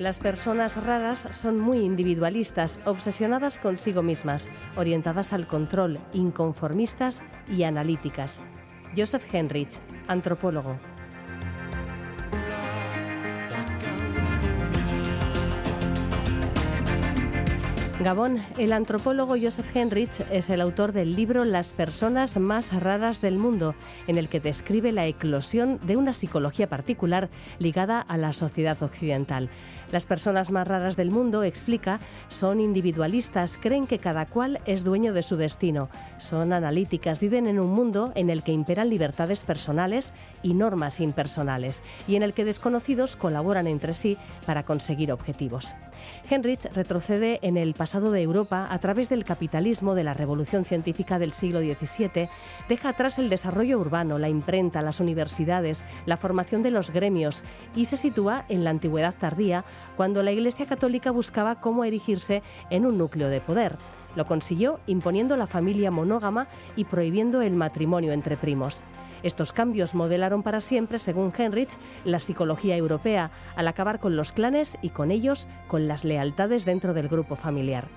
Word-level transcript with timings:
Las 0.00 0.18
personas 0.18 0.82
raras 0.82 1.26
son 1.30 1.60
muy 1.60 1.80
individualistas, 1.80 2.80
obsesionadas 2.86 3.58
consigo 3.58 4.02
mismas, 4.02 4.48
orientadas 4.74 5.34
al 5.34 5.46
control, 5.46 5.98
inconformistas 6.14 7.22
y 7.46 7.64
analíticas. 7.64 8.40
Joseph 8.96 9.26
Henrich, 9.30 9.78
antropólogo. 10.08 10.78
Gabón, 18.00 18.38
el 18.56 18.72
antropólogo 18.72 19.34
Joseph 19.40 19.76
Henrich 19.76 20.22
es 20.30 20.48
el 20.48 20.62
autor 20.62 20.92
del 20.92 21.14
libro 21.14 21.44
Las 21.44 21.74
personas 21.74 22.38
más 22.38 22.72
raras 22.72 23.20
del 23.20 23.36
mundo, 23.36 23.74
en 24.06 24.16
el 24.16 24.30
que 24.30 24.40
describe 24.40 24.90
la 24.90 25.04
eclosión 25.06 25.78
de 25.82 25.98
una 25.98 26.14
psicología 26.14 26.66
particular 26.66 27.28
ligada 27.58 28.00
a 28.00 28.16
la 28.16 28.32
sociedad 28.32 28.82
occidental. 28.82 29.50
Las 29.92 30.06
personas 30.06 30.50
más 30.50 30.66
raras 30.66 30.96
del 30.96 31.10
mundo, 31.10 31.42
explica, 31.42 32.00
son 32.28 32.60
individualistas, 32.60 33.58
creen 33.60 33.86
que 33.86 33.98
cada 33.98 34.24
cual 34.24 34.60
es 34.64 34.82
dueño 34.82 35.12
de 35.12 35.22
su 35.22 35.36
destino, 35.36 35.90
son 36.16 36.54
analíticas, 36.54 37.20
viven 37.20 37.46
en 37.46 37.60
un 37.60 37.70
mundo 37.70 38.12
en 38.14 38.30
el 38.30 38.42
que 38.42 38.52
imperan 38.52 38.88
libertades 38.88 39.44
personales 39.44 40.14
y 40.42 40.54
normas 40.54 41.00
impersonales, 41.00 41.82
y 42.08 42.16
en 42.16 42.22
el 42.22 42.32
que 42.32 42.46
desconocidos 42.46 43.16
colaboran 43.16 43.66
entre 43.66 43.92
sí 43.92 44.16
para 44.46 44.62
conseguir 44.62 45.12
objetivos. 45.12 45.74
Henrich 46.30 46.64
retrocede 46.72 47.40
en 47.42 47.58
el 47.58 47.74
pasado 47.74 47.89
de 47.90 48.22
Europa 48.22 48.68
a 48.70 48.78
través 48.78 49.08
del 49.08 49.24
capitalismo 49.24 49.96
de 49.96 50.04
la 50.04 50.14
revolución 50.14 50.64
científica 50.64 51.18
del 51.18 51.32
siglo 51.32 51.58
XVII, 51.58 52.28
deja 52.68 52.88
atrás 52.90 53.18
el 53.18 53.28
desarrollo 53.28 53.80
urbano, 53.80 54.16
la 54.16 54.28
imprenta, 54.28 54.80
las 54.80 55.00
universidades, 55.00 55.84
la 56.06 56.16
formación 56.16 56.62
de 56.62 56.70
los 56.70 56.90
gremios 56.90 57.42
y 57.74 57.86
se 57.86 57.96
sitúa 57.96 58.44
en 58.48 58.62
la 58.62 58.70
antigüedad 58.70 59.16
tardía 59.18 59.64
cuando 59.96 60.22
la 60.22 60.30
Iglesia 60.30 60.66
Católica 60.66 61.10
buscaba 61.10 61.60
cómo 61.60 61.84
erigirse 61.84 62.44
en 62.70 62.86
un 62.86 62.96
núcleo 62.96 63.28
de 63.28 63.40
poder. 63.40 63.76
Lo 64.14 64.24
consiguió 64.24 64.78
imponiendo 64.86 65.36
la 65.36 65.48
familia 65.48 65.90
monógama 65.90 66.46
y 66.76 66.84
prohibiendo 66.84 67.42
el 67.42 67.54
matrimonio 67.54 68.12
entre 68.12 68.36
primos. 68.36 68.84
Estos 69.22 69.52
cambios 69.52 69.94
modelaron 69.94 70.42
para 70.42 70.60
siempre, 70.60 70.98
según 70.98 71.32
Henrich, 71.36 71.76
la 72.04 72.18
psicología 72.18 72.76
europea, 72.76 73.30
al 73.56 73.68
acabar 73.68 74.00
con 74.00 74.16
los 74.16 74.32
clanes 74.32 74.78
y 74.82 74.90
con 74.90 75.10
ellos 75.10 75.48
con 75.68 75.88
las 75.88 76.04
lealtades 76.04 76.64
dentro 76.64 76.94
del 76.94 77.08
grupo 77.08 77.36
familiar. 77.36 77.88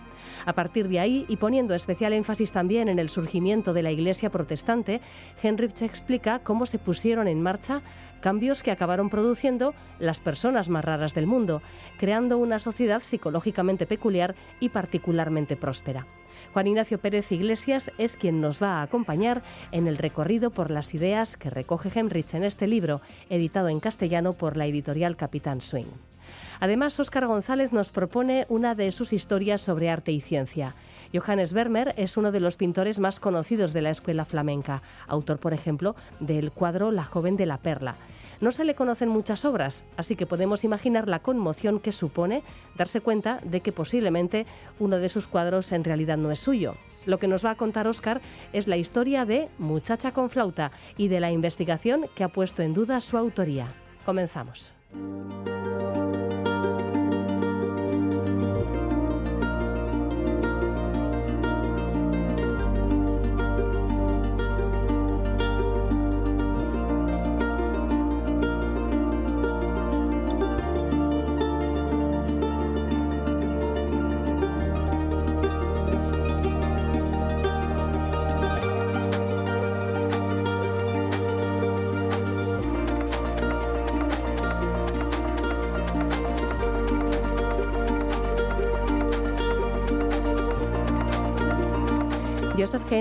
A 0.45 0.53
partir 0.53 0.89
de 0.89 0.99
ahí, 0.99 1.25
y 1.29 1.37
poniendo 1.37 1.73
especial 1.73 2.13
énfasis 2.13 2.51
también 2.51 2.89
en 2.89 2.99
el 2.99 3.09
surgimiento 3.09 3.73
de 3.73 3.83
la 3.83 3.91
Iglesia 3.91 4.29
protestante, 4.29 5.01
Henrich 5.41 5.81
explica 5.83 6.39
cómo 6.39 6.65
se 6.65 6.79
pusieron 6.79 7.27
en 7.27 7.41
marcha 7.41 7.81
cambios 8.21 8.63
que 8.63 8.71
acabaron 8.71 9.09
produciendo 9.09 9.73
las 9.99 10.19
personas 10.19 10.69
más 10.69 10.83
raras 10.83 11.13
del 11.13 11.27
mundo, 11.27 11.61
creando 11.97 12.37
una 12.37 12.59
sociedad 12.59 13.01
psicológicamente 13.01 13.85
peculiar 13.85 14.35
y 14.59 14.69
particularmente 14.69 15.55
próspera. 15.55 16.07
Juan 16.53 16.67
Ignacio 16.67 16.97
Pérez 16.97 17.31
Iglesias 17.31 17.91
es 17.97 18.15
quien 18.15 18.41
nos 18.41 18.61
va 18.61 18.79
a 18.79 18.83
acompañar 18.83 19.41
en 19.71 19.87
el 19.87 19.97
recorrido 19.97 20.51
por 20.51 20.71
las 20.71 20.93
ideas 20.93 21.37
que 21.37 21.49
recoge 21.49 21.91
Henrich 21.93 22.33
en 22.33 22.43
este 22.43 22.67
libro, 22.67 23.01
editado 23.29 23.69
en 23.69 23.79
castellano 23.79 24.33
por 24.33 24.57
la 24.57 24.65
editorial 24.65 25.15
Capitán 25.15 25.61
Swing. 25.61 25.91
Además, 26.59 26.99
Óscar 26.99 27.27
González 27.27 27.73
nos 27.73 27.91
propone 27.91 28.45
una 28.49 28.75
de 28.75 28.91
sus 28.91 29.13
historias 29.13 29.61
sobre 29.61 29.89
arte 29.89 30.11
y 30.11 30.21
ciencia. 30.21 30.75
Johannes 31.13 31.53
Vermeer 31.53 31.93
es 31.97 32.17
uno 32.17 32.31
de 32.31 32.39
los 32.39 32.57
pintores 32.57 32.99
más 32.99 33.19
conocidos 33.19 33.73
de 33.73 33.81
la 33.81 33.89
escuela 33.89 34.25
flamenca, 34.25 34.81
autor, 35.07 35.39
por 35.39 35.53
ejemplo, 35.53 35.95
del 36.19 36.51
cuadro 36.51 36.91
La 36.91 37.03
joven 37.03 37.37
de 37.37 37.45
la 37.45 37.57
perla. 37.57 37.95
No 38.43 38.51
se 38.51 38.65
le 38.65 38.75
conocen 38.75 39.07
muchas 39.07 39.45
obras, 39.45 39.85
así 39.95 40.17
que 40.17 40.25
podemos 40.25 40.65
imaginar 40.65 41.07
la 41.07 41.19
conmoción 41.19 41.79
que 41.79 41.93
supone 41.93 42.43
darse 42.75 42.99
cuenta 42.99 43.39
de 43.41 43.61
que 43.61 43.71
posiblemente 43.71 44.45
uno 44.79 44.97
de 44.97 45.07
sus 45.07 45.29
cuadros 45.29 45.71
en 45.71 45.85
realidad 45.85 46.17
no 46.17 46.29
es 46.29 46.39
suyo. 46.39 46.75
Lo 47.05 47.19
que 47.19 47.29
nos 47.29 47.45
va 47.45 47.51
a 47.51 47.55
contar 47.55 47.87
Oscar 47.87 48.19
es 48.51 48.67
la 48.67 48.75
historia 48.75 49.23
de 49.23 49.47
Muchacha 49.59 50.11
con 50.11 50.29
flauta 50.29 50.73
y 50.97 51.07
de 51.07 51.21
la 51.21 51.31
investigación 51.31 52.07
que 52.15 52.25
ha 52.25 52.27
puesto 52.27 52.63
en 52.63 52.73
duda 52.73 52.99
su 52.99 53.17
autoría. 53.17 53.73
Comenzamos. 54.05 54.73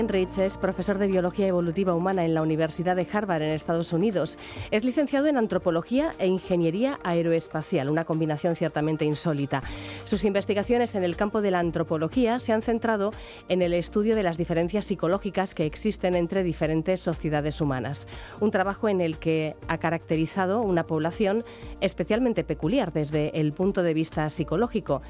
Heinrich 0.03 0.37
es 0.37 0.57
profesor 0.57 0.97
de 0.97 1.07
Biología 1.07 1.47
Evolutiva 1.47 1.93
Humana 1.93 2.25
en 2.25 2.33
la 2.33 2.41
Universidad 2.41 2.97
de 2.97 3.07
Harvard 3.09 3.41
en 3.41 3.51
Estados 3.51 3.93
Unidos. 3.93 4.37
Es 4.69 4.83
licenciado 4.83 5.27
en 5.27 5.37
Antropología 5.37 6.13
e 6.19 6.27
Ingeniería 6.27 6.99
Aeroespacial, 7.05 7.89
una 7.89 8.03
combinación 8.03 8.57
ciertamente 8.57 9.05
insólita. 9.05 9.63
Sus 10.03 10.25
investigaciones 10.25 10.95
en 10.95 11.05
el 11.05 11.15
campo 11.15 11.41
de 11.41 11.51
la 11.51 11.59
antropología 11.59 12.39
se 12.39 12.51
han 12.51 12.61
centrado 12.61 13.11
en 13.47 13.61
el 13.61 13.73
estudio 13.73 14.17
de 14.17 14.23
las 14.23 14.37
diferencias 14.37 14.83
psicológicas 14.83 15.55
que 15.55 15.65
existen 15.65 16.15
entre 16.15 16.43
diferentes 16.43 16.99
sociedades 16.99 17.61
humanas. 17.61 18.05
Un 18.41 18.51
trabajo 18.51 18.89
en 18.89 18.99
el 18.99 19.19
que 19.19 19.55
ha 19.69 19.77
caracterizado 19.77 20.63
una 20.63 20.85
población 20.85 21.45
especialmente 21.79 22.43
peculiar 22.43 22.91
desde 22.91 23.39
el 23.39 23.53
punto 23.53 23.83
de 23.83 23.93
vista 23.93 24.29
psicológico. 24.29 25.01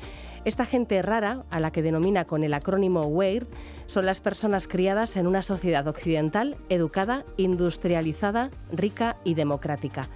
Esta 0.45 0.65
gente 0.65 1.01
rara, 1.01 1.45
a 1.49 1.61
la 1.61 1.71
que 1.71 1.81
denomina 1.81 2.25
con 2.25 2.43
el 2.43 2.53
acrónimo 2.53 3.03
WEIRD, 3.03 3.47
son 3.85 4.05
las 4.05 4.19
personas 4.19 4.67
criadas 4.67 5.15
en 5.15 5.25
una 5.25 5.41
sociedad 5.41 5.87
occidental, 5.87 6.57
educada, 6.67 7.23
industrializada, 7.37 8.49
rica 8.69 9.15
y 9.23 9.35
democrática. 9.35 10.09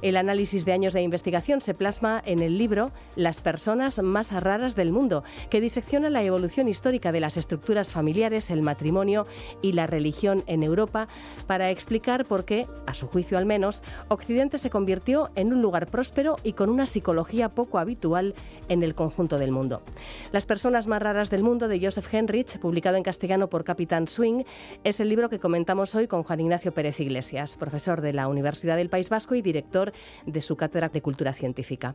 El 0.00 0.16
análisis 0.16 0.64
de 0.64 0.72
años 0.72 0.92
de 0.92 1.02
investigación 1.02 1.60
se 1.60 1.74
plasma 1.74 2.22
en 2.24 2.40
el 2.40 2.56
libro 2.56 2.92
Las 3.16 3.40
personas 3.40 4.00
más 4.00 4.32
raras 4.32 4.76
del 4.76 4.92
mundo, 4.92 5.24
que 5.50 5.60
disecciona 5.60 6.08
la 6.08 6.22
evolución 6.22 6.68
histórica 6.68 7.10
de 7.10 7.20
las 7.20 7.36
estructuras 7.36 7.92
familiares, 7.92 8.50
el 8.50 8.62
matrimonio 8.62 9.26
y 9.60 9.72
la 9.72 9.86
religión 9.86 10.44
en 10.46 10.62
Europa 10.62 11.08
para 11.46 11.70
explicar 11.70 12.24
por 12.26 12.44
qué, 12.44 12.66
a 12.86 12.94
su 12.94 13.08
juicio 13.08 13.38
al 13.38 13.46
menos, 13.46 13.82
Occidente 14.08 14.58
se 14.58 14.70
convirtió 14.70 15.30
en 15.34 15.52
un 15.52 15.62
lugar 15.62 15.88
próspero 15.88 16.36
y 16.44 16.52
con 16.52 16.70
una 16.70 16.86
psicología 16.86 17.48
poco 17.48 17.78
habitual 17.78 18.34
en 18.68 18.82
el 18.82 18.94
conjunto 18.94 19.38
del 19.38 19.50
mundo. 19.50 19.82
Las 20.30 20.46
personas 20.46 20.86
más 20.86 21.02
raras 21.02 21.30
del 21.30 21.42
mundo 21.42 21.66
de 21.66 21.80
Joseph 21.80 22.12
Henrich, 22.12 22.58
publicado 22.58 22.96
en 22.96 23.02
castellano 23.02 23.48
por 23.48 23.64
Capitán 23.64 24.06
Swing, 24.06 24.44
es 24.84 25.00
el 25.00 25.08
libro 25.08 25.28
que 25.28 25.38
comentamos 25.38 25.94
hoy 25.94 26.06
con 26.06 26.22
Juan 26.22 26.40
Ignacio 26.40 26.72
Pérez 26.72 27.00
Iglesias, 27.00 27.56
profesor 27.56 28.00
de 28.00 28.12
la 28.12 28.28
Universidad 28.28 28.76
del 28.76 28.90
País 28.90 29.08
Vasco 29.08 29.34
y 29.34 29.42
director 29.42 29.87
de 30.26 30.40
su 30.40 30.56
cátedra 30.56 30.88
de 30.88 31.02
cultura 31.02 31.32
científica. 31.32 31.94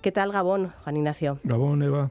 ¿Qué 0.00 0.12
tal, 0.12 0.32
Gabón, 0.32 0.72
Juan 0.84 0.96
Ignacio? 0.96 1.38
Gabón, 1.44 1.82
Eva. 1.82 2.10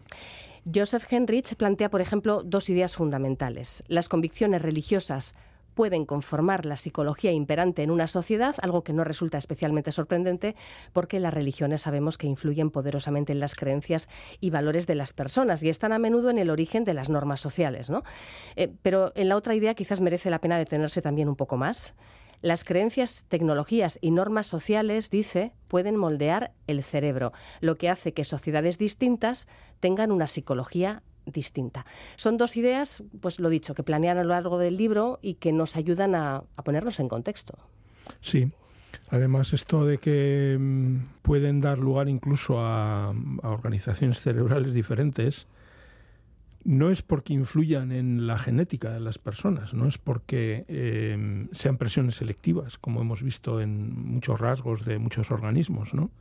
Joseph 0.72 1.12
Henrich 1.12 1.56
plantea, 1.56 1.90
por 1.90 2.02
ejemplo, 2.02 2.44
dos 2.44 2.70
ideas 2.70 2.96
fundamentales. 2.96 3.84
Las 3.88 4.10
convicciones 4.10 4.62
religiosas 4.62 5.36
pueden 5.80 6.06
conformar 6.06 6.66
la 6.66 6.76
psicología 6.76 7.32
imperante 7.32 7.84
en 7.84 7.90
una 7.90 8.08
sociedad, 8.08 8.54
algo 8.62 8.84
que 8.84 8.92
no 8.92 9.06
resulta 9.06 9.38
especialmente 9.38 9.94
sorprendente 9.94 10.58
porque 10.92 11.22
las 11.22 11.34
religiones 11.34 11.84
sabemos 11.84 12.18
que 12.18 12.28
influyen 12.28 12.70
poderosamente 12.70 13.32
en 13.32 13.40
las 13.40 13.56
creencias 13.56 14.10
y 14.42 14.50
valores 14.50 14.88
de 14.88 14.96
las 14.96 15.14
personas 15.14 15.64
y 15.64 15.70
están 15.70 15.94
a 15.94 15.98
menudo 15.98 16.32
en 16.32 16.38
el 16.38 16.50
origen 16.50 16.84
de 16.84 16.94
las 16.94 17.10
normas 17.10 17.40
sociales. 17.40 17.90
¿no? 17.90 18.04
Eh, 18.58 18.70
pero 18.82 19.14
en 19.16 19.30
la 19.30 19.38
otra 19.38 19.56
idea 19.56 19.74
quizás 19.74 20.02
merece 20.02 20.30
la 20.30 20.42
pena 20.42 20.58
detenerse 20.58 21.02
también 21.02 21.30
un 21.30 21.38
poco 21.38 21.56
más. 21.56 21.94
Las 22.42 22.64
creencias, 22.64 23.26
tecnologías 23.28 24.00
y 24.02 24.12
normas 24.12 24.48
sociales, 24.48 25.10
dice, 25.10 25.54
pueden 25.68 25.98
moldear 25.98 26.54
el 26.68 26.84
cerebro, 26.84 27.34
lo 27.60 27.78
que 27.78 27.90
hace 27.90 28.14
que 28.14 28.24
sociedades 28.24 28.78
distintas 28.78 29.48
tengan 29.80 30.12
una 30.12 30.28
psicología 30.28 31.04
distinta. 31.26 31.86
Son 32.16 32.38
dos 32.38 32.58
ideas, 32.58 33.04
pues 33.22 33.40
lo 33.40 33.50
dicho, 33.50 33.76
que 33.76 33.84
planean 33.84 34.18
a 34.18 34.24
lo 34.24 34.30
largo 34.30 34.58
del 34.58 34.78
libro 34.78 35.20
y 35.22 35.36
que 35.36 35.52
nos 35.52 35.76
ayudan 35.76 36.16
a, 36.16 36.44
ponernos 36.64 37.00
en 37.00 37.10
contexto. 37.10 37.58
Sí. 38.22 38.52
Además, 39.10 39.54
esto 39.54 39.86
de 39.86 39.98
que 40.00 40.58
mm, 40.60 41.22
pueden 41.22 41.62
dar 41.62 41.78
lugar 41.78 42.10
incluso 42.10 42.60
a, 42.60 43.14
organizaciones 43.44 44.20
cerebrales 44.20 44.74
diferentes, 44.74 45.46
no 46.64 46.90
es 46.90 47.02
porque 47.02 47.34
influyan 47.34 47.92
en 47.92 48.28
la 48.28 48.38
genética 48.38 48.92
de 48.92 49.00
las 49.00 49.18
personas, 49.18 49.74
no 49.74 49.88
es 49.88 49.98
porque 49.98 50.66
eh, 50.68 51.48
sean 51.52 51.78
presiones 51.78 52.16
selectivas, 52.16 52.78
como 52.78 53.02
hemos 53.02 53.24
visto 53.24 53.62
en 53.62 54.14
muchos 54.14 54.40
rasgos 54.40 54.86
de 54.86 55.00
muchos 55.00 55.32
organismos, 55.32 55.94
¿no? 55.94 56.12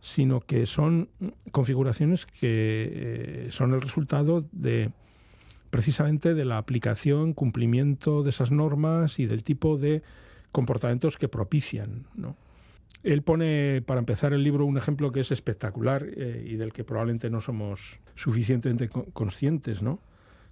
sino 0.00 0.40
que 0.40 0.66
son 0.66 1.08
configuraciones 1.50 2.26
que 2.26 2.38
eh, 2.42 3.48
son 3.50 3.74
el 3.74 3.80
resultado 3.80 4.44
de 4.52 4.92
precisamente 5.70 6.34
de 6.34 6.44
la 6.44 6.58
aplicación, 6.58 7.34
cumplimiento 7.34 8.22
de 8.22 8.30
esas 8.30 8.50
normas 8.50 9.18
y 9.18 9.26
del 9.26 9.42
tipo 9.42 9.76
de 9.76 10.02
comportamientos 10.50 11.18
que 11.18 11.28
propician. 11.28 12.06
Él 13.02 13.22
pone, 13.22 13.82
para 13.86 14.00
empezar 14.00 14.32
el 14.32 14.42
libro, 14.42 14.64
un 14.64 14.76
ejemplo 14.76 15.12
que 15.12 15.20
es 15.20 15.30
espectacular 15.30 16.06
eh, 16.16 16.44
y 16.46 16.56
del 16.56 16.72
que 16.72 16.84
probablemente 16.84 17.30
no 17.30 17.40
somos 17.40 18.00
suficientemente 18.16 18.88
conscientes, 18.88 19.82
¿no? 19.82 20.00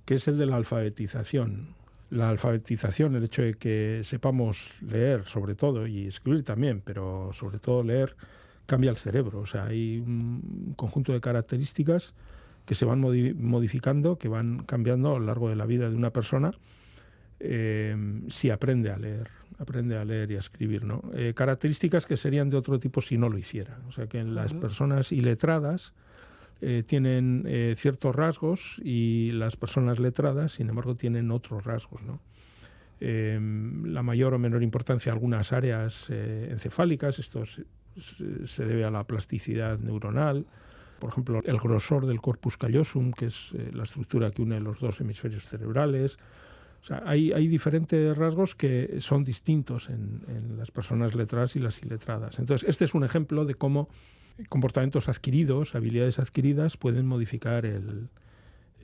que 0.05 0.15
es 0.15 0.29
el 0.29 0.39
de 0.39 0.47
la 0.47 0.57
alfabetización. 0.57 1.75
La 2.11 2.29
alfabetización, 2.29 3.17
el 3.17 3.25
hecho 3.25 3.43
de 3.43 3.55
que 3.55 4.03
sepamos 4.05 4.71
leer 4.81 5.25
sobre 5.25 5.57
todo 5.57 5.89
y 5.89 6.07
escribir 6.07 6.45
también, 6.45 6.81
pero 6.85 7.33
sobre 7.33 7.59
todo 7.59 7.83
leer, 7.83 8.15
cambia 8.67 8.91
el 8.91 8.97
cerebro. 8.97 9.41
O 9.41 9.47
sea, 9.47 9.67
hay 9.67 9.99
un 9.99 10.75
conjunto 10.77 11.13
de 11.13 11.21
características 11.21 12.15
que 12.65 12.77
se 12.77 12.85
van 12.85 13.01
modificando, 13.01 14.19
que 14.19 14.29
van 14.29 14.63
cambiando 14.65 15.17
a 15.17 15.19
lo 15.19 15.27
largo 15.27 15.49
de 15.49 15.57
la 15.57 15.67
vida 15.67 15.91
de 15.91 15.97
una 15.97 16.13
persona 16.13 16.53
eh, 17.39 17.95
si 18.29 18.51
aprende 18.51 18.91
a 18.91 18.99
leer, 18.99 19.29
aprende 19.59 19.97
a 19.97 20.05
leer 20.05 20.31
y 20.31 20.37
a 20.37 20.39
escribir, 20.39 20.85
¿no? 20.85 21.03
Eh, 21.15 21.33
características 21.35 22.07
que 22.07 22.17
serían 22.17 22.51
de 22.51 22.57
otro 22.57 22.79
tipo 22.79 23.01
si 23.01 23.17
no 23.19 23.29
lo 23.29 23.39
hiciera. 23.39 23.79
O 23.89 23.93
sea 23.93 24.07
que 24.07 24.19
en 24.19 24.35
las 24.35 24.55
personas 24.55 25.13
iletradas 25.13 25.93
eh, 26.61 26.83
tienen 26.87 27.45
ciertos 27.77 28.15
rasgos 28.15 28.81
y 28.83 29.33
las 29.33 29.57
personas 29.57 29.99
letradas, 29.99 30.53
sin 30.53 30.69
embargo, 30.69 30.95
tienen 30.95 31.31
otros 31.31 31.65
rasgos, 31.65 32.03
¿no? 32.03 32.21
la 32.99 34.03
mayor 34.03 34.33
o 34.33 34.39
menor 34.39 34.63
importancia 34.63 35.13
algunas 35.13 35.53
áreas 35.53 36.09
encefálicas, 36.09 37.19
esto 37.19 37.43
se 37.45 38.65
debe 38.65 38.87
a 38.87 38.91
la 38.91 39.05
plasticidad 39.05 39.79
neuronal, 39.79 40.47
por 40.99 41.11
ejemplo, 41.11 41.43
el 41.45 41.59
grosor 41.59 42.07
del 42.07 42.21
corpus 42.21 42.57
callosum, 42.57 43.13
que 43.13 43.27
es 43.27 43.51
eh, 43.55 43.71
la 43.73 43.85
estructura 43.85 44.31
que 44.31 44.43
une 44.43 44.61
los 44.61 44.81
dos 44.81 45.01
hemisferios 45.01 45.45
cerebrales. 45.45 46.19
O 46.87 46.89
sea, 46.89 47.03
hay, 47.05 47.33
hay 47.33 47.49
diferentes 47.49 48.17
rasgos 48.17 48.55
que 48.55 49.01
son 49.01 49.25
distintos 49.25 49.91
en, 49.91 50.57
las 50.57 50.71
personas 50.71 51.17
letradas 51.17 51.57
y 51.57 51.59
las 51.59 51.83
iletradas. 51.83 52.39
Entonces, 52.39 52.69
este 52.69 52.85
es 52.85 52.95
un 52.95 53.03
ejemplo 53.03 53.45
de 53.45 53.57
cómo 53.57 53.89
comportamientos 54.49 55.09
adquiridos, 55.09 55.75
habilidades 55.75 56.21
adquiridas, 56.21 56.77
pueden 56.77 57.05
modificar 57.09 57.67
el, 57.67 58.09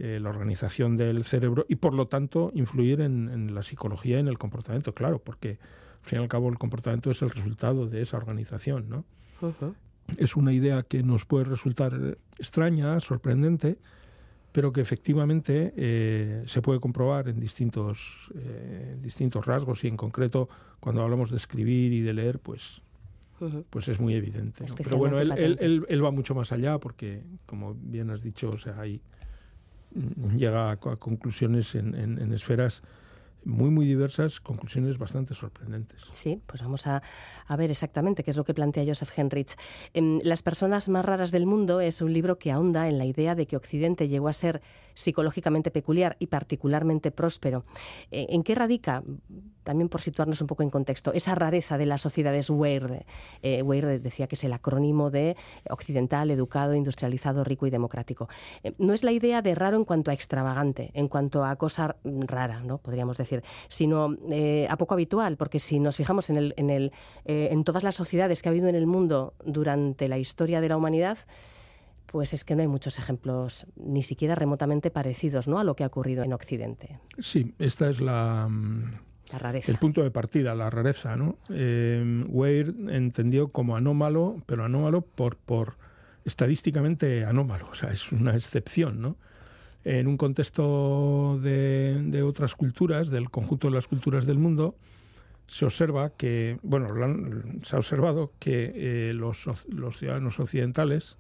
eh, 0.01 0.19
la 0.21 0.31
organización 0.31 0.97
del 0.97 1.23
cerebro 1.23 1.65
y, 1.69 1.77
por 1.77 1.95
lo 1.95 2.09
tanto, 2.09 2.51
influir 2.57 3.03
en, 3.03 3.29
en 3.29 3.55
la 3.55 3.63
psicología 3.63 4.17
y 4.17 4.21
en 4.21 4.27
el 4.27 4.37
comportamiento. 4.37 4.93
Claro, 4.95 5.21
porque 5.21 5.61
al 6.03 6.09
fin 6.09 6.19
y 6.19 6.23
al 6.23 6.29
cabo 6.29 6.49
el 6.49 6.59
comportamiento 6.59 7.13
es 7.13 7.23
el 7.23 7.31
resultado 7.31 7.87
de 7.87 8.03
esa 8.03 8.17
organización, 8.17 8.89
¿no? 8.89 9.05
Es 10.17 10.35
una 10.35 10.53
idea 10.53 10.83
que 10.83 11.05
nos 11.05 11.25
puede 11.25 11.45
resultar 11.45 12.19
extraña, 12.37 12.99
sorprendente, 12.99 13.79
pero 14.53 14.73
que 14.73 14.83
efectivamente 14.83 15.73
eh, 15.77 16.45
se 16.47 16.61
puede 16.61 16.79
comprobar 16.79 17.29
en 17.29 17.41
distintos, 17.41 18.31
eh, 18.35 18.97
distintos 19.03 19.47
rasgos 19.47 19.83
y 19.85 19.89
en 19.89 19.97
concreto 19.97 20.49
cuando 20.79 21.03
hablamos 21.03 21.31
de 21.31 21.39
escribir 21.39 21.93
y 21.93 22.03
de 22.03 22.13
leer, 22.13 22.39
pues, 22.39 22.83
pues 23.71 23.89
es 23.89 23.99
muy 23.99 24.15
evidente. 24.15 24.67
Pero 24.77 24.99
bueno, 24.99 25.19
él, 25.19 25.33
él, 25.33 25.85
él, 25.89 26.05
va 26.05 26.11
mucho 26.11 26.35
más 26.35 26.53
allá 26.53 26.79
porque, 26.79 27.23
como 27.47 27.75
bien 27.75 28.11
has 28.11 28.23
dicho, 28.23 28.51
o 28.51 28.59
sea, 28.59 28.79
ahí 28.79 29.01
llega 30.37 30.71
a, 30.71 30.77
conclusiones 30.77 31.75
en, 31.75 31.95
en 31.95 32.33
esferas 32.33 32.83
muy, 33.45 33.71
muy 33.71 33.87
diversas, 33.87 34.41
conclusiones 34.41 34.99
bastante 34.99 35.35
sorprendentes. 35.35 36.03
Sí, 36.13 36.41
pues 36.47 36.63
vamos 36.63 36.87
a, 36.87 37.03
ver 37.57 37.71
exactamente 37.71 38.23
qué 38.25 38.31
es 38.31 38.37
lo 38.37 38.45
que 38.45 38.55
plantea 38.55 38.85
Joseph 38.87 39.11
Henrich. 39.17 39.57
Em, 39.93 40.19
Las 40.23 40.43
personas 40.43 40.89
más 40.89 41.05
raras 41.05 41.31
del 41.31 41.47
mundo 41.47 41.81
es 41.81 42.01
un 42.01 42.13
libro 42.13 42.39
que 42.39 42.51
ahonda 42.51 42.89
en 42.89 42.99
la 42.99 43.05
idea 43.05 43.35
de 43.35 43.47
que 43.47 43.57
Occidente 43.57 44.09
llegó 44.09 44.29
a 44.29 44.33
ser 44.33 44.63
psicológicamente 44.95 45.71
peculiar 45.71 46.17
y 46.19 46.27
particularmente 46.27 47.11
próspero. 47.11 47.65
Eh, 48.11 48.27
¿En 48.31 48.43
qué 48.43 48.55
radica, 48.55 49.03
también 49.63 49.89
por 49.89 50.01
situarnos 50.01 50.41
un 50.41 50.47
poco 50.47 50.63
en 50.63 50.71
contexto, 50.71 51.13
esa 51.13 51.35
rareza 51.35 51.79
de 51.79 51.87
las 51.87 52.01
sociedades 52.01 52.51
Weird? 52.51 53.05
Eh, 53.43 53.63
decía 54.03 54.27
que 54.27 54.35
es 54.35 54.45
el 54.45 54.53
acrónimo 54.53 55.11
de 55.11 55.37
occidental, 55.71 56.31
educado, 56.31 56.75
industrializado, 56.75 57.45
rico 57.45 57.67
y 57.67 57.71
democrático. 57.71 58.29
Eh, 58.63 58.75
no 58.79 58.93
es 58.93 59.03
la 59.03 59.13
idea 59.13 59.43
de 59.43 59.55
raro 59.55 59.77
en 59.77 59.85
cuanto 59.85 60.11
a 60.11 60.15
extravagante, 60.15 60.91
en 60.95 61.09
cuanto 61.09 61.45
a 61.45 61.57
cosa 61.57 61.97
rara, 62.05 62.61
¿no? 62.61 62.79
podríamos 62.79 63.17
decir, 63.17 63.43
sino 63.69 64.17
a 64.69 64.77
poco 64.77 64.95
habitual, 64.95 65.37
porque 65.37 65.59
si 65.59 65.79
nos 65.79 65.97
fijamos 65.97 66.31
en, 66.31 66.37
el, 66.37 66.55
en, 66.57 66.71
el, 66.71 66.93
en 67.25 67.65
todas 67.65 67.83
las 67.83 67.95
sociedades 67.95 68.43
que 68.43 68.49
ha 68.49 68.53
habido 68.53 68.69
en 68.69 68.75
el 68.75 68.87
mundo 68.87 69.35
durante 69.45 70.09
la 70.09 70.19
historia 70.19 70.61
de 70.61 70.69
la 70.69 70.77
humanidad, 70.77 71.19
pues 72.13 72.35
es 72.35 72.45
que 72.45 72.55
no 72.55 72.61
hay 72.61 72.69
muchos 72.69 72.99
ejemplos 72.99 73.67
ni 73.75 74.03
siquiera 74.03 74.35
remotamente 74.35 74.91
parecidos 74.91 75.49
¿no? 75.49 75.59
a 75.59 75.65
lo 75.65 75.75
que 75.75 75.83
ha 75.83 75.87
ocurrido 75.87 76.23
en 76.23 76.35
Occidente. 76.35 77.01
Sí, 77.19 77.55
esta 77.59 77.89
es 77.89 78.01
la, 78.01 78.49
mm, 79.37 79.41
rareza. 79.41 79.73
el 79.73 79.79
punto 79.79 80.03
de 80.03 80.11
partida, 80.11 80.55
la 80.55 80.71
rareza. 80.71 81.17
¿no? 81.17 81.39
Eh, 81.51 82.25
Weir 82.29 82.75
entendió 82.89 83.49
como 83.49 83.77
anómalo, 83.77 84.43
pero 84.47 84.65
anómalo 84.65 85.03
por, 85.03 85.37
por 85.37 85.77
estadísticamente 86.25 87.25
anómalo, 87.25 87.69
o 87.71 87.75
sea, 87.75 87.91
es 87.91 88.13
una 88.13 88.37
excepción. 88.37 89.01
¿no? 89.01 89.17
En 89.85 90.07
un 90.07 90.17
contexto 90.17 91.39
de, 91.43 92.23
otras 92.23 92.55
culturas, 92.55 93.11
del 93.11 93.31
conjunto 93.31 93.69
de 93.69 93.75
las 93.75 93.87
culturas 93.87 94.27
del 94.27 94.39
mundo, 94.39 94.77
se 95.49 95.65
observa 95.65 96.11
que, 96.11 96.59
bueno, 96.63 96.89
se 97.63 97.77
ha 97.77 97.79
observado 97.79 98.33
que 98.39 98.73
eh, 98.75 99.13
los, 99.13 99.45
los 99.69 99.99
ciudadanos 99.99 100.39
occidentales 100.41 101.17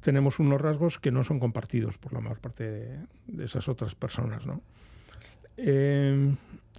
tenemos 0.00 0.38
unos 0.38 0.60
rasgos 0.60 1.00
que 1.00 1.10
no 1.10 1.24
son 1.24 1.40
compartidos 1.40 1.98
por 1.98 2.12
la 2.12 2.20
mayor 2.20 2.38
parte 2.38 2.64
de, 3.26 3.44
esas 3.44 3.68
otras 3.68 3.96
personas. 3.96 4.46
¿no? 4.46 4.60
Eh, 5.56 6.32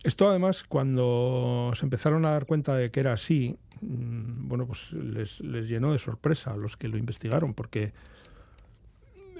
esto 0.08 0.30
además, 0.30 0.64
cuando 0.64 1.74
se 1.76 1.86
empezaron 1.86 2.26
a 2.26 2.32
dar 2.32 2.46
cuenta 2.46 2.74
de 2.76 2.92
que 2.92 3.02
era 3.02 3.12
así, 3.12 3.58
mm, 3.82 4.48
bueno, 4.48 4.66
pues 4.66 4.94
les, 4.94 5.40
llenó 5.40 5.92
de 5.92 5.98
sorpresa 5.98 6.54
a 6.54 6.58
los 6.58 6.78
que 6.78 6.88
lo 6.88 6.98
investigaron, 6.98 7.54
porque 7.54 7.92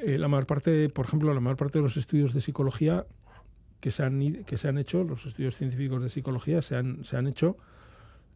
eh, 0.06 0.18
la 0.18 0.28
mayor 0.28 0.46
parte, 0.46 0.90
por 0.90 1.06
ejemplo, 1.06 1.34
la 1.34 1.40
mayor 1.40 1.56
parte 1.56 1.80
de 1.80 1.84
los 1.84 1.96
estudios 1.96 2.34
de 2.34 2.42
psicología 2.42 3.06
que 3.80 3.92
se 3.92 4.04
han, 4.04 4.44
que 4.44 4.58
se 4.58 4.68
han 4.68 4.78
hecho, 4.78 5.06
los 5.06 5.26
estudios 5.26 5.56
científicos 5.56 6.04
de 6.04 6.10
psicología 6.10 6.62
se 6.62 6.76
han, 6.76 7.06
se 7.06 7.16
han 7.16 7.28
hecho 7.28 7.56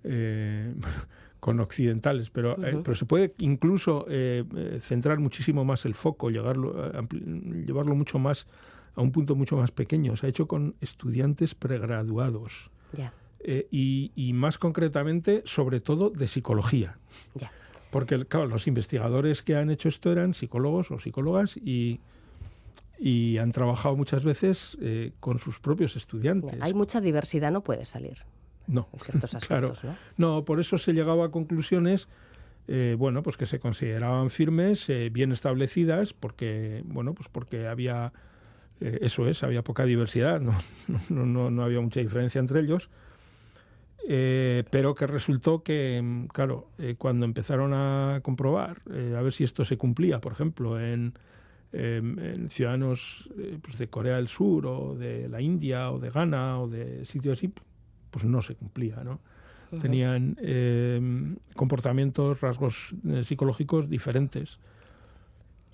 eh, 0.06 0.74
con 1.42 1.60
occidentales, 1.60 2.30
pero, 2.30 2.54
eh, 2.66 2.80
pero 2.82 2.96
se 2.96 3.06
puede 3.06 3.34
incluso 3.40 4.06
centrar 4.80 5.20
muchísimo 5.20 5.66
más 5.66 5.84
el 5.84 5.96
foco, 5.96 6.30
llevarlo, 6.30 6.94
llevarlo 7.66 7.94
mucho 7.94 8.20
más 8.20 8.48
a 8.96 9.02
un 9.02 9.12
punto 9.12 9.36
mucho 9.36 9.58
más 9.58 9.72
pequeño. 9.72 10.16
Se 10.16 10.26
ha 10.26 10.30
hecho 10.30 10.48
con 10.48 10.76
estudiantes 10.82 11.56
pregraduados. 11.56 12.70
y, 13.72 14.32
más 14.34 14.58
concretamente, 14.58 15.42
sobre 15.46 15.80
todo, 15.80 16.10
de 16.10 16.28
psicología. 16.28 16.98
Porque, 17.90 18.26
claro, 18.26 18.48
los 18.48 18.68
investigadores 18.68 19.42
que 19.42 19.56
han 19.56 19.70
hecho 19.70 19.90
esto 19.90 20.12
eran 20.12 20.34
psicólogos 20.34 20.92
o 20.92 21.00
psicólogas 21.00 21.58
y, 21.58 22.00
y 22.98 23.38
han 23.38 23.52
trabajado 23.52 23.98
muchas 23.98 24.24
veces 24.24 24.78
con 25.20 25.40
sus 25.40 25.60
propios 25.60 25.96
estudiantes. 25.96 26.54
Hay 26.62 26.74
mucha 26.74 27.02
diversidad, 27.02 27.52
no 27.52 27.62
puede 27.62 27.86
salir. 27.86 28.20
No, 28.68 28.88
claro. 29.48 29.74
¿no? 30.18 30.46
por 30.46 30.60
eso 30.60 30.78
se 30.78 30.94
llegaba 30.94 31.26
a 31.26 31.30
conclusiones, 31.30 32.08
eh, 32.68 32.96
bueno, 32.98 33.24
pues 33.24 33.38
que 33.38 33.46
se 33.46 33.60
consideraban 33.60 34.30
firmes, 34.30 34.90
eh, 34.90 35.10
bien 35.12 35.32
establecidas, 35.32 36.14
porque, 36.14 36.82
bueno, 36.86 37.14
pues 37.14 37.28
porque 37.30 37.68
había, 37.68 38.14
eh, 38.82 39.00
eso 39.02 39.28
es, 39.28 39.44
había 39.44 39.64
poca 39.64 39.86
diversidad, 39.86 40.42
no, 40.42 40.56
no, 41.10 41.26
no, 41.26 41.50
no 41.50 41.64
había 41.64 41.80
mucha 41.82 42.00
diferencia 42.00 42.40
entre 42.40 42.60
ellos. 42.62 42.90
pero 44.72 44.96
que 44.96 45.08
resultó 45.08 45.64
que, 45.64 46.28
claro, 46.34 46.68
cuando 46.98 47.26
empezaron 47.26 47.74
a 47.74 48.20
comprobar, 48.24 48.82
a 48.90 49.22
ver 49.22 49.32
si 49.32 49.44
esto 49.44 49.64
se 49.64 49.78
cumplía, 49.78 50.20
por 50.20 50.34
ejemplo, 50.34 50.80
en, 50.80 51.14
en 51.72 52.50
ciudadanos 52.50 53.30
pues 53.62 53.78
de 53.78 53.88
Corea 53.88 54.16
del 54.16 54.28
Sur 54.28 54.66
o 54.66 54.96
de 54.96 55.30
la 55.30 55.40
India 55.40 55.92
o 55.92 56.00
de 56.00 56.10
Ghana 56.10 56.60
o 56.60 56.68
de 56.68 57.06
sitios 57.06 57.38
así, 57.38 57.54
pues 58.10 58.26
no 58.26 58.42
se 58.42 58.56
cumplía, 58.56 59.04
¿no? 59.04 59.20
Tenían 59.80 60.36
em, 60.42 61.38
comportamientos, 61.56 62.42
rasgos 62.42 62.94
eh, 63.08 63.24
psicológicos 63.24 63.90
diferentes. 63.90 64.60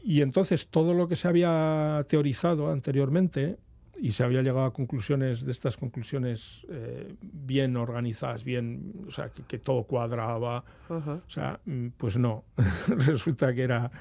Y 0.04 0.22
entonces 0.22 0.68
todo 0.68 0.94
lo 0.94 1.08
que 1.08 1.16
se 1.16 1.28
había 1.28 2.06
teorizado 2.08 2.72
anteriormente 2.72 3.58
y 4.00 4.12
se 4.12 4.24
había 4.24 4.42
llegado 4.42 4.66
a 4.66 4.74
conclusiones 4.74 5.44
de 5.44 5.52
estas 5.52 5.76
conclusiones 5.76 6.66
eh, 6.70 7.16
bien 7.22 7.76
organizadas, 7.78 8.44
bien, 8.44 8.94
o 9.08 9.12
sea, 9.12 9.30
que, 9.30 9.58
todo 9.58 9.84
cuadraba, 9.84 10.64
o 10.90 11.30
sea, 11.30 11.60
mm, 11.66 11.88
pues 11.98 12.18
no, 12.18 12.44
resulta 12.88 13.54
que 13.54 13.64
era 13.64 13.92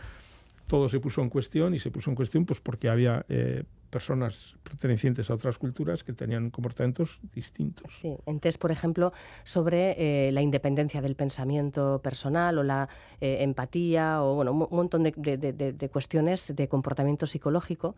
todo 0.67 0.89
se 0.89 1.01
puso 1.01 1.23
en 1.23 1.31
cuestión 1.31 1.75
y 1.75 1.79
se 1.79 1.91
puso 1.91 2.11
en 2.11 2.17
cuestión 2.17 2.45
pues 2.45 2.61
porque 2.61 2.89
había 2.89 3.25
eh, 3.29 3.63
personas 3.91 4.57
pertenecientes 4.63 5.31
a 5.31 5.35
otras 5.35 5.59
culturas 5.59 6.05
que 6.05 6.13
tenían 6.13 6.51
comportamientos 6.51 7.19
distintos. 7.35 7.91
Sí, 7.91 8.17
entonces, 8.27 8.59
por 8.59 8.71
ejemplo, 8.71 9.13
sobre 9.45 10.29
eh, 10.29 10.33
la 10.33 10.43
independencia 10.43 11.01
del 11.01 11.17
pensamiento 11.17 12.01
personal 12.03 12.59
o 12.59 12.63
la 12.63 12.89
eh, 13.21 13.39
empatía 13.41 14.23
o 14.23 14.35
bueno, 14.35 14.53
un 14.53 14.69
montón 14.71 15.03
de, 15.03 15.13
de 15.13 15.89
cuestiones 15.89 16.55
de 16.55 16.69
comportamiento 16.69 17.27
psicológico 17.27 17.97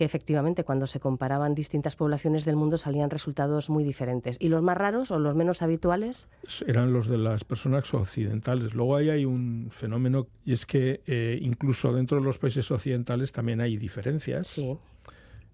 que 0.00 0.06
efectivamente 0.06 0.64
cuando 0.64 0.86
se 0.86 0.98
comparaban 0.98 1.54
distintas 1.54 1.94
poblaciones 1.94 2.46
del 2.46 2.56
mundo 2.56 2.78
salían 2.78 3.10
resultados 3.10 3.70
muy 3.70 3.84
diferentes. 3.84 4.38
¿Y 4.40 4.48
los 4.48 4.62
más 4.62 4.78
raros 4.78 5.10
o 5.10 5.18
los 5.18 5.34
menos 5.34 5.60
habituales? 5.60 6.26
Eran 6.66 6.92
los 6.92 7.06
de 7.06 7.18
las 7.18 7.44
personas 7.44 7.92
occidentales. 7.92 8.72
Luego 8.74 8.96
ahí 8.96 9.10
hay 9.10 9.24
un 9.26 9.68
fenómeno 9.70 10.26
y 10.44 10.54
es 10.54 10.64
que 10.64 11.02
eh, 11.06 11.38
incluso 11.42 11.92
dentro 11.92 12.18
de 12.18 12.24
los 12.24 12.38
países 12.38 12.70
occidentales 12.70 13.32
también 13.32 13.60
hay 13.60 13.76
diferencias. 13.76 14.48
Sí. 14.48 14.78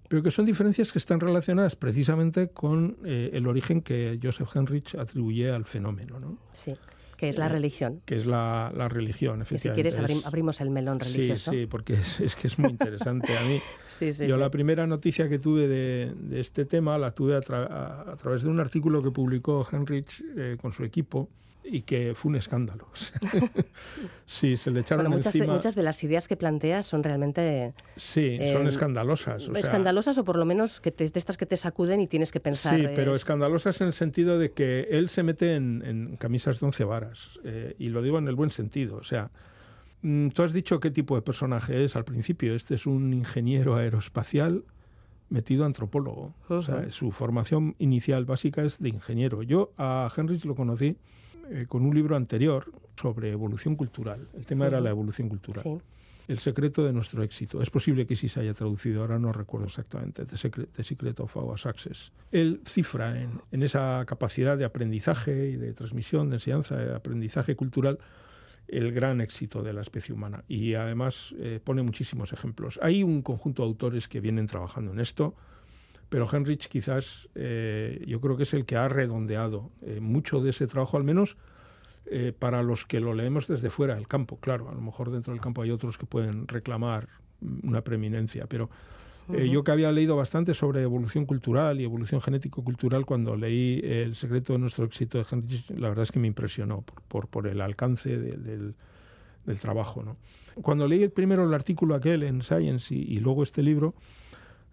Pero 0.09 0.23
que 0.23 0.31
son 0.31 0.45
diferencias 0.47 0.93
que 0.93 0.99
están 0.99 1.21
relacionadas 1.21 1.77
precisamente 1.77 2.49
con 2.49 2.97
eh, 3.05 3.31
el 3.33 3.47
origen 3.47 3.83
que 3.83 4.19
Joseph 4.23 4.49
Henrich 4.55 4.95
atribuye 4.95 5.51
al 5.51 5.65
fenómeno. 5.65 6.21
¿no? 6.21 6.39
Sí 6.53 6.75
que 7.17 7.29
es 7.29 7.39
la 7.39 7.49
religión. 7.49 8.03
Que 8.05 8.17
es 8.17 8.27
la, 8.27 8.71
religión, 8.89 9.41
efectivamente. 9.43 9.91
si 9.91 9.99
quieres 9.99 10.25
abrimos 10.25 10.61
el 10.61 10.71
melón 10.71 11.01
religioso. 11.01 11.51
Sí, 11.51 11.61
sí, 11.61 11.67
porque 11.67 11.95
es, 11.95 12.37
que 12.41 12.47
es 12.47 12.59
muy 12.59 12.71
interesante. 12.71 13.37
A 13.37 13.43
mí, 13.45 13.61
yo 14.29 14.37
la 14.39 14.51
primera 14.51 14.87
noticia 14.87 15.29
que 15.29 15.39
tuve 15.39 15.67
de, 15.67 16.15
este 16.39 16.65
tema 16.65 16.99
la 16.99 17.13
tuve 17.13 17.37
a, 17.37 17.41
través 17.41 18.43
de 18.43 18.49
un 18.49 18.61
artículo 18.61 19.03
que 19.03 19.11
publicó 19.11 19.67
Henrich 19.71 20.23
eh, 20.37 20.57
con 20.61 20.73
su 20.73 20.85
equipo 20.85 21.29
y 21.69 21.83
que 21.83 22.15
fue 22.15 22.31
un 22.31 22.37
escándalo. 22.37 22.89
sí, 24.25 24.57
se 24.57 24.71
le 24.71 24.81
echaron 24.81 25.11
muchas 25.11 25.35
encima... 25.35 25.47
De, 25.47 25.53
muchas 25.53 25.75
de 25.75 25.83
las 25.83 26.03
ideas 26.05 26.29
que 26.29 26.37
planteas 26.37 26.87
son 26.87 27.03
realmente... 27.03 27.75
Sí, 27.97 28.39
son 28.53 28.67
eh, 28.67 28.69
escandalosas. 28.69 29.49
escandalosas 29.55 30.19
o 30.19 30.25
por 30.25 30.37
lo 30.37 30.45
menos 30.45 30.81
que 30.81 30.91
de 30.91 31.05
estas 31.05 31.37
que 31.37 31.47
te 31.47 31.57
sacuden 31.57 32.01
y 32.01 32.07
tienes 32.07 32.33
que 32.33 32.41
pensar... 32.41 32.79
Sí, 32.79 32.87
pero 32.95 33.15
escandalosas 33.15 33.81
en 33.81 33.89
el 33.89 33.93
sentido 33.93 34.39
de 34.39 34.53
que 34.53 34.89
él 34.91 35.09
se 35.09 35.23
mete 35.23 35.55
en, 35.55 36.17
camisas 36.19 36.61
de 36.61 36.67
once 36.67 36.85
varas. 36.85 37.41
Eh, 37.45 37.75
y 37.79 37.89
lo 37.89 38.03
digo 38.03 38.19
en 38.19 38.29
el 38.29 38.35
buen 38.35 38.51
sentido. 38.51 38.97
O 38.97 39.05
sea, 39.05 39.31
mm, 40.03 40.29
tú 40.29 40.43
has 40.43 40.53
dicho 40.53 40.81
qué 40.81 40.91
tipo 40.91 41.17
de 41.17 41.23
personaje 41.23 41.85
es 41.85 41.97
al 41.97 42.05
principio. 42.05 42.55
Este 42.55 42.77
es 42.77 42.87
un 42.87 43.13
ingeniero 43.13 43.77
aeroespacial 43.77 44.65
metido 45.29 45.65
antropólogo. 45.65 46.35
O 46.49 46.63
sea, 46.63 46.91
su 46.91 47.11
formación 47.11 47.75
inicial 47.79 48.25
básica 48.25 48.63
es 48.63 48.79
de 48.79 48.91
ingeniero. 48.91 49.43
Yo 49.43 49.73
a 49.77 50.11
Henrich 50.17 50.45
lo 50.45 50.55
conocí 50.55 50.97
eh, 51.51 51.67
con 51.69 51.85
un 51.85 51.95
libro 51.95 52.17
anterior 52.17 52.71
sobre 53.01 53.31
evolución 53.31 53.77
cultural. 53.77 54.29
El 54.35 54.47
tema 54.47 54.67
era 54.67 54.81
la 54.81 54.91
evolución 54.91 55.29
cultural. 55.29 55.81
El 56.29 56.41
secreto 56.41 56.85
de 56.85 56.93
nuestro 56.93 57.23
éxito. 57.23 57.63
Es 57.63 57.71
posible 57.71 58.05
que 58.05 58.17
sí 58.17 58.29
se 58.29 58.41
haya 58.41 58.53
traducido, 58.53 59.03
ahora 59.03 59.19
no 59.19 59.33
recuerdo 59.33 59.67
exactamente, 59.67 60.25
The 60.25 60.37
Secret, 60.83 61.21
of 61.21 61.37
Our 61.37 61.57
Success. 61.57 62.11
Él 62.33 62.61
cifra 62.65 63.21
en, 63.21 63.41
en, 63.53 63.63
esa 63.63 64.05
capacidad 64.07 64.59
de 64.59 64.65
aprendizaje 64.65 65.51
y 65.51 65.57
de 65.57 65.73
transmisión, 65.73 66.31
de 66.31 66.37
enseñanza, 66.37 66.77
de 66.77 66.95
aprendizaje 66.97 67.55
cultural, 67.55 68.01
el 68.69 68.93
gran 68.93 69.21
éxito 69.21 69.63
de 69.63 69.73
la 69.73 69.83
especie 69.83 70.15
humana. 70.15 70.45
Y 70.49 70.75
además 70.75 71.35
eh, 71.39 71.61
pone 71.63 71.83
muchísimos 71.83 72.33
ejemplos. 72.33 72.79
Hay 72.83 73.03
un 73.03 73.23
conjunto 73.23 73.63
de 73.63 73.69
autores 73.69 74.09
que 74.09 74.21
vienen 74.21 74.47
trabajando 74.47 74.93
en 74.93 75.01
esto 75.01 75.35
pero 76.09 76.29
Henrich 76.31 76.69
quizás 76.69 77.29
eh, 77.35 78.05
yo 78.07 78.21
creo 78.21 78.37
que 78.37 78.45
es 78.45 78.55
el 78.55 78.65
que 78.65 78.77
ha 78.77 78.89
redondeado 78.89 79.71
eh, 79.83 80.01
mucho 80.01 80.41
de 80.41 80.51
ese 80.51 80.67
trabajo, 80.67 80.97
al 80.97 81.05
menos 81.05 81.37
eh, 82.07 82.33
para 82.37 82.63
los 82.63 82.87
que 82.87 83.01
lo 83.01 83.15
leemos 83.15 83.49
desde 83.49 83.71
fuera 83.71 83.97
del 83.97 84.07
campo. 84.07 84.39
Claro, 84.39 84.69
a 84.69 84.75
lo 84.75 84.81
mejor 84.81 85.11
dentro 85.11 85.33
del 85.33 85.41
campo 85.41 85.63
hay 85.63 85.71
otros 85.71 85.99
que 85.99 86.07
pueden 86.07 86.47
reclamar 86.47 87.09
una 87.63 87.83
preeminencia, 87.83 88.47
pero 88.47 88.71
yo 89.29 89.65
que 89.65 89.73
había 89.73 89.91
leído 89.91 90.15
bastante 90.15 90.55
sobre 90.55 90.83
evolución 90.83 91.27
cultural 91.27 91.81
y 91.81 91.85
evolución 91.85 92.21
genético-cultural 92.21 93.05
cuando 93.05 93.35
leí 93.35 93.81
El 93.83 94.15
secreto 94.15 94.53
de 94.53 94.61
nuestro 94.61 94.85
éxito 94.85 95.19
de 95.19 95.27
Henrich, 95.29 95.69
la 95.71 95.89
verdad 95.89 96.05
es 96.05 96.13
que 96.13 96.21
me 96.21 96.29
impresionó 96.29 96.85
por, 97.09 97.27
por, 97.27 97.49
el 97.49 97.61
alcance 97.61 98.17
del, 98.17 98.77
del, 99.45 99.59
trabajo. 99.59 100.05
¿no? 100.05 100.17
Cuando 100.63 100.87
leí 100.87 101.09
primero 101.09 101.43
el 101.43 101.53
artículo 101.53 101.97
aquel 101.97 102.23
en 102.23 102.41
Science 102.41 102.95
y 102.95 103.19
luego 103.19 103.43
este 103.43 103.65
libro, 103.65 103.97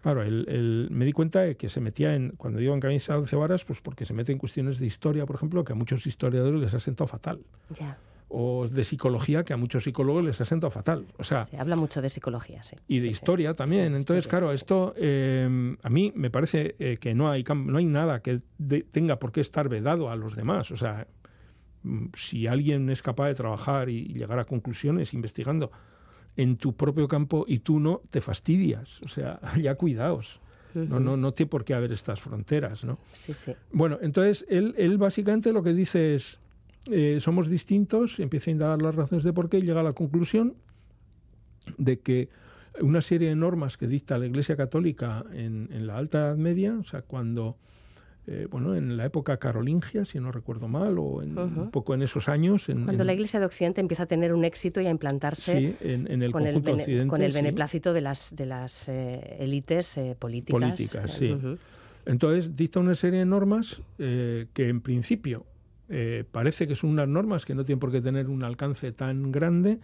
Claro, 0.04 0.22
el, 0.22 0.88
me 0.90 1.06
di 1.06 1.12
cuenta 1.12 1.40
de 1.40 1.56
que 1.56 1.70
se 1.70 1.80
metía 1.80 2.14
en, 2.14 2.32
cuando 2.36 2.58
digo 2.58 2.74
en 2.74 2.80
camisa 2.80 3.14
de 3.14 3.20
once 3.20 3.36
varas, 3.36 3.64
pues 3.64 3.80
porque 3.80 4.04
se 4.04 4.12
mete 4.12 4.32
en 4.32 4.38
cuestiones 4.38 4.78
de 4.78 4.84
historia, 4.84 5.24
por 5.24 5.36
ejemplo, 5.36 5.64
que 5.64 5.72
a 5.72 5.76
muchos 5.76 6.06
historiadores 6.06 6.60
les 6.60 6.74
ha 6.74 6.78
sentado 6.78 7.08
fatal. 7.08 7.40
O 8.28 8.68
de 8.68 8.84
psicología, 8.84 9.46
que 9.46 9.54
a 9.54 9.56
muchos 9.56 9.84
psicólogos 9.84 10.22
les 10.22 10.38
ha 10.42 10.44
sentado 10.44 10.70
fatal. 10.70 11.06
O 11.16 11.24
sea, 11.24 11.46
se 11.46 11.56
habla 11.56 11.74
mucho 11.74 12.02
de 12.02 12.10
psicología, 12.10 12.62
sí. 12.62 12.76
Y 12.86 13.00
de 13.00 13.08
historia 13.08 13.54
también. 13.54 13.96
Entonces, 13.96 14.26
claro, 14.26 14.52
esto 14.52 14.92
eh, 14.98 15.74
a 15.82 15.88
mí 15.88 16.12
me 16.14 16.28
parece 16.28 16.76
eh, 16.78 16.98
que 17.00 17.14
no 17.14 17.30
hay, 17.30 17.42
no 17.42 17.78
hay 17.78 17.86
nada 17.86 18.20
que 18.20 18.42
tenga 18.90 19.18
por 19.18 19.32
qué 19.32 19.40
estar 19.40 19.70
vedado 19.70 20.10
a 20.10 20.16
los 20.16 20.36
demás. 20.36 20.70
O 20.70 20.76
sea, 20.76 21.06
mm, 21.82 22.08
si 22.14 22.46
alguien 22.46 22.90
es 22.90 23.00
capaz 23.00 23.28
de 23.28 23.36
trabajar 23.36 23.88
y 23.88 24.08
llegar 24.12 24.38
a 24.38 24.44
conclusiones 24.44 25.14
investigando 25.14 25.70
en 26.36 26.56
tu 26.56 26.74
propio 26.74 27.08
campo 27.08 27.44
y 27.46 27.60
tú 27.60 27.78
no, 27.80 28.02
te 28.10 28.20
fastidias. 28.20 29.00
O 29.02 29.08
sea, 29.08 29.40
ya 29.60 29.74
cuidaos. 29.76 30.40
No, 30.74 30.98
no, 30.98 31.16
no 31.16 31.32
tiene 31.32 31.50
por 31.50 31.64
qué 31.64 31.72
haber 31.72 31.92
estas 31.92 32.20
fronteras, 32.20 32.82
¿no? 32.82 32.98
Sí, 33.12 33.32
sí. 33.32 33.52
Bueno, 33.70 33.98
entonces 34.02 34.44
él, 34.48 34.74
él 34.76 34.98
básicamente 34.98 35.52
lo 35.52 35.62
que 35.62 35.72
dice 35.72 36.16
es, 36.16 36.40
eh, 36.90 37.18
somos 37.20 37.48
distintos, 37.48 38.18
empieza 38.18 38.50
a 38.50 38.52
indagar 38.52 38.82
las 38.82 38.96
razones 38.96 39.22
de 39.22 39.32
por 39.32 39.48
qué 39.48 39.58
y 39.58 39.62
llega 39.62 39.80
a 39.80 39.84
la 39.84 39.92
conclusión 39.92 40.54
de 41.78 42.00
que 42.00 42.28
una 42.80 43.02
serie 43.02 43.28
de 43.28 43.36
normas 43.36 43.76
que 43.76 43.86
dicta 43.86 44.18
la 44.18 44.26
Iglesia 44.26 44.56
Católica 44.56 45.24
en, 45.32 45.68
en 45.70 45.86
la 45.86 45.96
Alta 45.96 46.18
Edad 46.18 46.36
Media, 46.36 46.76
o 46.76 46.84
sea, 46.84 47.02
cuando 47.02 47.56
eh, 48.26 48.46
bueno, 48.50 48.74
en 48.74 48.96
la 48.96 49.04
época 49.04 49.36
carolingia, 49.36 50.06
si 50.06 50.18
no 50.18 50.32
recuerdo 50.32 50.66
mal, 50.66 50.98
o 50.98 51.18
un 51.18 51.70
poco 51.70 51.92
en 51.92 52.02
esos 52.02 52.28
años. 52.28 52.64
Cuando 52.66 53.04
la 53.04 53.12
Iglesia 53.12 53.38
de 53.38 53.44
Occidente 53.44 53.82
empieza 53.82 54.04
a 54.04 54.06
tener 54.06 54.32
un 54.32 54.44
éxito 54.44 54.80
y 54.80 54.86
a 54.86 54.90
implantarse 54.90 55.76
en, 55.80 56.22
el 56.22 56.32
con, 56.32 56.46
el 56.46 57.06
con 57.06 57.22
el 57.22 57.32
beneplácito 57.32 57.92
de 57.92 58.00
las, 58.00 58.34
de 58.34 58.46
las 58.46 58.88
eh, 58.88 59.36
élites 59.40 59.98
eh, 59.98 60.16
políticas. 60.18 60.58
Políticas, 60.58 61.10
sí. 61.12 61.36
Entonces 62.06 62.56
dicta 62.56 62.80
una 62.80 62.94
serie 62.94 63.20
de 63.20 63.26
normas 63.26 63.82
que 63.98 64.52
en 64.56 64.80
principio 64.80 65.44
parece 66.32 66.66
que 66.66 66.74
son 66.74 66.90
unas 66.90 67.08
normas 67.08 67.44
que 67.44 67.54
no 67.54 67.64
tienen 67.64 67.80
por 67.80 67.92
qué 67.92 68.00
tener 68.00 68.28
un 68.28 68.42
alcance 68.42 68.92
tan 68.92 69.32
grande, 69.32 69.80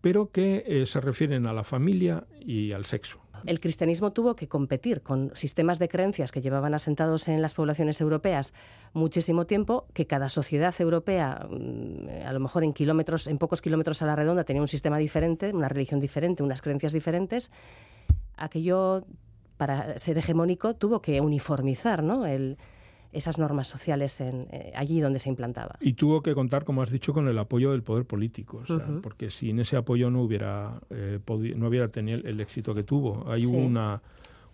pero 0.00 0.30
que 0.30 0.84
se 0.86 1.00
refieren 1.00 1.46
a 1.46 1.52
la 1.52 1.64
familia 1.64 2.24
y 2.40 2.72
al 2.72 2.86
sexo 2.86 3.23
el 3.46 3.60
cristianismo 3.60 4.12
tuvo 4.12 4.36
que 4.36 4.48
competir 4.48 5.02
con 5.02 5.30
sistemas 5.34 5.78
de 5.78 5.88
creencias 5.88 6.32
que 6.32 6.40
llevaban 6.40 6.74
asentados 6.74 7.28
en 7.28 7.42
las 7.42 7.54
poblaciones 7.54 8.00
europeas 8.00 8.54
muchísimo 8.92 9.46
tiempo, 9.46 9.86
que 9.92 10.06
cada 10.06 10.28
sociedad 10.28 10.74
europea, 10.78 11.46
mm, 11.48 12.26
a 12.26 12.32
lo 12.32 12.40
mejor 12.40 12.64
en 12.64 12.72
kilómetros, 12.72 13.26
en 13.26 13.38
pocos 13.38 13.60
kilómetros 13.60 14.02
a 14.02 14.06
la 14.06 14.16
redonda, 14.16 14.44
tenía 14.44 14.62
un 14.62 14.68
sistema 14.68 14.98
diferente, 14.98 15.52
una 15.52 15.68
religión 15.68 16.00
diferente, 16.00 16.42
unas 16.42 16.62
creencias 16.62 16.92
diferentes. 16.92 17.50
Aquello, 18.36 19.04
para 19.56 19.98
ser 19.98 20.18
hegemónico, 20.18 20.74
tuvo 20.74 21.00
que 21.00 21.20
uniformizar 21.20 22.02
¿no? 22.02 22.26
el, 22.26 22.58
esas 23.14 23.38
normas 23.38 23.68
sociales 23.68 24.20
en, 24.20 24.48
eh, 24.50 24.72
allí 24.74 25.00
donde 25.00 25.18
se 25.18 25.28
implantaba. 25.28 25.76
Y 25.80 25.94
tuvo 25.94 26.22
que 26.22 26.34
contar, 26.34 26.64
como 26.64 26.82
has 26.82 26.90
dicho, 26.90 27.12
con 27.12 27.28
el 27.28 27.38
apoyo 27.38 27.70
del 27.72 27.82
poder 27.82 28.04
político, 28.04 28.62
porque 29.02 29.30
sin 29.30 29.60
ese 29.60 29.76
apoyo 29.76 30.10
no 30.10 30.22
hubiera, 30.22 30.80
eh, 30.90 31.18
no 31.56 31.68
hubiera 31.68 31.88
tenido 31.88 32.18
el 32.24 32.40
éxito 32.40 32.74
que 32.74 32.82
tuvo. 32.82 33.30
Hay 33.30 33.46
una, 33.46 34.02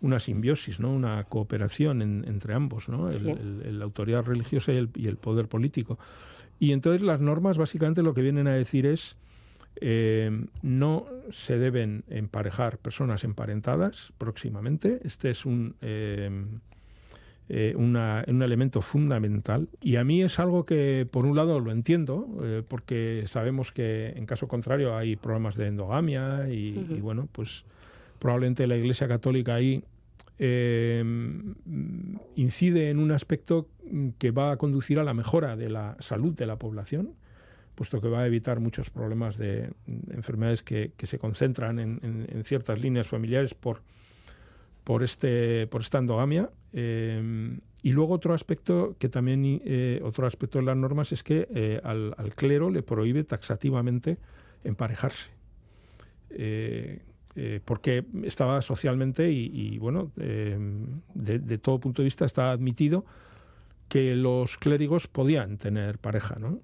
una 0.00 0.20
simbiosis, 0.20 0.80
¿no? 0.80 0.92
una 0.92 1.24
cooperación 1.24 2.02
entre 2.02 2.54
ambos, 2.54 2.88
¿no? 2.88 3.08
la 3.10 3.84
autoridad 3.84 4.24
religiosa 4.24 4.72
y 4.72 5.06
el, 5.06 5.16
poder 5.16 5.48
político. 5.48 5.98
Y 6.58 6.72
entonces 6.72 7.02
las 7.02 7.20
normas 7.20 7.56
básicamente 7.58 8.02
lo 8.02 8.14
que 8.14 8.22
vienen 8.22 8.46
a 8.46 8.52
decir 8.52 8.86
es 8.86 9.16
eh, 9.76 10.46
no 10.62 11.06
se 11.30 11.58
deben 11.58 12.04
emparejar 12.08 12.78
personas 12.78 13.24
emparentadas 13.24 14.12
próximamente. 14.18 15.00
Este 15.04 15.30
es 15.30 15.46
un 15.46 15.76
eh, 15.80 16.44
un 17.76 18.42
elemento 18.42 18.80
fundamental. 18.80 19.68
Y 19.80 19.96
a 19.96 20.04
mí 20.04 20.22
es 20.22 20.38
algo 20.38 20.64
que, 20.64 21.06
por 21.10 21.26
un 21.26 21.36
lado, 21.36 21.58
lo 21.58 21.72
entiendo, 21.72 22.28
eh, 22.42 22.62
porque 22.66 23.24
sabemos 23.26 23.72
que 23.72 24.12
en 24.16 24.26
caso 24.26 24.46
contrario 24.46 24.96
hay 24.96 25.16
problemas 25.16 25.56
de 25.56 25.66
endogamia 25.66 26.48
y, 26.48 27.00
bueno, 27.00 27.28
pues 27.32 27.64
probablemente 28.18 28.66
la 28.66 28.76
Iglesia 28.76 29.08
Católica 29.08 29.54
ahí 29.54 29.82
eh, 30.38 31.02
incide 32.36 32.90
en 32.90 32.98
un 32.98 33.10
aspecto 33.10 33.68
que 34.18 34.30
va 34.30 34.52
a 34.52 34.56
conducir 34.56 34.98
a 34.98 35.04
la 35.04 35.14
mejora 35.14 35.56
de 35.56 35.70
la 35.70 35.96
salud 35.98 36.34
de 36.34 36.46
la 36.46 36.56
población 36.56 37.14
puesto 37.80 38.02
que 38.02 38.08
va 38.08 38.20
a 38.20 38.26
evitar 38.26 38.60
muchos 38.60 38.90
problemas 38.90 39.38
de, 39.38 39.70
enfermedades 40.10 40.62
que, 40.62 40.92
se 41.02 41.18
concentran 41.18 41.78
en, 41.78 42.44
ciertas 42.44 42.78
líneas 42.78 43.06
familiares 43.06 43.54
por, 43.54 43.80
por, 44.84 45.02
este, 45.02 45.66
por 45.66 45.80
esta 45.80 45.96
endogamia. 45.96 46.50
Eh, 46.72 47.58
y 47.82 47.92
luego 47.92 48.14
otro 48.14 48.34
aspecto 48.34 48.96
que 48.98 49.08
también 49.08 49.62
eh, 49.64 50.00
otro 50.04 50.26
aspecto 50.26 50.58
de 50.58 50.64
las 50.64 50.76
normas 50.76 51.12
es 51.12 51.22
que 51.22 51.48
eh, 51.54 51.80
al, 51.82 52.14
clero 52.34 52.70
le 52.70 52.82
prohíbe 52.82 53.24
taxativamente 53.24 54.18
emparejarse. 54.64 55.30
porque 57.64 58.04
estaba 58.24 58.60
socialmente 58.60 59.30
y, 59.30 59.78
bueno, 59.78 60.12
de, 60.14 61.38
de, 61.38 61.58
todo 61.58 61.80
punto 61.80 62.02
de 62.02 62.04
vista 62.04 62.24
está 62.24 62.50
admitido 62.50 63.04
que 63.88 64.14
los 64.14 64.58
clérigos 64.58 65.08
podían 65.08 65.56
tener 65.56 65.98
pareja, 65.98 66.38
¿no? 66.38 66.60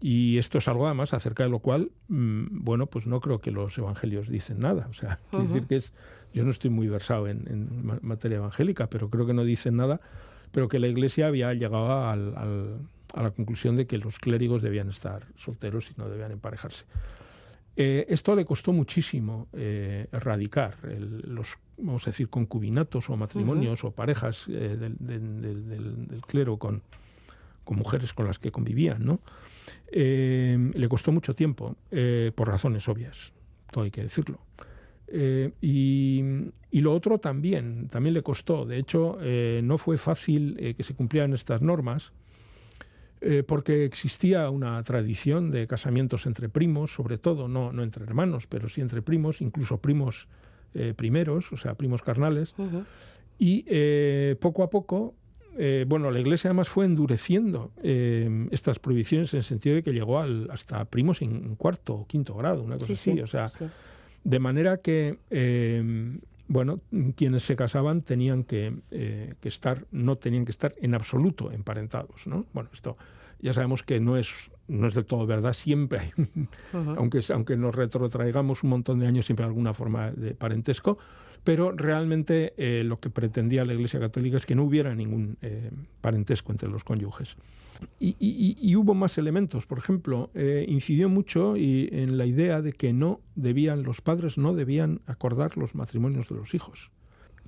Y 0.00 0.38
esto 0.38 0.58
es 0.58 0.68
algo 0.68 0.86
además 0.86 1.14
acerca 1.14 1.44
de 1.44 1.48
lo 1.48 1.60
cual, 1.60 1.90
mm, 2.08 2.64
bueno, 2.64 2.86
pues 2.86 3.06
no 3.06 3.20
creo 3.20 3.40
que 3.40 3.50
los 3.50 3.76
evangelios 3.78 4.28
dicen 4.28 4.60
nada. 4.60 4.88
O 4.90 4.94
sea, 4.94 5.20
decir 5.32 5.66
que 5.66 5.76
es, 5.76 5.92
yo 6.32 6.44
no 6.44 6.50
estoy 6.50 6.70
muy 6.70 6.88
versado 6.88 7.28
en, 7.28 7.98
materia 8.02 8.36
evangélica, 8.36 8.88
pero 8.88 9.08
creo 9.08 9.26
que 9.26 9.34
no 9.34 9.44
dicen 9.44 9.76
nada, 9.76 10.00
pero 10.52 10.68
que 10.68 10.78
la 10.78 10.88
Iglesia 10.88 11.28
había 11.28 11.54
llegado 11.54 11.90
a 11.92 12.16
la 12.16 13.30
conclusión 13.30 13.76
de 13.76 13.86
que 13.86 13.98
los 13.98 14.18
clérigos 14.18 14.62
debían 14.62 14.88
estar 14.88 15.26
solteros 15.36 15.90
y 15.90 15.94
no 15.96 16.08
debían 16.08 16.32
emparejarse. 16.32 16.84
Eh, 17.76 18.06
esto 18.08 18.36
le 18.36 18.44
costó 18.44 18.72
muchísimo 18.72 19.48
eh, 19.52 20.06
erradicar 20.12 20.76
los, 21.24 21.58
vamos 21.76 22.06
a 22.06 22.10
decir, 22.10 22.28
concubinatos 22.28 23.10
o 23.10 23.16
matrimonios 23.16 23.82
o 23.82 23.90
parejas 23.90 24.46
eh, 24.48 24.76
del, 24.78 24.96
del, 25.00 26.22
clero 26.24 26.56
con, 26.56 26.82
con 27.64 27.76
mujeres 27.76 28.12
con 28.12 28.26
las 28.26 28.38
que 28.38 28.52
convivían, 28.52 29.04
¿no? 29.04 29.18
Eh, 29.88 30.72
le 30.74 30.88
costó 30.88 31.12
mucho 31.12 31.34
tiempo, 31.34 31.76
eh, 31.90 32.32
por 32.34 32.48
razones 32.48 32.88
obvias, 32.88 33.32
todo 33.70 33.84
hay 33.84 33.90
que 33.90 34.02
decirlo. 34.02 34.40
Eh, 35.06 35.52
y, 35.60 36.22
lo 36.80 36.92
otro 36.92 37.18
también, 37.18 37.88
también 37.88 38.14
le 38.14 38.22
costó. 38.22 38.64
De 38.66 38.78
hecho, 38.78 39.16
no 39.62 39.78
fue 39.78 39.96
fácil 39.96 40.74
que 40.76 40.82
se 40.82 40.94
cumplieran 40.94 41.32
estas 41.32 41.62
normas, 41.62 42.12
porque 43.46 43.84
existía 43.84 44.50
una 44.50 44.82
tradición 44.82 45.50
de 45.52 45.66
casamientos 45.68 46.26
entre 46.26 46.48
primos, 46.48 46.92
sobre 46.92 47.16
todo, 47.16 47.46
no, 47.46 47.72
no 47.72 47.84
entre 47.84 48.04
hermanos, 48.04 48.46
pero 48.48 48.68
sí 48.68 48.80
entre 48.80 49.02
primos, 49.02 49.40
incluso 49.40 49.78
primos 49.78 50.26
primeros, 50.96 51.52
o 51.52 51.56
sea, 51.56 51.74
primos 51.74 52.02
carnales. 52.02 52.54
Y 53.38 53.64
poco 54.40 54.64
a 54.64 54.68
poco 54.68 55.14
eh, 55.56 55.84
bueno, 55.86 56.10
la 56.10 56.20
Iglesia 56.20 56.48
además 56.48 56.68
fue 56.68 56.84
endureciendo 56.84 57.72
eh, 57.82 58.48
estas 58.50 58.78
prohibiciones 58.78 59.32
en 59.34 59.38
el 59.38 59.44
sentido 59.44 59.76
de 59.76 59.82
que 59.82 59.92
llegó 59.92 60.20
al, 60.20 60.48
hasta 60.50 60.84
primos 60.84 61.22
en 61.22 61.56
cuarto 61.56 61.94
o 61.94 62.06
quinto 62.06 62.34
grado, 62.34 62.62
una 62.62 62.78
cosa 62.78 62.92
así. 62.92 63.20
o 63.20 63.26
sea, 63.26 63.46
de 64.24 64.38
manera 64.38 64.78
que, 64.78 65.18
eh, 65.30 66.18
bueno, 66.48 66.80
quienes 67.16 67.42
se 67.44 67.56
casaban 67.56 68.02
tenían 68.02 68.44
que, 68.44 68.74
estar, 69.42 69.86
no 69.90 70.16
tenían 70.16 70.44
que 70.44 70.52
estar 70.52 70.74
en 70.80 70.94
absoluto 70.94 71.52
emparentados, 71.52 72.26
¿no? 72.26 72.46
Bueno, 72.52 72.70
esto 72.72 72.96
ya 73.40 73.52
sabemos 73.52 73.82
que 73.82 74.00
no 74.00 74.16
es 74.16 74.50
no 74.68 74.86
es 74.86 74.94
del 74.94 75.04
todo 75.04 75.26
verdad, 75.26 75.52
siempre 75.52 75.98
hay, 75.98 76.10
aunque, 76.72 77.20
aunque 77.32 77.56
nos 77.56 77.74
retrotraigamos 77.74 78.62
un 78.62 78.70
montón 78.70 78.98
de 78.98 79.06
años, 79.06 79.26
siempre 79.26 79.44
hay 79.44 79.48
alguna 79.48 79.74
forma 79.74 80.10
de 80.10 80.34
parentesco, 80.34 80.98
pero 81.44 81.72
realmente 81.72 82.54
eh, 82.56 82.82
lo 82.84 82.98
que 82.98 83.10
pretendía 83.10 83.64
la 83.64 83.74
Iglesia 83.74 84.00
Católica 84.00 84.38
es 84.38 84.46
que 84.46 84.54
no 84.54 84.64
hubiera 84.64 84.94
ningún 84.94 85.36
eh, 85.42 85.70
parentesco 86.00 86.50
entre 86.50 86.70
los 86.70 86.82
cónyuges. 86.82 87.36
Y, 87.98 88.74
hubo 88.76 88.94
más 88.94 89.18
elementos. 89.18 89.66
Por 89.66 89.78
ejemplo, 89.78 90.30
eh, 90.34 90.64
incidió 90.66 91.08
mucho 91.08 91.56
y, 91.56 91.90
en 91.92 92.16
la 92.16 92.24
idea 92.24 92.62
de 92.62 92.72
que 92.72 92.92
no 92.94 93.20
debían, 93.34 93.82
los 93.82 94.00
padres 94.00 94.38
no 94.38 94.54
debían 94.54 95.02
acordar 95.06 95.58
los 95.58 95.74
matrimonios 95.74 96.28
de 96.28 96.36
los 96.36 96.54
hijos 96.54 96.90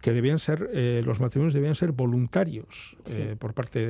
que 0.02 0.12
debían 0.12 0.38
ser 0.38 0.68
los 1.06 1.20
matrimonios 1.20 1.54
debían 1.54 1.74
ser 1.74 1.90
voluntarios 1.92 2.98
por 3.38 3.54
parte 3.54 3.86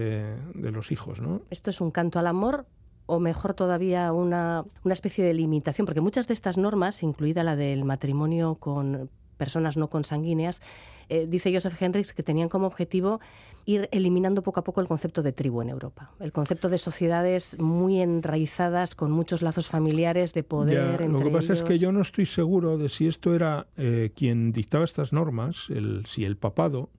de, 0.55 0.71
los 0.71 0.93
hijos 0.93 1.21
¿no? 1.21 1.43
esto 1.51 1.71
es 1.71 1.81
un 1.81 1.91
canto 1.91 2.21
al 2.21 2.29
amor 2.29 2.65
o 3.07 3.21
mejor 3.21 3.55
todavía 3.55 4.12
una, 4.12 4.64
una 4.85 4.92
especie 4.92 5.25
de 5.25 5.35
limitación 5.35 5.87
porque 5.87 6.01
muchas 6.01 6.27
de 6.27 6.35
estas 6.35 6.59
normas 6.59 7.03
incluida 7.03 7.42
la 7.42 7.57
del 7.57 7.85
matrimonio 7.85 8.57
con 8.57 9.09
personas 9.37 9.77
no 9.77 9.88
consanguíneas, 9.88 10.62
eh, 11.09 11.27
dice 11.29 11.53
Joseph 11.53 11.81
Henricks 11.81 12.12
que 12.12 12.23
tenían 12.23 12.49
como 12.49 12.66
objetivo 12.66 13.21
ir 13.64 13.88
eliminando 13.92 14.42
poco 14.42 14.61
a 14.61 14.64
poco 14.64 14.81
el 14.81 14.88
concepto 14.88 15.23
de 15.23 15.33
tribu 15.33 15.61
en 15.61 15.69
Europa, 15.69 16.11
el 16.21 16.33
concepto 16.33 16.69
de 16.69 16.79
sociedades 16.79 17.59
muy 17.59 18.01
enraizadas 18.01 18.95
con 18.95 19.11
muchos 19.11 19.42
lazos 19.42 19.69
familiares 19.69 20.35
de 20.35 20.42
poder. 20.42 21.01
lo 21.09 21.21
que 21.21 21.31
pasa 21.31 21.53
es 21.53 21.62
que 21.62 21.79
yo 21.79 21.92
no 21.92 22.01
estoy 22.01 22.27
seguro 22.27 22.79
de 22.79 22.88
si 22.88 23.07
esto 23.07 23.35
era 23.35 23.66
eh, 23.77 24.11
quien 24.14 24.53
dictaba 24.53 24.85
estas 24.85 25.12
normas, 25.12 25.66
el, 25.69 26.07
si 26.07 26.25
el 26.25 26.37
papado 26.37 26.90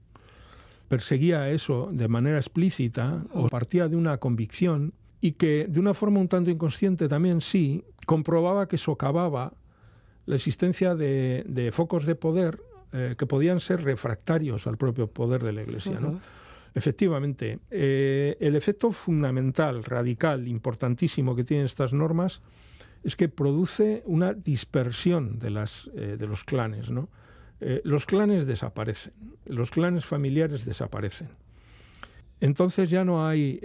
perseguía 0.88 1.50
eso 1.50 1.90
de 1.92 2.08
manera 2.08 2.38
explícita 2.38 3.24
o 3.34 3.48
partía 3.48 3.88
de 3.88 3.96
una 3.96 4.18
convicción 4.18 4.94
y 5.20 5.32
que 5.32 5.66
de 5.68 5.80
una 5.80 5.94
forma 5.94 6.20
un 6.20 6.28
tanto 6.28 6.50
inconsciente 6.50 7.08
también 7.08 7.40
sí 7.40 7.84
comprobaba 8.06 8.68
que 8.68 8.78
socavaba 8.78 9.52
la 10.26 10.36
existencia 10.36 10.94
de, 10.94 11.70
focos 11.72 12.04
de 12.06 12.14
poder 12.14 12.60
eh, 12.92 13.14
que 13.18 13.26
podían 13.26 13.60
ser 13.60 13.82
refractarios 13.82 14.66
al 14.66 14.76
propio 14.76 15.08
poder 15.08 15.42
de 15.42 15.52
la 15.52 15.62
Iglesia. 15.62 15.98
Efectivamente, 16.74 17.58
eh, 17.70 18.36
el 18.38 18.54
efecto 18.54 18.92
fundamental, 18.92 19.82
radical, 19.82 20.46
importantísimo 20.46 21.34
que 21.34 21.44
tienen 21.44 21.66
estas 21.66 21.92
normas 21.92 22.40
es 23.02 23.16
que 23.16 23.28
produce 23.28 24.02
una 24.06 24.34
dispersión 24.34 25.38
de, 25.38 25.50
las, 25.50 25.90
eh, 25.96 26.16
de 26.18 26.26
los 26.26 26.44
clanes. 26.44 26.90
los 27.84 28.06
clanes 28.06 28.46
desaparecen, 28.46 29.12
los 29.46 29.70
clanes 29.70 30.04
familiares 30.04 30.64
desaparecen. 30.64 31.28
Entonces 32.40 32.90
ya 32.90 33.04
no 33.04 33.26
hay 33.26 33.58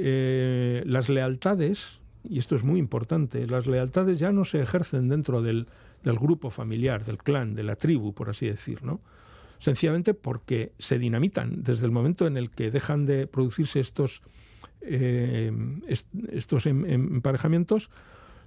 las 0.86 1.09
lealtades, 1.09 1.99
y 2.27 2.39
esto 2.39 2.55
es 2.55 2.63
muy 2.63 2.79
importante, 2.79 3.45
las 3.47 3.67
lealtades 3.67 4.19
ya 4.19 4.31
no 4.31 4.45
se 4.45 4.62
ejercen 4.62 5.09
dentro 5.09 5.41
del, 5.41 5.67
grupo 6.03 6.49
familiar, 6.49 7.05
del 7.05 7.17
clan, 7.17 7.55
de 7.55 7.63
la 7.63 7.75
tribu, 7.75 8.13
por 8.13 8.29
así 8.29 8.47
decir, 8.47 8.83
¿no? 8.83 8.99
Sencillamente 9.59 10.13
porque 10.13 10.73
se 10.77 10.99
dinamitan 10.99 11.63
desde 11.63 11.86
el 11.86 11.91
momento 11.91 12.27
en 12.27 12.36
el 12.36 12.49
que 12.49 12.71
dejan 12.71 13.05
de 13.05 13.27
producirse 13.27 13.79
estos, 13.79 14.21
eh, 14.81 15.51
estos 16.31 16.65
em, 16.65 16.86
em, 16.86 17.15
emparejamientos, 17.15 17.89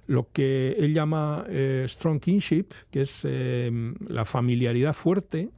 lo 0.05 0.31
que 0.31 0.75
él 0.77 0.93
llama 0.93 1.45
eh, 1.49 1.85
strong 1.87 2.19
kinship, 2.19 2.67
que 2.91 3.01
es 3.01 3.21
eh, 3.23 3.71
la 4.07 4.25
familiaridad 4.25 4.93
fuerte, 4.93 5.49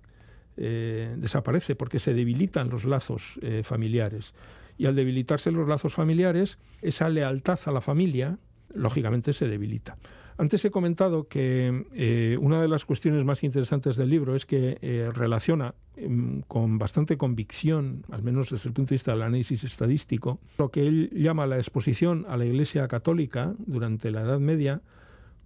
desaparece 0.57 1.77
porque 1.77 1.99
se 1.99 2.13
debilitan 2.13 2.69
los 2.69 2.83
lazos 2.83 3.39
familiares. 3.63 4.33
Y 4.79 4.85
al 4.85 4.95
debilitarse 4.95 5.51
los 5.51 5.67
lazos 5.67 5.93
familiares, 5.93 6.57
esa 6.81 7.09
lealtad 7.09 7.59
a 7.65 7.71
la 7.71 7.81
familia, 7.81 8.39
lógicamente, 8.73 9.33
se 9.33 9.47
debilita. 9.47 9.97
Antes 10.37 10.63
he 10.63 10.71
comentado 10.71 11.27
que 11.27 11.85
eh, 11.93 12.37
una 12.39 12.61
de 12.61 12.69
las 12.69 12.85
cuestiones 12.85 13.25
más 13.25 13.43
interesantes 13.43 13.97
del 13.97 14.09
libro 14.09 14.37
es 14.37 14.45
que 14.45 14.77
eh, 14.81 15.11
relaciona 15.13 15.75
em, 15.97 16.43
con 16.43 16.77
bastante 16.77 17.17
convicción, 17.17 18.05
al 18.09 18.23
menos 18.23 18.49
desde 18.49 18.69
el 18.69 18.73
punto 18.73 18.91
de 18.91 18.95
vista 18.95 19.11
del 19.11 19.23
análisis 19.23 19.65
estadístico, 19.65 20.39
lo 20.57 20.71
que 20.71 20.87
él 20.87 21.09
llama 21.13 21.45
la 21.45 21.57
exposición 21.57 22.25
a 22.29 22.37
la 22.37 22.45
Iglesia 22.45 22.87
Católica 22.87 23.53
durante 23.57 24.11
la 24.11 24.21
Edad 24.21 24.39
Media 24.39 24.81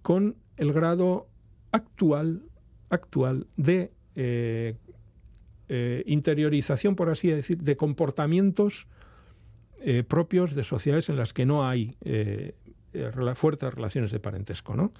con 0.02 0.36
el 0.58 0.72
grado 0.72 1.26
actual, 1.72 2.44
actual 2.88 3.48
de 3.56 3.90
eh, 4.14 4.76
interiorización, 6.06 6.94
por 6.94 7.10
así 7.10 7.30
decir, 7.30 7.58
de 7.58 7.76
comportamientos 7.76 8.86
propios 10.06 10.54
de 10.54 10.64
sociedades 10.64 11.08
en 11.08 11.16
las 11.16 11.32
que 11.32 11.44
no 11.44 11.66
hay 11.66 11.96
eh, 12.04 12.54
fuertes 13.34 13.74
relaciones 13.74 14.12
de 14.12 14.20
parentesco, 14.20 14.74
¿no? 14.74 14.92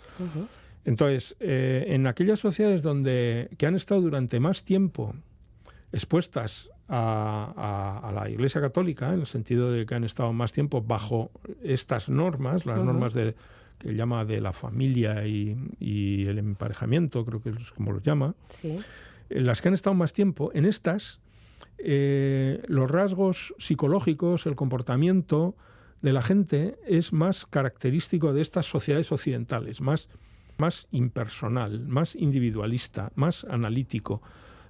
Entonces, 0.85 1.37
eh, 1.41 1.87
en 1.89 2.07
aquellas 2.07 2.41
sociedades 2.41 2.83
donde 2.83 3.49
que 3.57 3.67
han 3.67 3.75
estado 3.75 4.01
durante 4.01 4.41
más 4.41 4.65
tiempo 4.65 5.15
expuestas 5.93 6.69
a, 6.89 8.13
la 8.15 8.29
Iglesia 8.29 8.61
Católica, 8.61 9.15
en 9.15 9.21
el 9.21 9.27
sentido 9.27 9.71
de 9.71 9.87
que 9.87 9.95
han 9.95 10.05
estado 10.05 10.33
más 10.33 10.53
tiempo 10.53 10.83
bajo 10.83 11.31
estas 11.63 12.09
normas, 12.09 12.67
las 12.67 12.79
normas 12.81 13.15
de, 13.15 13.35
que 13.79 13.95
llama 13.95 14.25
de 14.25 14.41
la 14.41 14.53
familia 14.53 15.27
y, 15.27 16.27
el 16.27 16.39
emparejamiento, 16.39 17.25
creo 17.25 17.41
que 17.41 17.51
es 17.51 17.71
como 17.73 17.93
lo 17.93 18.01
llama, 18.01 18.35
sí. 18.49 18.77
en 19.31 19.47
las 19.47 19.63
que 19.63 19.69
han 19.69 19.75
estado 19.75 19.95
más 19.95 20.13
tiempo, 20.13 20.51
en 20.53 20.67
estas, 20.67 21.21
eh, 21.79 22.63
los 22.67 22.91
rasgos 22.91 23.55
psicológicos, 23.59 24.47
el 24.47 24.57
comportamiento, 24.57 25.55
de 26.05 26.13
la 26.13 26.21
gente 26.21 26.77
es 26.87 27.15
más 27.15 27.47
característico 27.47 28.35
de 28.35 28.43
estas 28.43 28.67
sociedades 28.67 29.11
occidentales, 29.11 29.81
más, 29.81 30.11
más 30.59 30.87
impersonal, 30.91 31.87
más 31.89 32.15
individualista, 32.15 33.11
más 33.15 33.45
analítico, 33.45 34.21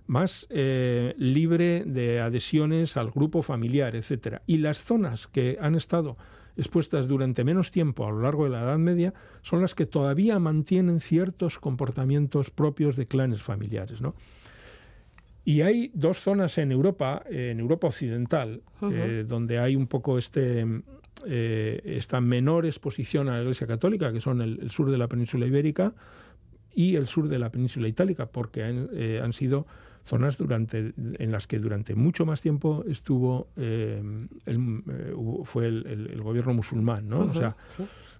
más 0.06 0.46
eh, 0.50 1.12
libre 1.18 1.82
de 1.86 2.20
adhesiones 2.20 2.96
al 2.96 3.10
grupo 3.10 3.42
familiar, 3.42 3.96
etcétera. 3.96 4.42
Y 4.46 4.58
las 4.58 4.84
zonas 4.84 5.26
que 5.26 5.58
han 5.60 5.74
estado 5.74 6.16
expuestas 6.56 7.08
durante 7.08 7.42
menos 7.42 7.72
tiempo 7.72 8.06
a 8.06 8.12
lo 8.12 8.20
largo 8.20 8.44
de 8.44 8.50
la 8.50 8.62
Edad 8.62 8.78
Media 8.78 9.12
son 9.42 9.60
las 9.60 9.74
que 9.74 9.86
todavía 9.86 10.38
mantienen 10.38 11.00
ciertos 11.00 11.58
comportamientos 11.58 12.50
propios 12.50 12.94
de 12.94 13.06
clanes 13.06 13.42
familiares, 13.42 14.00
¿no? 14.00 14.14
Y 15.44 15.60
hay 15.60 15.90
dos 15.94 16.20
zonas 16.20 16.56
en 16.58 16.72
Europa, 16.72 17.22
en 17.28 17.60
Europa 17.60 17.88
occidental, 17.88 18.62
eh, 18.90 19.24
donde 19.26 19.58
hay 19.58 19.76
un 19.76 19.86
poco 19.86 20.16
este, 20.16 20.64
eh, 21.26 21.80
esta 21.84 22.20
menor 22.20 22.66
exposición 22.66 23.28
a 23.28 23.36
la 23.36 23.42
Iglesia 23.42 23.66
Católica, 23.66 24.12
que 24.12 24.20
son 24.20 24.40
el, 24.40 24.70
sur 24.70 24.90
de 24.90 24.98
la 24.98 25.08
península 25.08 25.46
ibérica 25.46 25.92
y 26.74 26.96
el 26.96 27.06
sur 27.06 27.28
de 27.28 27.38
la 27.38 27.50
península 27.50 27.88
itálica, 27.88 28.26
porque 28.26 28.64
han, 28.64 28.88
eh, 28.92 29.20
han 29.22 29.32
sido 29.32 29.66
zonas 30.04 30.36
durante, 30.36 30.92
en 30.96 31.32
las 31.32 31.46
que 31.46 31.58
durante 31.58 31.94
mucho 31.94 32.26
más 32.26 32.40
tiempo 32.40 32.84
estuvo 32.86 33.48
eh, 33.56 34.02
el, 34.44 34.82
fue 35.44 35.66
el, 35.66 36.20
gobierno 36.22 36.54
musulmán, 36.54 37.08
¿no? 37.08 37.20
o 37.20 37.34
sea, 37.34 37.56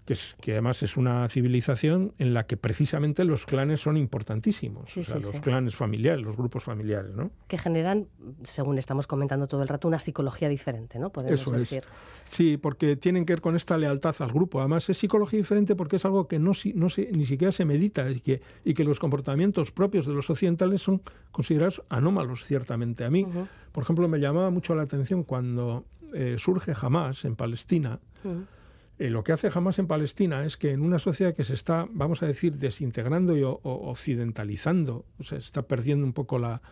que, 0.05 0.13
es, 0.13 0.37
que 0.41 0.53
además 0.53 0.83
es 0.83 0.97
una 0.97 1.29
civilización 1.29 2.13
en 2.19 2.35
la 2.35 2.47
que 2.47 2.57
precisamente 2.57 3.25
los 3.25 3.47
clanes 3.47 3.81
son 3.81 3.97
importantísimos, 3.97 4.97
los 4.97 5.41
clanes 5.41 5.75
familiares, 5.75 6.25
los 6.25 6.37
grupos 6.37 6.65
familiares, 6.65 7.15
¿no? 7.15 7.31
Que 7.49 7.59
generan, 7.59 8.09
según 8.43 8.79
estamos 8.79 9.07
comentando 9.07 9.47
todo 9.47 9.63
el 9.63 9.69
rato, 9.69 9.89
una 9.89 9.99
psicología 9.99 10.49
diferente, 10.49 10.99
¿no? 10.99 11.11
Podemos 11.11 11.51
decir. 11.53 11.85
Sí, 12.25 12.57
porque 12.57 12.97
tienen 12.97 13.27
que 13.27 13.35
ver 13.35 13.41
con 13.41 13.55
esta 13.55 13.77
lealtad 13.77 14.15
al 14.19 14.33
grupo. 14.33 14.61
Además 14.61 14.89
es 14.89 14.99
psicología 14.99 15.39
diferente 15.39 15.77
porque 15.77 15.97
es 15.97 16.05
algo 16.05 16.27
que 16.27 16.39
no, 16.39 16.53
no 16.75 16.91
se, 16.91 17.13
ni 17.13 17.27
siquiera 17.27 17.53
se 17.53 17.65
medita 17.65 18.11
y 18.11 18.21
que, 18.21 18.41
y 18.65 18.75
que 18.75 18.85
los 18.85 18.99
comportamientos 18.99 19.71
propios 19.71 20.07
de 20.07 20.15
los 20.15 20.29
occidentales 20.31 20.83
son 20.83 21.03
considerados 21.31 21.83
anómalos, 21.89 22.45
ciertamente. 22.45 23.05
A 23.05 23.11
mí, 23.11 23.27
por 23.73 23.85
ejemplo, 23.85 24.09
me 24.09 24.19
llamaba 24.19 24.51
mucho 24.51 24.75
la 24.75 24.83
atención 24.83 25.23
cuando 25.23 25.85
eh, 26.15 26.37
surge 26.39 26.75
Hamas 26.81 27.25
en 27.25 27.37
Palestina. 27.37 27.99
Eh, 28.99 29.11
lo 29.11 29.25
que 29.25 29.33
hace 29.33 29.51
jamás 29.51 29.79
en 29.79 29.87
Palestina 29.87 30.45
es 30.45 30.57
que 30.57 30.71
en 30.71 30.81
una 30.81 30.99
sociedad 30.99 31.35
que 31.35 31.45
se 31.45 31.55
está, 31.55 31.87
vamos 31.91 32.23
a 32.23 32.27
decir, 32.27 32.55
desintegrando 32.59 33.37
y 33.37 33.43
occidentalizando, 33.45 35.05
o 35.19 35.25
sea, 35.25 35.41
se 35.41 35.47
está 35.47 35.63
perdiendo 35.63 36.07
un 36.07 36.13
poco 36.13 36.39
la, 36.39 36.63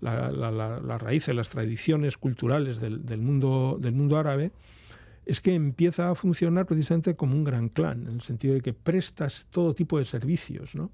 la, 0.00 0.30
la, 0.30 0.98
raíces, 0.98 1.34
las 1.34 1.50
tradiciones 1.50 2.16
culturales 2.16 2.80
del, 2.80 3.20
mundo, 3.20 3.78
del 3.80 3.92
mundo 3.92 4.16
árabe, 4.16 4.52
es 5.26 5.40
que 5.40 5.54
empieza 5.54 6.10
a 6.10 6.14
funcionar 6.14 6.66
precisamente 6.66 7.14
como 7.14 7.34
un 7.34 7.44
gran 7.44 7.68
clan, 7.68 8.06
en 8.06 8.14
el 8.14 8.20
sentido 8.22 8.54
de 8.54 8.60
que 8.60 8.72
prestas 8.72 9.48
todo 9.50 9.74
tipo 9.74 9.98
de 9.98 10.04
servicios 10.04 10.74
¿no? 10.74 10.90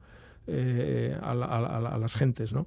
Eh, 0.47 1.17
a, 1.21 1.33
a, 1.33 1.99
las 1.99 2.15
gentes. 2.15 2.53
¿no? 2.53 2.67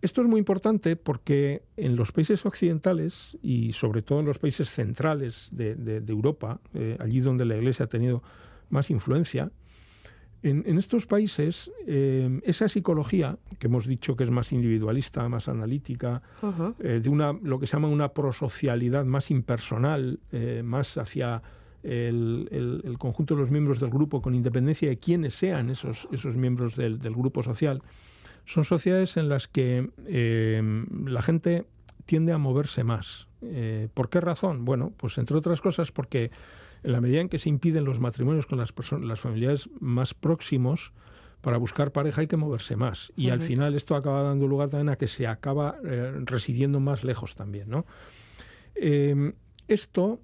Esto 0.00 0.22
es 0.22 0.28
muy 0.28 0.38
importante 0.38 0.96
porque 0.96 1.62
en 1.76 1.96
los 1.96 2.12
países 2.12 2.44
occidentales 2.46 3.36
y 3.42 3.72
sobre 3.72 4.02
todo 4.02 4.20
en 4.20 4.26
los 4.26 4.38
países 4.38 4.70
centrales 4.70 5.48
de, 5.50 6.02
Europa, 6.08 6.60
eh, 6.74 6.96
allí 7.00 7.20
donde 7.20 7.44
la 7.44 7.56
Iglesia 7.56 7.86
ha 7.86 7.88
tenido 7.88 8.22
más 8.70 8.90
influencia, 8.90 9.50
en, 10.42 10.76
estos 10.76 11.06
países 11.06 11.70
eh, 11.86 12.38
esa 12.44 12.68
psicología, 12.68 13.38
que 13.58 13.66
hemos 13.66 13.86
dicho 13.86 14.14
que 14.14 14.24
es 14.24 14.30
más 14.30 14.52
individualista, 14.52 15.26
más 15.26 15.48
analítica, 15.48 16.20
eh, 16.80 17.00
de 17.02 17.08
una, 17.08 17.32
lo 17.32 17.58
que 17.58 17.66
se 17.66 17.72
llama 17.72 17.88
una 17.88 18.08
prosocialidad 18.08 19.06
más 19.06 19.30
impersonal, 19.30 20.20
más 20.62 20.98
hacia 20.98 21.42
el, 21.82 22.96
conjunto 22.98 23.34
de 23.34 23.40
los 23.40 23.50
miembros 23.50 23.80
del 23.80 23.88
grupo, 23.88 24.20
con 24.20 24.34
independencia 24.34 24.86
de 24.86 24.98
quiénes 24.98 25.32
sean 25.32 25.70
esos, 25.70 26.08
esos 26.12 26.36
miembros 26.36 26.76
del 26.76 27.14
grupo 27.14 27.42
social, 27.42 27.82
son 28.44 28.64
sociedades 28.64 29.16
en 29.16 29.28
las 29.28 29.48
que 29.48 29.90
eh, 30.06 30.62
la 31.06 31.22
gente 31.22 31.66
tiende 32.04 32.32
a 32.32 32.38
moverse 32.38 32.84
más. 32.84 33.28
Eh, 33.42 33.88
¿Por 33.94 34.10
qué 34.10 34.20
razón? 34.20 34.64
Bueno, 34.64 34.92
pues 34.96 35.18
entre 35.18 35.36
otras 35.36 35.60
cosas 35.60 35.92
porque 35.92 36.30
en 36.82 36.92
la 36.92 37.00
medida 37.00 37.20
en 37.20 37.28
que 37.28 37.38
se 37.38 37.48
impiden 37.48 37.84
los 37.84 38.00
matrimonios 38.00 38.46
con 38.46 38.58
las, 38.58 38.72
personas, 38.72 39.06
las 39.06 39.20
familiares 39.20 39.70
más 39.80 40.12
próximos, 40.12 40.92
para 41.40 41.56
buscar 41.56 41.92
pareja 41.92 42.22
hay 42.22 42.26
que 42.26 42.36
moverse 42.36 42.76
más. 42.76 43.12
Y 43.16 43.28
al 43.28 43.40
final 43.40 43.74
esto 43.74 43.96
acaba 43.96 44.22
dando 44.22 44.46
lugar 44.46 44.70
también 44.70 44.88
a 44.88 44.96
que 44.96 45.08
se 45.08 45.26
acaba 45.26 45.76
eh, 45.84 46.12
residiendo 46.24 46.80
más 46.80 47.04
lejos 47.04 47.34
también. 47.34 47.68
¿no? 47.70 47.86
esto 49.68 50.20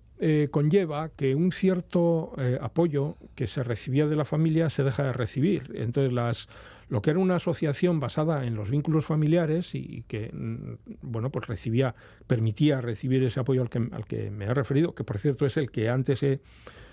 conlleva 0.50 1.10
que 1.10 1.34
un 1.36 1.52
cierto 1.52 2.32
apoyo 2.60 3.16
que 3.36 3.46
se 3.46 3.62
recibía 3.62 4.06
de 4.06 4.16
la 4.16 4.24
familia 4.24 4.68
se 4.68 4.82
deja 4.82 5.04
de 5.04 5.12
recibir. 5.12 5.70
Entonces 5.74 6.12
las, 6.12 6.48
lo 6.90 7.00
que 7.00 7.10
era 7.10 7.20
una 7.20 7.36
asociación 7.36 8.00
basada 8.00 8.44
en 8.44 8.56
los 8.56 8.68
vínculos 8.68 9.06
familiares 9.06 9.74
y 9.74 10.04
que 10.08 10.30
mm, 10.32 11.00
bueno 11.02 11.30
pues 11.30 11.46
recibía 11.46 11.94
permitía 12.26 12.80
recibir 12.80 13.22
ese 13.22 13.40
apoyo 13.40 13.62
al 13.62 13.70
que, 13.70 13.88
al 13.92 14.04
que 14.04 14.30
me 14.30 14.46
ha 14.46 14.54
referido 14.54 14.94
que 14.94 15.04
por 15.04 15.18
cierto 15.18 15.46
es 15.46 15.56
el 15.56 15.70
que 15.70 15.88
antes 15.88 16.22
he 16.22 16.40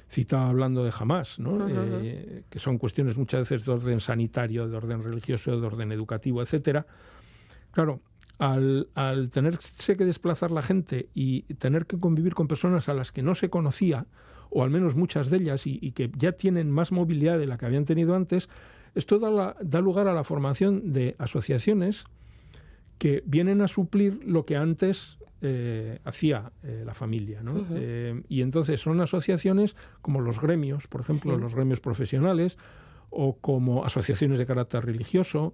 citado 0.08 0.44
hablando 0.44 0.86
de 0.86 0.92
jamás 0.92 1.40
¿no? 1.40 1.68
Eh, 1.68 2.44
que 2.50 2.60
son 2.60 2.78
cuestiones 2.78 3.18
muchas 3.18 3.42
veces 3.42 3.66
de 3.66 3.72
orden 3.72 4.00
sanitario 4.00 4.70
de 4.70 4.78
orden 4.78 5.04
religioso 5.04 5.60
de 5.60 5.66
orden 5.66 5.92
educativo 5.92 6.42
etcétera 6.42 6.86
claro 7.72 8.00
al, 8.38 8.90
al, 8.94 9.32
tenerse 9.32 9.98
que 9.98 10.06
desplazar 10.06 10.52
la 10.52 10.62
gente 10.62 11.10
y 11.16 11.42
tener 11.56 11.88
que 11.88 12.00
convivir 12.00 12.36
con 12.36 12.48
personas 12.48 12.88
a 12.88 12.94
las 12.94 13.12
que 13.12 13.24
no 13.24 13.34
se 13.34 13.50
conocía, 13.50 14.06
o 14.52 14.64
al 14.64 14.70
menos 14.70 14.94
muchas 14.94 15.32
de 15.32 15.38
ellas, 15.38 15.66
y 15.66 15.92
que 15.94 16.12
ya 16.16 16.34
tienen 16.34 16.70
más 16.70 16.92
movilidad 16.92 17.40
de 17.40 17.48
la 17.48 17.58
que 17.58 17.66
habían 17.66 17.86
tenido 17.86 18.14
antes, 18.14 18.48
esto 18.98 19.20
da, 19.20 19.82
lugar 19.82 20.08
a 20.08 20.14
la 20.14 20.24
formación 20.24 20.92
de 20.92 21.16
asociaciones 21.20 22.06
que 22.98 23.22
vienen 23.28 23.62
a 23.62 23.68
suplir 23.68 24.20
lo 24.26 24.44
que 24.46 24.58
antes 24.58 25.20
eh, 25.42 26.00
hacía 26.04 26.52
eh, 26.64 26.82
la 26.84 26.96
familia. 26.96 27.42
Eh, 27.76 28.24
y 28.28 28.42
entonces 28.42 28.82
son 28.82 29.00
asociaciones 29.00 29.76
como 30.02 30.20
los 30.20 30.42
gremios, 30.42 30.88
por 30.88 31.02
ejemplo, 31.02 31.38
los 31.38 31.54
gremios 31.54 31.80
profesionales, 31.80 32.58
o 33.12 33.38
como 33.38 33.86
asociaciones 33.86 34.40
de 34.40 34.48
carácter 34.48 34.84
religioso, 34.84 35.54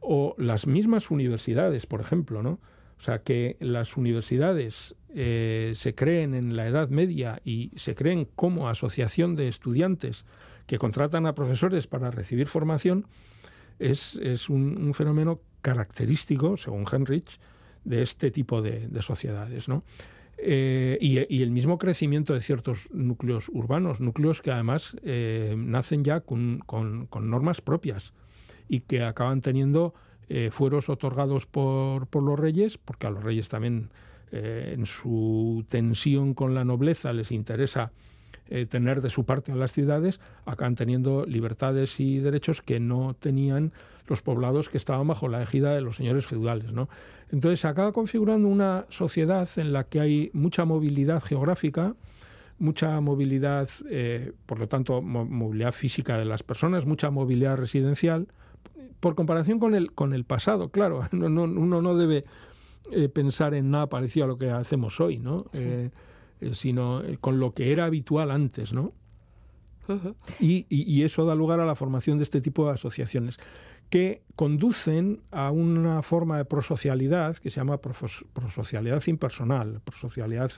o 0.00 0.34
las 0.36 0.66
mismas 0.66 1.12
universidades, 1.12 1.86
por 1.86 2.00
ejemplo. 2.00 2.42
¿no? 2.42 2.58
O 2.98 3.00
sea, 3.00 3.20
que 3.20 3.56
las 3.60 3.96
universidades 3.96 4.96
se 5.14 5.94
creen 5.94 6.34
en 6.34 6.56
la 6.56 6.66
Edad 6.66 6.88
Media 6.88 7.40
y 7.44 7.70
se 7.76 7.94
creen 7.94 8.26
como 8.34 8.68
asociación 8.68 9.36
de 9.36 9.46
estudiantes 9.46 10.24
que 10.66 10.78
contratan 10.78 11.26
a 11.26 11.34
profesores 11.34 11.86
para 11.86 12.10
recibir 12.10 12.48
formación 12.48 13.06
es, 13.78 14.48
un, 14.48 14.92
fenómeno 14.94 15.40
característico, 15.60 16.56
según 16.56 16.86
Henrich, 16.90 17.38
de 17.84 18.02
este 18.02 18.30
tipo 18.30 18.62
de, 18.62 18.88
sociedades. 19.02 19.68
¿no? 19.68 19.84
Eh, 20.38 20.98
y, 21.00 21.42
el 21.42 21.50
mismo 21.50 21.78
crecimiento 21.78 22.34
de 22.34 22.40
ciertos 22.40 22.88
núcleos 22.92 23.48
urbanos, 23.52 24.00
núcleos 24.00 24.42
que 24.42 24.52
además 24.52 24.96
eh, 25.02 25.54
nacen 25.56 26.04
ya 26.04 26.20
con, 26.20 26.62
normas 27.20 27.60
propias 27.60 28.12
y 28.68 28.80
que 28.80 29.02
acaban 29.02 29.40
teniendo 29.40 29.94
eh, 30.28 30.48
fueros 30.50 30.88
otorgados 30.88 31.46
por, 31.46 32.06
por, 32.06 32.22
los 32.22 32.38
reyes, 32.38 32.78
porque 32.78 33.06
a 33.06 33.10
los 33.10 33.22
reyes 33.22 33.48
también 33.48 33.90
en 34.32 34.84
su 34.86 35.64
tensión 35.68 36.34
con 36.34 36.56
la 36.56 36.64
nobleza 36.64 37.12
les 37.12 37.30
interesa 37.30 37.92
eh, 38.50 38.66
tener 38.66 39.00
de 39.00 39.10
su 39.10 39.24
parte 39.24 39.52
a 39.52 39.56
las 39.56 39.72
ciudades, 39.72 40.20
acaban 40.44 40.74
teniendo 40.74 41.24
libertades 41.26 41.98
y 42.00 42.18
derechos 42.18 42.62
que 42.62 42.80
no 42.80 43.14
tenían 43.18 43.72
los 44.06 44.22
poblados 44.22 44.68
que 44.68 44.76
estaban 44.76 45.06
bajo 45.08 45.28
la 45.28 45.42
égida 45.42 45.74
de 45.74 45.80
los 45.80 45.96
señores 45.96 46.26
feudales. 46.26 46.72
¿no? 46.72 46.88
Entonces 47.30 47.60
se 47.60 47.68
acaba 47.68 47.92
configurando 47.92 48.48
una 48.48 48.86
sociedad 48.90 49.48
en 49.56 49.72
la 49.72 49.84
que 49.84 50.00
hay 50.00 50.30
mucha 50.34 50.64
movilidad 50.64 51.22
geográfica, 51.22 51.94
mucha 52.58 53.00
movilidad, 53.00 53.68
eh, 53.90 54.32
por 54.46 54.58
lo 54.58 54.68
tanto, 54.68 55.02
movilidad 55.02 55.72
física 55.72 56.18
de 56.18 56.24
las 56.24 56.42
personas, 56.42 56.86
mucha 56.86 57.10
movilidad 57.10 57.56
residencial, 57.56 58.28
por 59.00 59.14
comparación 59.14 59.58
con 59.58 59.74
el, 59.74 59.92
con 59.92 60.14
el 60.14 60.24
pasado, 60.24 60.68
claro, 60.68 61.08
uno 61.12 61.82
no 61.82 61.94
debe 61.96 62.24
eh, 62.90 63.08
pensar 63.08 63.54
en 63.54 63.70
nada 63.70 63.86
parecido 63.88 64.24
a 64.24 64.28
lo 64.28 64.36
que 64.36 64.50
hacemos 64.50 65.00
hoy, 65.00 65.18
¿no? 65.18 65.46
Eh, 65.54 65.90
sino 66.52 67.02
eh, 67.02 67.18
con 67.20 67.38
lo 67.40 67.54
que 67.54 67.72
era 67.72 67.86
habitual 67.86 68.30
antes, 68.30 68.72
¿no? 68.72 68.92
y, 70.40 71.02
eso 71.02 71.26
da 71.26 71.34
lugar 71.34 71.60
a 71.60 71.66
la 71.66 71.74
formación 71.74 72.16
de 72.16 72.24
este 72.24 72.40
tipo 72.40 72.66
de 72.66 72.72
asociaciones 72.72 73.38
que 73.90 74.22
conducen 74.34 75.20
a 75.30 75.50
una 75.50 76.02
forma 76.02 76.38
de 76.38 76.46
prosocialidad 76.46 77.36
que 77.36 77.50
se 77.50 77.56
llama 77.56 77.78
prosocialidad 77.78 79.02
impersonal, 79.06 79.82
prosocialidad 79.84 80.52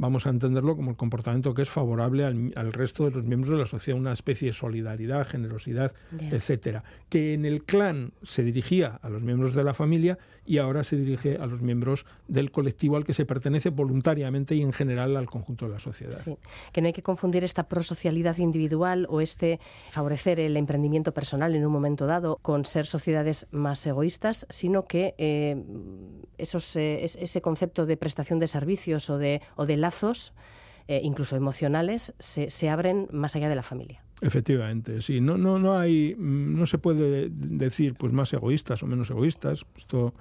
vamos 0.00 0.26
a 0.26 0.30
entenderlo 0.30 0.76
como 0.76 0.92
el 0.92 0.96
comportamiento 0.96 1.52
que 1.52 1.62
es 1.62 1.68
favorable 1.68 2.24
al, 2.24 2.72
resto 2.72 3.04
de 3.04 3.10
los 3.10 3.24
miembros 3.24 3.52
de 3.52 3.58
la 3.58 3.66
sociedad, 3.66 4.00
una 4.00 4.12
especie 4.12 4.48
de 4.48 4.54
solidaridad, 4.54 5.26
generosidad, 5.26 5.92
etcétera. 6.18 6.82
Que 7.10 7.34
en 7.34 7.44
el 7.44 7.64
clan 7.64 8.12
se 8.22 8.42
dirigía 8.42 8.98
a 9.02 9.10
los 9.10 9.20
miembros 9.20 9.54
de 9.54 9.62
la 9.62 9.74
familia 9.74 10.18
y 10.50 10.58
ahora 10.58 10.82
se 10.82 10.96
dirige 10.96 11.36
a 11.36 11.46
los 11.46 11.62
miembros 11.62 12.04
del 12.26 12.50
colectivo 12.50 12.96
al 12.96 13.04
que 13.04 13.14
se 13.14 13.24
pertenece 13.24 13.70
voluntariamente 13.70 14.56
y 14.56 14.62
en 14.62 14.72
general 14.72 15.16
al 15.16 15.30
conjunto 15.30 15.66
de 15.66 15.70
la 15.74 15.78
sociedad. 15.78 16.18
Sí. 16.18 16.36
Que 16.72 16.80
no 16.80 16.88
hay 16.88 16.92
que 16.92 17.04
confundir 17.04 17.44
esta 17.44 17.68
prosocialidad 17.68 18.36
individual 18.38 19.06
o 19.08 19.20
este 19.20 19.60
favorecer 19.90 20.40
el 20.40 20.56
emprendimiento 20.56 21.14
personal 21.14 21.54
en 21.54 21.64
un 21.64 21.70
momento 21.70 22.06
dado 22.06 22.40
con 22.42 22.64
ser 22.64 22.86
sociedades 22.86 23.46
más 23.52 23.86
egoístas, 23.86 24.44
sino 24.50 24.86
que 24.86 25.14
eh, 25.18 25.62
esos, 26.36 26.74
eh, 26.74 27.04
ese 27.04 27.40
concepto 27.40 27.86
de 27.86 27.96
prestación 27.96 28.40
de 28.40 28.48
servicios 28.48 29.08
o 29.08 29.18
de, 29.18 29.42
o 29.54 29.66
de 29.66 29.76
lazos, 29.76 30.32
eh, 30.88 31.00
incluso 31.04 31.36
emocionales, 31.36 32.12
se, 32.18 32.50
se 32.50 32.68
abren 32.68 33.06
más 33.12 33.36
allá 33.36 33.48
de 33.48 33.54
la 33.54 33.62
familia. 33.62 34.02
Efectivamente, 34.20 35.00
sí. 35.00 35.20
No, 35.20 35.38
no, 35.38 35.58
no 35.58 35.78
hay, 35.78 36.14
no 36.18 36.66
se 36.66 36.78
puede 36.78 37.30
decir 37.30 37.94
pues 37.94 38.12
más 38.12 38.32
egoístas 38.32 38.82
o 38.82 38.86
menos 38.86 39.08
egoístas. 39.10 39.64
Esto 39.78 40.12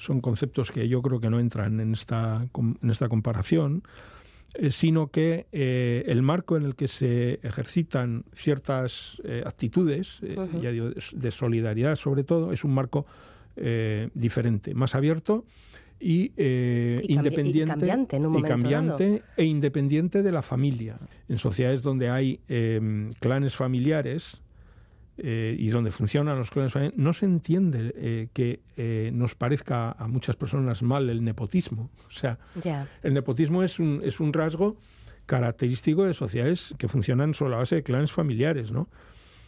son 0.00 0.20
conceptos 0.20 0.70
que 0.70 0.88
yo 0.88 1.02
creo 1.02 1.20
que 1.20 1.30
no 1.30 1.38
entran 1.38 1.78
en 1.78 1.92
esta, 1.92 2.48
en 2.82 2.90
esta 2.90 3.08
comparación, 3.08 3.84
eh, 4.54 4.70
sino 4.70 5.08
que 5.08 5.46
eh, 5.52 6.02
el 6.06 6.22
marco 6.22 6.56
en 6.56 6.64
el 6.64 6.74
que 6.74 6.88
se 6.88 7.38
ejercitan 7.42 8.24
ciertas 8.32 9.20
actitudes, 9.44 10.20
de 10.20 11.30
solidaridad 11.30 11.94
sobre 11.96 12.24
todo, 12.24 12.52
es 12.52 12.64
un 12.64 12.74
marco 12.74 13.06
diferente, 14.14 14.74
más 14.74 14.94
abierto 14.94 15.44
y, 16.00 16.32
eh, 16.36 17.02
independiente 17.08 17.86
y 17.86 18.42
cambiante, 18.42 19.22
e 19.36 19.44
independiente 19.44 20.22
de 20.22 20.32
la 20.32 20.40
familia. 20.40 20.96
En 21.28 21.38
sociedades 21.38 21.82
donde 21.82 22.08
hay 22.08 22.40
em, 22.48 23.12
clanes 23.20 23.54
familiares 23.54 24.40
eh, 25.18 25.56
y 25.58 25.68
donde 25.68 25.90
funcionan 25.90 26.38
los 26.38 26.50
clanes 26.50 26.72
familiares, 26.72 26.98
no 26.98 27.12
se 27.12 27.26
entiende 27.26 27.92
eh, 27.96 28.28
que 28.32 29.10
nos 29.12 29.34
parezca 29.34 29.92
a 29.92 30.08
muchas 30.08 30.36
personas 30.36 30.82
mal 30.82 31.10
el 31.10 31.22
nepotismo. 31.22 31.90
O 32.08 32.12
sea, 32.12 32.38
el 33.02 33.14
nepotismo 33.14 33.62
es 33.62 33.78
un, 33.78 34.00
es 34.04 34.20
un 34.20 34.32
rasgo 34.32 34.76
característico 35.26 36.04
de 36.04 36.14
sociedades 36.14 36.74
que 36.78 36.88
funcionan 36.88 37.34
sobre 37.34 37.52
la 37.52 37.58
base 37.58 37.76
de 37.76 37.82
clanes 37.82 38.10
familiares, 38.10 38.72
¿no? 38.72 38.88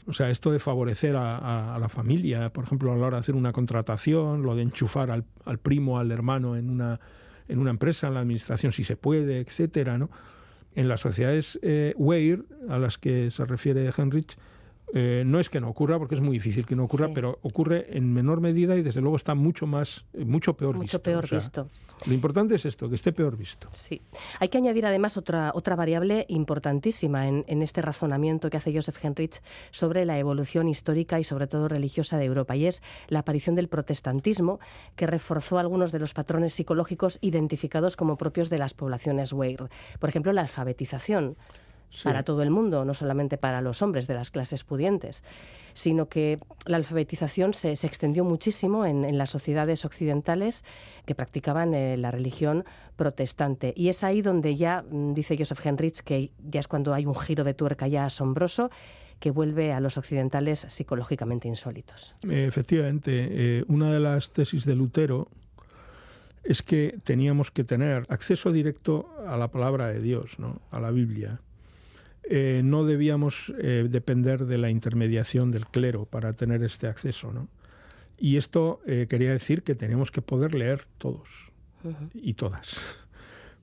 O 0.07 0.13
sea, 0.13 0.31
esto 0.31 0.51
de 0.51 0.59
favorecer 0.59 1.17
a, 1.17 1.77
la 1.81 1.89
familia, 1.89 2.53
por 2.53 2.65
ejemplo, 2.65 2.93
a 2.93 2.97
la 2.97 3.07
hora 3.07 3.17
de 3.19 3.21
hacer 3.21 3.35
una 3.37 3.53
contratación, 3.53 4.43
lo 4.43 4.57
de 4.57 4.63
enchufar 4.63 5.11
al, 5.11 5.59
primo, 5.59 5.99
al 5.99 6.11
hermano 6.11 6.57
en 6.57 6.71
una, 6.71 7.01
en 7.49 7.59
una 7.61 7.71
empresa, 7.71 8.09
en 8.09 8.15
la 8.15 8.21
administración, 8.21 8.73
si 8.73 8.83
se 8.83 8.97
puede, 8.97 9.39
etcétera, 9.39 9.99
¿no? 9.99 10.11
En 10.75 10.89
las 10.89 11.01
sociedades 11.01 11.59
eh, 11.63 11.95
Weir, 11.97 12.45
a 12.69 12.79
las 12.79 12.99
que 12.99 13.31
se 13.31 13.45
refiere 13.45 13.91
Henrich, 13.97 14.37
eh, 14.95 15.23
no 15.25 15.41
es 15.41 15.49
que 15.49 15.61
no 15.61 15.71
ocurra, 15.71 15.99
porque 15.99 16.15
es 16.15 16.21
muy 16.21 16.35
difícil 16.37 16.67
que 16.67 16.77
no 16.77 16.85
ocurra, 16.85 17.09
pero 17.15 17.39
ocurre 17.43 17.97
en 17.97 18.13
menor 18.13 18.43
medida 18.43 18.77
y 18.77 18.83
desde 18.83 19.01
luego 19.01 19.17
está 19.17 19.35
mucho 19.35 19.67
más, 19.67 20.05
eh, 20.13 20.25
mucho 20.25 20.55
peor 20.55 20.77
mucho 20.77 20.99
visto. 20.99 21.03
peor 21.03 21.31
visto. 21.31 21.69
Lo 22.05 22.13
importante 22.13 22.57
es 22.57 22.67
esto, 22.67 22.89
que 22.89 22.97
esté 22.97 23.13
peor 23.13 23.37
visto. 23.37 23.69
Sí. 23.71 24.03
Hay 24.41 24.49
que 24.49 24.59
añadir 24.59 24.85
además 24.85 25.17
otra, 25.17 25.53
otra 25.55 25.77
variable 25.77 26.27
importantísima 26.29 27.29
en, 27.29 27.45
en 27.47 27.63
este 27.63 27.81
razonamiento 27.81 28.51
que 28.51 28.57
hace 28.57 28.75
Joseph 28.75 29.03
Henrich 29.03 29.41
sobre 29.71 30.05
la 30.05 30.19
evolución 30.19 30.69
histórica 30.69 31.21
y 31.21 31.25
sobre 31.25 31.47
todo 31.47 31.69
religiosa 31.69 32.19
de 32.19 32.25
Europa, 32.25 32.57
y 32.57 32.67
es 32.67 32.83
la 33.09 33.21
aparición 33.21 33.55
del 33.55 33.69
protestantismo, 33.69 34.59
que 34.97 35.07
reforzó 35.07 35.59
algunos 35.59 35.93
de 35.93 36.01
los 36.01 36.13
patrones 36.13 36.53
psicológicos 36.53 37.19
identificados 37.23 37.97
como 37.97 38.17
propios 38.17 38.51
de 38.51 38.59
las 38.59 38.75
poblaciones 38.75 39.33
Weir. 39.33 39.69
Por 39.99 40.09
ejemplo, 40.11 40.33
la 40.33 40.43
alfabetización 40.43 41.37
para 42.03 42.23
todo 42.23 42.43
el 42.43 42.51
mundo, 42.51 42.85
no 42.85 42.95
solamente 42.95 43.39
para 43.39 43.61
los 43.61 43.83
hombres 43.83 44.07
de 44.07 44.15
las 44.15 44.31
clases 44.31 44.65
pudientes, 44.65 45.23
sino 45.75 46.09
que 46.09 46.39
la 46.67 46.77
alfabetización 46.77 47.55
se, 47.55 47.73
extendió 47.73 48.25
muchísimo 48.25 48.87
en, 48.87 49.17
las 49.19 49.31
sociedades 49.31 49.85
occidentales 49.85 50.65
que 51.07 51.15
practicaban 51.15 51.75
eh, 51.75 51.97
la 51.97 52.11
religión 52.11 52.65
protestante. 52.97 53.73
Y 53.77 53.89
es 53.89 54.05
ahí 54.05 54.23
donde 54.23 54.57
ya, 54.57 54.83
mm, 54.83 55.15
dice 55.15 55.37
Joseph 55.37 55.65
Henrich, 55.65 56.01
que 56.01 56.33
ya 56.39 56.61
es 56.61 56.69
cuando 56.69 56.95
hay 56.95 57.07
un 57.07 57.15
giro 57.15 57.45
de 57.45 57.55
tuerca 57.55 57.89
ya 57.89 58.07
asombroso, 58.07 58.71
que 59.19 59.31
vuelve 59.31 59.73
a 59.73 59.79
los 59.79 59.99
occidentales 59.99 60.67
psicológicamente 60.69 61.47
insólitos. 61.47 62.15
Efectivamente, 62.29 63.29
eh, 63.31 63.65
una 63.69 63.93
de 63.93 64.01
las 64.01 64.33
tesis 64.33 64.65
de 64.65 64.75
Lutero 64.75 65.29
es 66.43 66.63
que 66.63 66.99
teníamos 67.05 67.53
que 67.53 67.63
tener 67.63 68.05
acceso 68.09 68.51
directo 68.51 69.09
a 69.27 69.37
la 69.37 69.49
palabra 69.49 69.87
de 69.89 70.01
Dios, 70.01 70.41
¿no? 70.41 70.61
a 70.73 70.81
la 70.81 70.91
Biblia. 70.91 71.41
Eh, 72.25 72.63
no 72.65 72.85
debíamos 72.85 73.53
eh, 73.59 73.87
depender 73.91 74.47
de 74.47 74.59
la 74.59 74.71
intermediación 74.71 75.51
del 75.51 75.67
clero 75.67 76.05
para 76.05 76.33
tener 76.35 76.63
este 76.63 76.87
acceso. 76.87 77.33
¿no? 77.33 77.49
Y 78.19 78.37
esto 78.37 78.81
eh, 78.87 79.07
quería 79.09 79.33
decir 79.33 79.63
que 79.63 79.75
tenemos 79.75 80.11
que 80.11 80.23
poder 80.23 80.55
leer 80.55 80.87
todos 80.99 81.29
y 82.15 82.35
todas. 82.35 82.79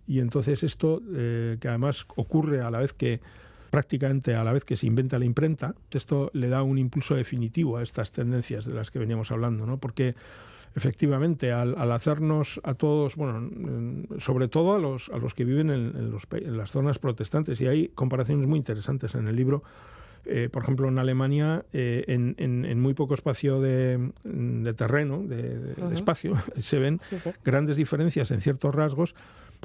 Y 0.05 0.19
entonces 0.19 0.63
esto, 0.63 1.01
que 1.09 1.67
además 1.67 2.05
ocurre 2.15 2.61
a 2.61 2.69
la 2.69 2.79
vez 2.79 2.91
que 2.91 3.21
prácticamente 3.69 4.35
a 4.35 4.43
la 4.43 4.51
vez 4.51 4.65
que 4.65 4.75
se 4.75 4.87
inventa 4.87 5.19
la 5.19 5.25
imprenta, 5.25 5.75
esto 5.91 6.29
le 6.33 6.49
da 6.49 6.63
un 6.63 6.77
impulso 6.77 7.15
definitivo 7.15 7.77
a 7.77 7.83
estas 7.83 8.11
tendencias 8.11 8.65
de 8.65 8.73
las 8.73 8.91
que 8.91 8.99
veníamos 8.99 9.31
hablando, 9.31 9.65
¿no? 9.65 9.77
Porque 9.77 10.15
efectivamente, 10.75 11.51
al, 11.51 11.91
hacernos 11.91 12.60
a 12.63 12.73
todos, 12.73 13.15
bueno, 13.15 13.49
sobre 14.19 14.47
todo 14.47 14.75
a 14.75 14.79
los, 14.79 15.10
a 15.10 15.17
los 15.17 15.34
que 15.34 15.45
viven 15.45 15.69
en, 15.69 16.58
las 16.58 16.71
zonas 16.71 16.99
protestantes, 16.99 17.60
y 17.62 17.67
hay 17.67 17.88
comparaciones 17.89 18.47
muy 18.47 18.58
interesantes 18.58 19.15
en 19.15 19.27
el 19.27 19.36
libro. 19.36 19.63
Eh, 20.25 20.49
por 20.51 20.63
ejemplo, 20.63 20.88
en 20.88 20.99
Alemania, 20.99 21.65
eh, 21.73 22.03
en, 22.08 22.79
muy 22.79 22.93
poco 22.93 23.13
espacio 23.13 23.62
de, 23.62 24.12
terreno, 24.77 25.23
de, 25.23 25.75
espacio, 25.93 26.36
se 26.60 26.79
ven 26.79 26.99
grandes 27.43 27.77
diferencias 27.77 28.29
en 28.32 28.41
ciertos 28.41 28.75
rasgos, 28.75 29.15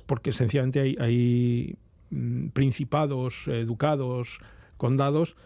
porque 0.07 0.33
sencillamente 0.33 0.81
hay, 0.81 0.97
hay 0.99 1.77
mm, 2.11 2.49
principados, 2.49 3.47
educados, 3.49 4.39
condados 4.77 5.37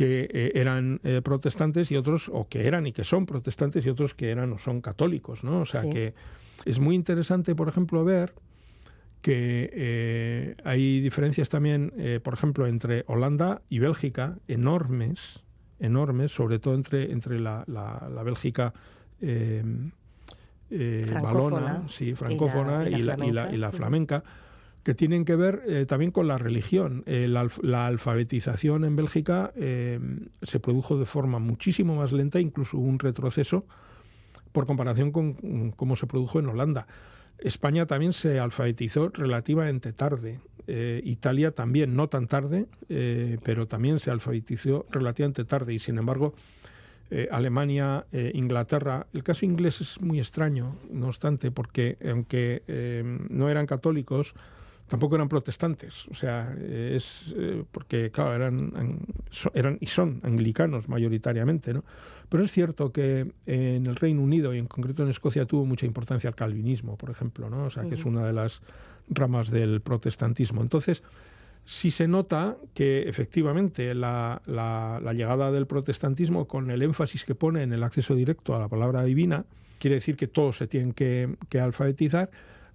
que 0.00 0.30
eh, 0.32 0.52
eran 0.54 0.98
eh, 1.04 1.20
protestantes 1.22 1.90
y 1.90 1.96
otros, 1.98 2.30
o 2.32 2.48
que 2.48 2.66
eran 2.66 2.86
y 2.86 2.92
que 2.92 3.04
son 3.04 3.26
protestantes 3.26 3.84
y 3.84 3.90
otros 3.90 4.14
que 4.14 4.30
eran 4.30 4.50
o 4.50 4.56
son 4.56 4.80
católicos, 4.80 5.44
¿no? 5.44 5.60
O 5.60 5.66
sea 5.66 5.90
que 5.90 6.14
es 6.64 6.80
muy 6.80 6.94
interesante, 6.94 7.54
por 7.54 7.68
ejemplo, 7.68 8.02
ver 8.02 8.32
que 9.20 9.68
eh, 9.74 10.56
hay 10.64 11.02
diferencias 11.02 11.50
también, 11.50 11.92
por 12.22 12.32
ejemplo, 12.32 12.66
entre 12.66 13.04
Holanda 13.08 13.60
y 13.68 13.78
Bélgica, 13.78 14.38
enormes, 14.48 15.40
enormes, 15.78 16.32
sobre 16.32 16.58
todo 16.58 16.72
entre, 16.76 17.12
entre 17.12 17.38
la, 17.38 17.64
la, 17.66 18.22
Bélgica 18.22 18.72
balona, 21.22 21.82
sí, 21.90 22.14
francófona 22.14 22.88
y 22.88 23.02
la, 23.02 23.52
y 23.52 23.58
la 23.58 23.70
flamenca 23.70 24.24
que 24.82 24.94
tienen 24.94 25.24
que 25.24 25.36
ver 25.36 25.62
eh, 25.66 25.86
también 25.86 26.10
con 26.10 26.26
la 26.26 26.38
religión. 26.38 27.02
Eh, 27.06 27.28
la, 27.28 27.86
alfabetización 27.86 28.84
en 28.84 28.96
Bélgica 28.96 29.52
eh, 29.56 30.00
se 30.42 30.60
produjo 30.60 30.98
de 30.98 31.04
forma 31.04 31.38
muchísimo 31.38 31.94
más 31.96 32.12
lenta, 32.12 32.40
incluso 32.40 32.78
un 32.78 32.98
retroceso 32.98 33.66
por 34.52 34.66
comparación 34.66 35.12
con 35.12 35.72
cómo 35.72 35.96
se 35.96 36.06
produjo 36.06 36.38
en 36.40 36.48
Holanda. 36.48 36.86
España 37.38 37.86
también 37.86 38.12
se 38.12 38.40
alfabetizó 38.40 39.08
relativamente 39.10 39.92
tarde. 39.92 40.40
Italia 41.02 41.50
también, 41.50 41.96
no 41.96 42.08
tan 42.08 42.28
tarde, 42.28 42.66
pero 43.44 43.66
también 43.66 43.98
se 43.98 44.10
alfabetizó 44.10 44.86
relativamente 44.90 45.44
tarde. 45.44 45.74
Y 45.74 45.78
sin 45.78 45.98
embargo, 45.98 46.34
Alemania, 47.30 48.06
Inglaterra. 48.34 49.06
El 49.12 49.22
caso 49.24 49.46
inglés 49.46 49.80
es 49.80 50.00
muy 50.00 50.18
extraño, 50.18 50.76
no 50.90 51.08
obstante, 51.08 51.50
porque 51.50 51.96
aunque 52.04 52.62
no 53.30 53.48
eran 53.48 53.66
católicos, 53.66 54.34
tampoco 54.90 55.14
eran 55.14 55.28
protestantes, 55.28 56.08
o 56.08 56.14
sea, 56.14 56.52
es 56.60 57.32
eh, 57.36 57.62
porque, 57.70 58.10
claro, 58.10 58.34
eran, 58.34 58.98
eran 59.54 59.78
y 59.80 59.86
son 59.86 60.20
anglicanos 60.24 60.88
mayoritariamente, 60.88 61.72
¿no? 61.72 61.84
Pero 62.28 62.42
es 62.42 62.50
cierto 62.50 62.92
que 62.92 63.32
en 63.46 63.86
el 63.86 63.94
Reino 63.94 64.20
Unido 64.20 64.52
y 64.52 64.58
en 64.58 64.66
concreto 64.66 65.04
en 65.04 65.10
Escocia 65.10 65.46
tuvo 65.46 65.64
mucha 65.64 65.86
importancia 65.86 66.26
el 66.26 66.34
calvinismo, 66.34 66.96
por 66.96 67.10
ejemplo, 67.10 67.48
¿no? 67.48 67.66
O 67.66 67.70
sea, 67.70 67.84
que 67.84 67.94
es 67.94 68.04
una 68.04 68.26
de 68.26 68.32
las 68.32 68.62
ramas 69.08 69.50
del 69.50 69.80
protestantismo. 69.80 70.60
Entonces, 70.60 71.04
sí 71.64 71.92
se 71.92 72.08
nota 72.08 72.56
que 72.74 73.02
efectivamente 73.02 73.94
la, 73.94 74.42
la, 74.46 75.12
llegada 75.12 75.52
del 75.52 75.68
protestantismo 75.68 76.48
con 76.48 76.70
el 76.72 76.82
énfasis 76.82 77.24
que 77.24 77.36
pone 77.36 77.62
en 77.62 77.72
el 77.72 77.84
acceso 77.84 78.16
directo 78.16 78.56
a 78.56 78.58
la 78.58 78.68
palabra 78.68 79.04
divina, 79.04 79.44
quiere 79.78 79.96
decir 79.96 80.16
que 80.16 80.26
todos 80.26 80.56
se 80.56 80.66
tienen 80.66 80.92
que, 80.92 81.36
que 81.48 81.60
alfabetizar, 81.60 82.30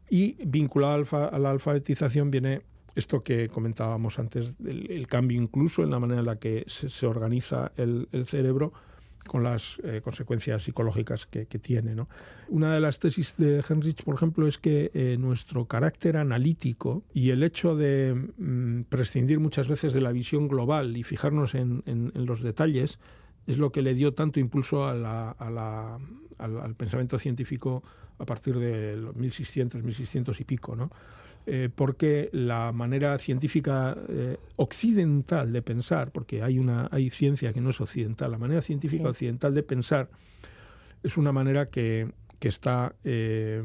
y 0.10 0.36
vinculado 0.46 1.06
a 1.32 1.40
la 1.40 1.52
alfabetización 1.52 2.32
viene 2.32 2.62
esto 2.96 3.24
que 3.24 3.50
comentábamos 3.50 4.20
antes, 4.20 4.56
el, 4.66 5.06
cambio 5.08 5.42
incluso 5.42 5.84
en 5.84 5.92
la 5.92 6.00
manera 6.00 6.22
en 6.22 6.26
la 6.26 6.38
que 6.38 6.64
se, 6.68 7.06
organiza 7.06 7.72
el, 7.76 8.08
cerebro, 8.26 8.72
con 9.28 9.44
las 9.44 9.80
eh, 9.84 10.02
consecuencias 10.02 10.64
psicológicas 10.64 11.26
que, 11.26 11.46
tiene. 11.46 11.96
Una 12.48 12.74
de 12.74 12.80
las 12.80 13.00
tesis 13.00 13.36
de 13.38 13.64
Henrich, 13.68 14.04
por 14.04 14.16
ejemplo, 14.16 14.48
es 14.48 14.58
que 14.58 14.92
eh, 14.94 15.18
nuestro 15.20 15.66
carácter 15.66 16.16
analítico 16.16 17.04
y 17.14 17.32
el 17.32 17.44
hecho 17.44 17.76
de 17.76 18.14
mm, 18.38 18.84
prescindir 18.84 19.40
muchas 19.40 19.68
veces 19.68 19.94
de 19.94 20.02
la 20.02 20.12
visión 20.12 20.48
global 20.48 20.96
y 20.96 21.04
fijarnos 21.04 21.56
en, 21.56 21.84
los 22.14 22.42
detalles 22.42 23.00
es 23.46 23.58
lo 23.58 23.72
que 23.72 23.82
le 23.82 23.94
dio 23.94 24.14
tanto 24.14 24.40
impulso 24.40 24.86
al, 24.86 25.96
pensamiento 26.78 27.20
científico 27.20 27.84
a 28.18 28.26
partir 28.26 28.58
de 28.58 28.96
los 28.98 29.16
1600, 29.16 29.84
1600 29.84 30.40
y 30.40 30.44
pico. 30.44 30.76
¿no? 30.76 30.90
Eh, 31.48 31.70
porque 31.74 32.30
la 32.32 32.72
manera 32.72 33.20
científica 33.20 33.96
eh, 34.10 34.38
occidental 34.56 35.54
de 35.54 35.62
pensar, 35.62 36.12
porque 36.12 36.42
hay 36.42 36.58
una 36.58 36.90
hay 36.92 37.12
ciencia 37.12 37.54
que 37.54 37.62
no 37.62 37.70
es 37.70 37.80
occidental, 37.80 38.32
la 38.32 38.40
manera 38.40 38.64
científica 38.64 39.10
occidental 39.10 39.54
de 39.54 39.62
pensar 39.62 40.10
es 41.04 41.18
una 41.18 41.32
manera 41.32 41.68
que, 41.70 42.12
está 42.42 42.94
eh, 43.04 43.64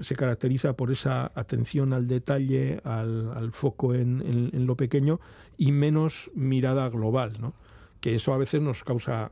se 0.00 0.16
caracteriza 0.16 0.72
por 0.72 0.90
esa 0.90 1.30
atención 1.36 1.92
al 1.92 2.08
detalle, 2.08 2.80
al, 2.82 3.50
foco 3.52 3.94
en, 3.94 4.66
lo 4.66 4.76
pequeño 4.76 5.20
y 5.56 5.70
menos 5.70 6.28
mirada 6.34 6.88
global, 6.88 7.34
¿no? 7.40 7.54
Que 8.00 8.16
eso 8.16 8.34
a 8.34 8.38
veces 8.38 8.60
nos 8.60 8.82
causa 8.82 9.30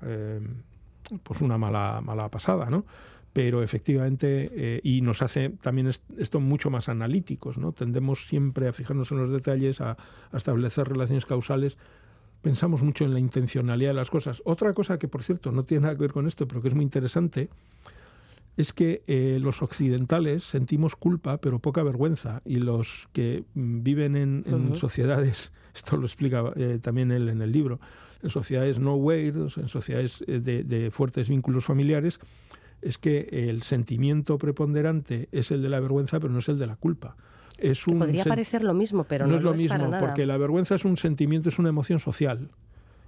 pues 1.25 1.41
una 1.41 1.59
mala 1.59 2.01
mala 2.01 2.29
pasada, 2.29 2.71
¿no? 2.71 2.85
Pero 3.33 3.63
efectivamente, 3.63 4.51
eh, 4.53 4.81
y 4.83 5.03
nos 5.03 5.23
hace 5.23 5.51
también 5.51 5.91
esto 6.19 6.41
mucho 6.41 6.71
más 6.71 6.89
analíticos, 6.89 7.59
¿no? 7.59 7.73
Tendemos 7.73 8.27
siempre 8.27 8.67
a 8.67 8.73
fijarnos 8.73 9.13
en 9.13 9.19
los 9.19 9.31
detalles, 9.31 9.81
a, 9.81 9.97
establecer 10.33 10.89
relaciones 10.89 11.27
causales, 11.27 11.79
pensamos 12.43 12.83
mucho 12.83 13.05
en 13.05 13.13
la 13.13 13.21
intencionalidad 13.21 13.91
de 13.91 13.95
las 13.95 14.11
cosas. 14.11 14.43
Otra 14.45 14.73
cosa 14.73 14.99
que, 14.99 15.07
por 15.07 15.23
cierto, 15.23 15.53
no 15.53 15.65
tiene 15.65 15.83
nada 15.83 15.95
que 15.95 16.03
ver 16.03 16.13
con 16.13 16.27
esto, 16.27 16.49
pero 16.49 16.61
que 16.61 16.69
es 16.69 16.75
muy 16.75 16.83
interesante, 16.83 17.51
es 18.57 18.73
que 18.73 19.05
eh, 19.07 19.39
los 19.41 19.63
occidentales 19.63 20.43
sentimos 20.43 20.97
culpa, 20.97 21.39
pero 21.39 21.61
poca 21.61 21.85
vergüenza, 21.85 22.43
y 22.45 22.57
los 22.57 23.09
que 23.13 23.45
mm, 23.55 23.83
viven 23.85 24.17
en, 24.17 24.77
sociedades, 24.77 25.53
esto 25.75 25.97
lo 25.97 26.07
explica 26.07 26.53
eh, 26.57 26.81
también 26.83 27.13
él 27.13 27.29
en 27.29 27.43
el 27.43 27.53
libro, 27.53 27.79
en 28.25 28.31
sociedades 28.31 28.81
no 28.81 28.97
weirs, 28.97 29.57
en 29.57 29.69
sociedades 29.69 30.23
de 30.27 30.91
fuertes 30.93 31.29
vínculos 31.29 31.65
familiares, 31.65 32.21
es 32.83 32.99
que 32.99 33.29
el 33.31 33.63
sentimiento 33.63 34.39
preponderante 34.39 35.29
es 35.33 35.51
el 35.51 35.63
de 35.63 35.69
la 35.69 35.81
vergüenza, 35.81 36.21
pero 36.21 36.33
no 36.33 36.39
es 36.39 36.49
el 36.49 36.59
de 36.59 36.67
la 36.67 36.77
culpa. 36.77 37.17
Es 37.59 37.87
un 37.87 37.99
podría 37.99 38.25
parecer 38.25 38.63
lo 38.63 38.73
mismo, 38.73 39.05
pero 39.05 39.27
no, 39.27 39.37
es 39.37 39.43
lo, 39.43 39.53
mismo, 39.53 39.93
porque 40.01 40.25
la 40.25 40.39
vergüenza 40.39 40.75
es 40.75 40.85
un 40.85 40.97
sentimiento, 40.97 41.51
es 41.51 41.59
una 41.59 41.69
emoción 41.69 42.01
social, 42.01 42.51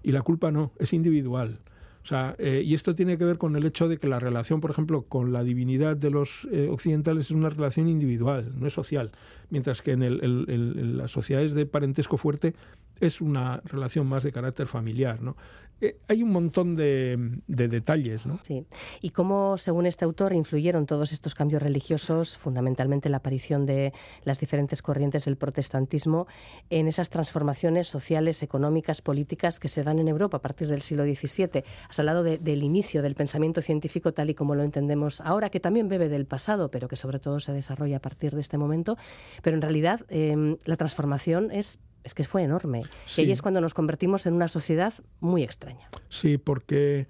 y 0.03 0.13
la 0.13 0.23
culpa 0.23 0.51
no, 0.51 0.73
es 0.79 0.93
individual. 0.93 1.59
O 2.05 2.07
sea, 2.07 2.35
eh, 2.39 2.63
y 2.65 2.75
esto 2.75 2.95
tiene 2.95 3.17
que 3.17 3.25
ver 3.25 3.39
con 3.39 3.55
el 3.55 3.65
hecho 3.65 3.89
de 3.89 3.99
que 3.99 4.09
la 4.09 4.19
relación, 4.19 4.61
por 4.61 4.71
ejemplo, 4.73 5.03
con 5.03 5.33
la 5.33 5.45
divinidad 5.45 5.97
de 5.97 6.11
los 6.11 6.49
eh, 6.51 6.69
occidentales 6.69 7.27
es 7.27 7.31
una 7.31 7.49
relación 7.49 7.89
individual, 7.89 8.53
no 8.59 8.67
es 8.67 8.73
social, 8.73 9.13
mientras 9.53 9.83
que 9.83 9.93
en, 9.93 10.03
en 10.03 10.97
las 10.97 11.11
sociedades 11.11 11.53
de 11.53 11.67
parentesco 11.67 12.17
fuerte 12.17 12.55
es 13.01 13.21
una 13.21 13.61
relación 13.65 14.07
más 14.07 14.25
de 14.25 14.33
carácter 14.33 14.67
familiar. 14.67 15.21
¿no? 15.23 15.37
Eh, 15.83 15.97
hay 16.09 16.23
un 16.23 16.31
montón 16.31 16.77
de, 16.77 17.19
detalles. 17.49 18.23
Sí. 18.47 18.65
¿Y 19.01 19.11
cómo, 19.11 19.59
según 19.59 19.87
este 19.87 20.05
autor, 20.05 20.33
influyeron 20.33 20.87
todos 20.87 21.13
estos 21.13 21.35
cambios 21.35 21.61
religiosos, 21.61 22.39
fundamentalmente 22.39 23.09
la 23.09 23.17
aparición 23.17 23.67
de 23.67 23.93
las 24.23 24.39
diferentes 24.39 24.81
corrientes 24.81 25.25
del 25.25 25.37
protestantismo, 25.37 26.29
en 26.71 26.87
esas 26.87 27.11
transformaciones 27.11 27.89
sociales, 27.89 28.45
económicas, 28.45 29.03
políticas 29.03 29.59
que 29.59 29.69
se 29.69 29.83
dan 29.83 29.99
en 29.99 30.07
Europa 30.07 30.37
a 30.37 30.41
partir 30.41 30.69
del 30.69 30.83
siglo 30.83 31.05
XVII? 31.05 31.65
Has 31.89 31.99
hablado 31.99 32.23
del 32.23 32.63
inicio 32.63 33.03
del 33.03 33.17
pensamiento 33.17 33.61
científico 33.61 34.15
tal 34.15 34.31
y 34.31 34.35
como 34.35 34.55
lo 34.55 34.63
entendemos 34.63 35.21
ahora, 35.21 35.51
que 35.51 35.59
también 35.59 35.89
bebe 35.89 36.09
del 36.09 36.27
pasado, 36.27 36.71
pero 36.71 36.87
que 36.87 36.95
sobre 36.95 37.19
todo 37.19 37.41
se 37.41 37.53
desarrolla 37.53 37.97
a 37.97 38.01
partir 38.01 38.35
de 38.35 38.41
este 38.41 38.57
momento. 38.57 38.97
Pero 39.43 39.57
en 39.57 39.63
realidad 39.63 40.07
em, 40.09 40.57
la 40.65 40.77
transformación 40.77 41.51
es 41.51 41.79
es 42.05 42.15
que 42.15 42.25
fue 42.25 42.43
enorme. 42.43 42.81
Y 43.17 43.21
ahí 43.21 43.31
es 43.31 43.43
cuando 43.43 43.61
nos 43.61 43.75
convertimos 43.75 44.27
en 44.27 44.35
una 44.35 44.49
sociedad 44.49 44.93
muy 45.21 45.43
extraña. 45.43 45.89
Sí, 46.09 46.39
porque 46.39 47.07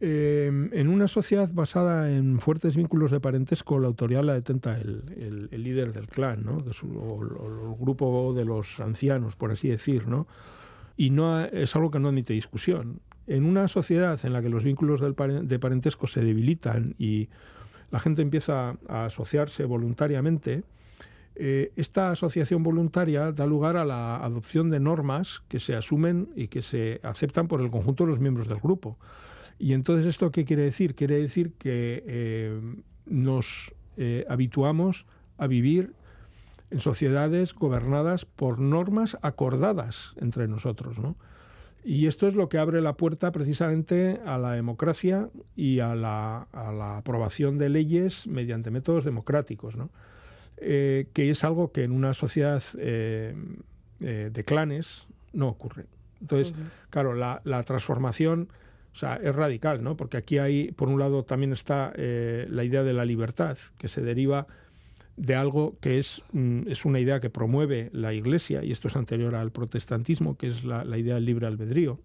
eh, 0.00 0.68
en 0.72 0.88
una 0.88 1.08
sociedad 1.08 1.48
basada 1.52 2.10
en 2.10 2.40
fuertes 2.40 2.76
vínculos 2.76 3.10
de 3.10 3.20
parentesco, 3.20 3.78
la 3.78 3.86
autoridad 3.86 4.24
la 4.24 4.34
detenta 4.34 4.78
el, 4.78 5.48
líder 5.50 5.92
del 5.92 6.08
clan, 6.08 6.44
¿no? 6.44 6.58
o, 6.58 7.22
el 7.22 7.76
grupo 7.78 8.34
de 8.34 8.44
los 8.44 8.80
ancianos, 8.80 9.36
por 9.36 9.52
así 9.52 9.68
decir, 9.68 10.06
¿no? 10.08 10.26
Y 10.96 11.10
no 11.10 11.40
es 11.40 11.76
algo 11.76 11.90
que 11.90 11.98
no 11.98 12.08
admite 12.08 12.32
discusión. 12.32 13.00
En 13.26 13.44
una 13.44 13.68
sociedad 13.68 14.18
en 14.24 14.32
la 14.32 14.40
que 14.40 14.48
los 14.48 14.64
vínculos 14.64 15.00
de 15.00 15.58
parentesco 15.58 16.06
se 16.06 16.22
debilitan 16.22 16.94
y 16.98 17.28
la 17.90 18.00
gente 18.00 18.22
empieza 18.22 18.76
a 18.88 19.06
asociarse 19.06 19.64
voluntariamente, 19.64 20.62
eh, 21.38 21.72
esta 21.76 22.10
asociación 22.10 22.62
voluntaria 22.62 23.30
da 23.30 23.44
lugar 23.44 23.76
a 23.76 23.84
la 23.84 24.16
adopción 24.24 24.70
de 24.70 24.80
normas 24.80 25.42
que 25.48 25.60
se 25.60 25.76
asumen 25.76 26.30
y 26.34 26.48
que 26.48 26.62
se 26.62 26.98
aceptan 27.02 27.46
por 27.46 27.60
el 27.60 27.70
conjunto 27.70 28.04
de 28.04 28.10
los 28.10 28.20
miembros 28.20 28.48
del 28.48 28.58
grupo. 28.58 28.96
Y 29.58 29.74
entonces, 29.74 30.06
¿esto 30.06 30.30
qué 30.30 30.46
quiere 30.46 30.62
decir? 30.62 30.94
Quiere 30.94 31.20
decir 31.20 31.52
que 31.58 32.02
eh, 32.06 32.60
nos 33.04 33.74
eh, 33.98 34.24
habituamos 34.30 35.04
a 35.36 35.46
vivir 35.46 35.92
en 36.70 36.80
sociedades 36.80 37.52
gobernadas 37.54 38.24
por 38.24 38.58
normas 38.58 39.18
acordadas 39.20 40.14
entre 40.16 40.48
nosotros. 40.48 40.96
Y 41.84 42.06
esto 42.06 42.26
es 42.26 42.34
lo 42.34 42.48
que 42.48 42.58
abre 42.58 42.80
la 42.80 42.96
puerta 42.96 43.30
precisamente 43.30 44.20
a 44.24 44.38
la 44.38 44.52
democracia 44.52 45.28
y 45.54 45.80
a 45.80 45.94
la, 45.94 46.48
a 46.52 46.72
la 46.72 46.96
aprobación 46.96 47.58
de 47.58 47.68
leyes 47.68 48.26
mediante 48.26 48.70
métodos 48.70 49.04
democráticos. 49.04 49.76
¿no? 49.76 49.90
Eh, 50.58 51.08
que 51.12 51.28
es 51.28 51.44
algo 51.44 51.70
que 51.70 51.84
en 51.84 51.92
una 51.92 52.14
sociedad 52.14 52.62
eh, 52.78 53.34
eh, 54.00 54.30
de 54.32 54.44
clanes 54.44 55.06
no 55.34 55.48
ocurre. 55.48 55.84
Entonces, 56.20 56.54
claro, 56.88 57.14
la, 57.14 57.62
transformación 57.64 58.48
o 58.94 58.98
sea, 58.98 59.16
es 59.16 59.34
radical, 59.34 59.84
¿no? 59.84 59.98
Porque 59.98 60.16
aquí 60.16 60.38
hay, 60.38 60.72
por 60.72 60.88
un 60.88 60.98
lado, 60.98 61.24
también 61.24 61.52
está 61.52 61.92
la 61.94 62.64
idea 62.64 62.82
de 62.82 62.94
la 62.94 63.04
libertad, 63.04 63.58
que 63.76 63.88
se 63.88 64.00
deriva 64.00 64.46
de 65.18 65.34
algo 65.34 65.76
que 65.80 65.98
es, 65.98 66.22
mm, 66.32 66.68
es 66.68 66.86
una 66.86 67.00
idea 67.00 67.20
que 67.20 67.28
promueve 67.28 67.90
la 67.92 68.14
Iglesia, 68.14 68.64
y 68.64 68.72
esto 68.72 68.88
es 68.88 68.96
anterior 68.96 69.34
al 69.34 69.50
protestantismo, 69.50 70.38
que 70.38 70.48
es 70.48 70.64
la, 70.64 70.84
la 70.84 70.96
idea 70.96 71.16
del 71.16 71.26
libre 71.26 71.46
albedrío. 71.46 72.00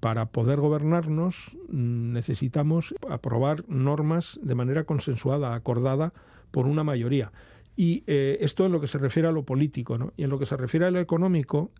Para 0.00 0.26
poder 0.26 0.58
gobernarnos 0.60 1.52
mm, 1.68 2.12
necesitamos 2.12 2.94
aprobar 3.10 3.64
normas 3.68 4.40
de 4.42 4.54
manera 4.54 4.84
consensuada, 4.84 5.54
acordada 5.54 6.14
por 6.50 6.66
una 6.66 6.82
mayoría. 6.82 7.30
Y 7.80 8.04
eh, 8.06 8.36
esto 8.42 8.66
en 8.66 8.72
lo 8.72 8.80
que 8.82 8.86
se 8.86 8.98
refiere 8.98 9.26
a 9.26 9.32
lo 9.32 9.46
político, 9.46 9.96
¿no? 9.96 10.12
Y 10.18 10.24
en 10.24 10.28
lo 10.28 10.38
que 10.38 10.44
se 10.44 10.54
refiere 10.54 10.84
a 10.84 10.90
lo 10.90 11.00
económico, 11.00 11.70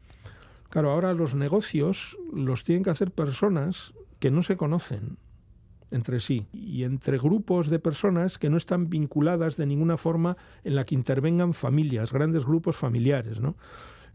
claro, 0.70 0.92
ahora 0.92 1.12
los 1.12 1.34
negocios 1.34 2.16
los 2.32 2.64
tienen 2.64 2.82
que 2.82 2.88
hacer 2.88 3.10
personas 3.10 3.92
que 4.18 4.30
no 4.30 4.42
se 4.42 4.56
conocen 4.56 5.18
entre 5.90 6.20
sí 6.20 6.46
y 6.54 6.84
entre 6.84 7.18
grupos 7.18 7.68
de 7.68 7.80
personas 7.80 8.38
que 8.38 8.48
no 8.48 8.56
están 8.56 8.88
vinculadas 8.88 9.58
de 9.58 9.66
ninguna 9.66 9.98
forma 9.98 10.38
en 10.64 10.74
la 10.74 10.86
que 10.86 10.94
intervengan 10.94 11.52
familias, 11.52 12.14
grandes 12.14 12.46
grupos 12.46 12.76
familiares, 12.76 13.38
¿no? 13.38 13.56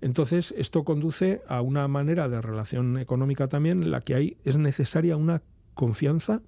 Entonces, 0.02 0.56
esto 0.58 0.84
conduce 0.86 1.44
a 1.48 1.62
una 1.62 1.88
manera 1.88 2.28
de 2.30 2.42
relación 2.42 2.98
económica 2.98 3.48
también 3.48 3.84
en 3.84 3.92
la 3.92 4.02
que 4.02 4.16
hay, 4.16 4.38
es 4.44 4.58
necesaria 4.58 5.18
una 5.18 5.44
confianza 5.76 6.42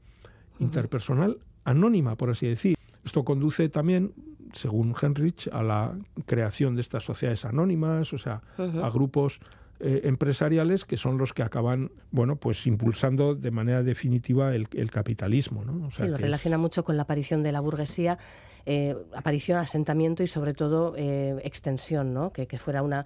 interpersonal 0.58 1.38
anónima, 1.63 2.15
por 2.15 2.32
así 2.32 2.47
decir. 2.47 2.76
Esto 3.07 3.23
conduce 3.25 3.69
también 3.69 4.13
según 4.53 4.95
Henrich, 4.99 5.49
a 5.51 5.63
la 5.63 5.97
creación 6.25 6.75
de 6.75 6.81
estas 6.81 7.03
sociedades 7.03 7.45
anónimas, 7.45 8.13
o 8.13 8.17
sea, 8.17 8.41
a 8.57 8.89
grupos 8.89 9.39
eh, 9.79 10.01
empresariales 10.05 10.85
que 10.85 10.97
son 10.97 11.17
los 11.17 11.33
que 11.33 11.43
acaban, 11.43 11.91
bueno, 12.11 12.37
pues 12.37 12.65
impulsando 12.65 13.35
de 13.35 13.51
manera 13.51 13.83
definitiva 13.83 14.55
el, 14.55 14.67
capitalismo. 14.89 15.63
¿no? 15.63 15.91
sí, 15.91 16.07
lo 16.07 16.17
relaciona 16.17 16.57
mucho 16.57 16.83
con 16.83 16.97
la 16.97 17.03
aparición 17.03 17.43
de 17.43 17.51
la 17.51 17.59
burguesía, 17.59 18.17
eh, 18.65 18.95
aparición, 19.13 19.59
asentamiento 19.59 20.23
y 20.23 20.27
sobre 20.27 20.53
todo 20.53 20.93
eh, 20.97 21.35
extensión, 21.43 22.13
¿no? 22.13 22.31
Que, 22.31 22.45
fuera 22.57 22.81
una 22.81 23.05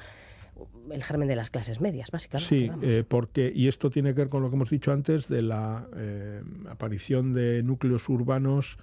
el 0.91 1.03
germen 1.03 1.27
de 1.27 1.35
las 1.35 1.49
clases 1.49 1.81
medias, 1.81 2.11
básicamente. 2.11 2.47
Sí, 2.47 3.03
porque, 3.07 3.51
y 3.53 3.67
esto 3.67 3.89
tiene 3.89 4.13
que 4.13 4.21
ver 4.21 4.29
con 4.29 4.43
lo 4.43 4.49
que 4.49 4.55
hemos 4.55 4.69
dicho 4.69 4.91
antes 4.91 5.27
de 5.27 5.41
la 5.41 5.87
aparición 6.69 7.33
de 7.33 7.63
núcleos 7.63 8.07
urbanos 8.09 8.77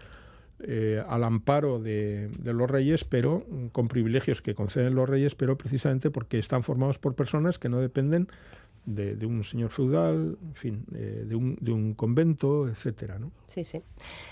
eh, 0.61 1.03
al 1.07 1.23
amparo 1.23 1.79
de, 1.79 2.31
los 2.45 2.69
reyes, 2.69 3.05
pero 3.05 3.47
mm, 3.49 3.67
con 3.69 3.87
privilegios 3.87 4.43
que 4.43 4.55
conceden 4.55 4.95
los 4.95 5.09
reyes, 5.09 5.35
pero 5.35 5.57
precisamente 5.57 6.11
porque 6.11 6.39
están 6.39 6.63
formados 6.63 6.99
por 6.99 7.15
personas 7.15 7.59
que 7.59 7.69
no 7.69 7.79
dependen 7.79 8.29
de, 8.89 9.27
un 9.27 9.45
señor 9.45 9.71
feudal, 9.71 10.39
en 10.43 10.55
fin, 10.55 10.87
eh, 10.95 11.25
de, 11.27 11.37
un, 11.37 11.57
de, 11.61 11.73
un, 11.73 11.95
convento, 11.95 12.67
etcétera. 12.69 13.19
¿no? 13.19 13.31
Sí, 13.47 13.65
sí. 13.65 13.83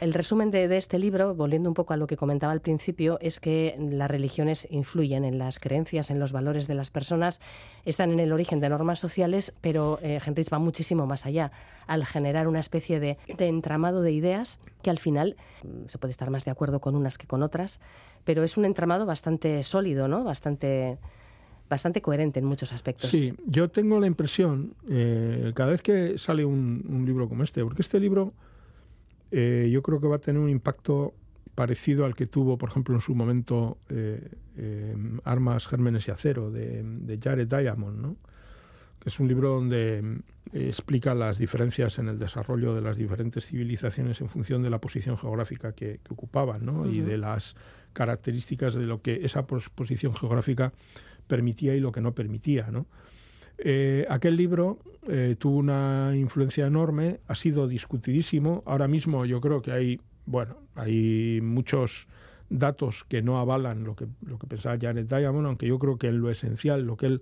El 0.01 0.15
resumen 0.15 0.51
de, 0.51 0.75
este 0.77 0.99
libro, 0.99 1.35
volviendo 1.35 1.69
un 1.69 1.75
poco 1.75 1.93
a 1.93 1.97
lo 1.97 2.07
que 2.07 2.17
comentaba 2.17 2.53
al 2.53 2.61
principio, 2.61 3.19
es 3.21 3.39
que 3.39 3.77
las 3.79 4.11
religiones 4.11 4.67
influyen 4.71 5.25
en 5.25 5.39
las 5.39 5.59
creencias, 5.59 6.11
en 6.11 6.19
los 6.19 6.33
valores 6.33 6.67
de 6.67 6.75
las 6.75 6.91
personas, 6.91 7.41
están 7.85 8.13
en 8.13 8.21
el 8.21 8.33
origen 8.33 8.61
de 8.61 8.69
normas 8.69 8.99
sociales, 8.99 9.55
pero 9.61 9.99
eh, 10.03 10.21
va 10.53 10.59
muchísimo 10.59 11.07
más 11.07 11.27
allá, 11.27 11.53
al 11.87 12.07
generar 12.07 12.49
una 12.49 12.61
especie 12.61 12.99
de, 12.99 13.19
de 13.37 13.49
entramado 13.49 14.03
de 14.03 14.13
ideas 14.13 14.59
que 14.83 14.91
al 14.91 14.99
final 14.99 15.37
mm, 15.63 15.89
se 15.89 15.99
puede 15.99 16.11
estar 16.11 16.31
más 16.31 16.45
de 16.45 16.51
acuerdo 16.51 16.81
con 16.81 16.95
unas 16.95 17.19
que 17.19 17.27
con 17.27 17.43
otras, 17.43 17.81
pero 18.25 18.43
es 18.43 18.57
un 18.57 18.65
entramado 18.65 19.07
bastante 19.07 19.63
sólido, 19.63 20.09
¿no? 20.09 20.25
Bastante 20.25 20.99
bastante 21.69 22.01
coherente 22.01 22.39
en 22.39 22.47
muchos 22.47 22.73
aspectos. 22.73 23.11
Sí, 23.11 23.35
yo 23.47 23.69
tengo 23.69 23.99
la 24.01 24.07
impresión, 24.07 24.75
eh, 24.89 25.53
cada 25.55 25.71
vez 25.71 25.83
que 25.83 26.19
sale 26.19 26.45
un, 26.45 27.05
libro 27.07 27.29
como 27.29 27.43
este, 27.43 27.63
porque 27.63 27.83
este 27.83 28.01
libro 28.01 28.33
eh, 29.31 29.69
yo 29.73 29.83
creo 29.83 30.01
que 30.01 30.07
va 30.07 30.17
a 30.17 30.21
tener 30.21 30.41
un 30.41 30.51
impacto 30.51 31.15
parecido 31.55 32.05
al 32.05 32.15
que 32.15 32.27
tuvo, 32.27 32.59
por 32.59 32.69
ejemplo, 32.69 32.95
en 32.95 33.01
su 33.01 33.15
momento 33.15 33.79
eh, 33.89 34.29
Armas, 35.25 35.67
Gérmenes 35.67 36.07
y 36.09 36.11
Acero, 36.11 36.51
de, 36.51 36.83
de 36.83 37.19
Jared 37.19 37.49
Diamond, 37.49 38.01
¿no? 38.01 38.17
que 39.01 39.11
es 39.11 39.21
un 39.21 39.29
libro 39.29 39.51
donde 39.51 40.21
explica 40.53 41.15
las 41.15 41.39
diferencias 41.39 41.99
en 41.99 42.09
el 42.09 42.19
desarrollo 42.19 42.75
de 42.75 42.81
las 42.81 42.97
diferentes 42.97 43.47
civilizaciones 43.47 44.21
en 44.21 44.29
función 44.29 44.63
de 44.63 44.71
la 44.71 44.81
posición 44.81 45.17
geográfica 45.17 45.73
que, 45.73 46.01
ocupaban 46.09 46.65
¿no? 46.65 46.87
y 46.87 47.01
de 47.01 47.19
las 47.19 47.57
características 47.93 48.75
de 48.75 48.85
lo 48.85 49.01
que 49.01 49.25
esa 49.25 49.47
posición 49.47 50.15
geográfica 50.15 50.73
permitía 51.27 51.75
y 51.75 51.81
lo 51.81 51.93
que 51.93 52.01
no 52.01 52.15
permitía. 52.15 52.69
Eh, 53.59 54.07
aquel 54.09 54.37
libro 54.37 54.79
eh, 55.09 55.37
tuvo 55.39 55.57
una 55.59 56.13
influencia 56.15 56.67
enorme, 56.67 57.21
ha 57.27 57.35
sido 57.35 57.69
discutidísimo. 57.69 58.63
Ahora 58.67 58.89
mismo 58.89 59.25
yo 59.25 59.41
creo 59.41 59.63
que 59.63 59.73
hay, 59.73 60.01
bueno, 60.27 60.59
hay 60.75 61.41
muchos 61.43 62.07
datos 62.49 63.05
que 63.09 63.23
no 63.23 63.39
avalan 63.39 63.85
lo 63.85 63.97
que, 63.97 64.07
lo 64.25 64.39
que 64.39 64.47
pensaba 64.47 64.79
Janet 64.81 65.09
Diamond, 65.09 65.47
aunque 65.47 65.67
yo 65.67 65.79
creo 65.79 65.99
que 65.99 66.09
en 66.09 66.21
lo 66.21 66.31
esencial, 66.31 66.83
lo 66.83 66.97
que 66.97 67.07
él 67.07 67.21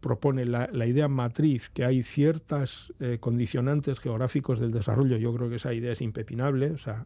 propone, 0.00 0.46
la, 0.46 0.86
idea 0.86 1.08
matriz, 1.08 1.68
que 1.68 1.84
hay 1.84 2.02
ciertas 2.02 2.92
eh, 3.00 3.18
condicionantes 3.20 4.00
geográficos 4.00 4.58
del 4.58 4.72
desarrollo, 4.72 5.18
yo 5.18 5.34
creo 5.34 5.50
que 5.50 5.56
esa 5.56 5.74
idea 5.74 5.92
es 5.92 6.00
impepinable, 6.00 6.70
o 6.70 6.78
sea, 6.78 7.04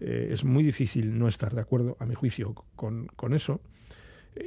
es 0.00 0.44
muy 0.44 0.64
difícil 0.64 1.18
no 1.18 1.28
estar 1.28 1.54
de 1.54 1.60
acuerdo, 1.60 1.98
a 2.00 2.06
mi 2.06 2.14
juicio, 2.14 2.54
con, 2.74 3.06
con 3.16 3.34
eso 3.34 3.60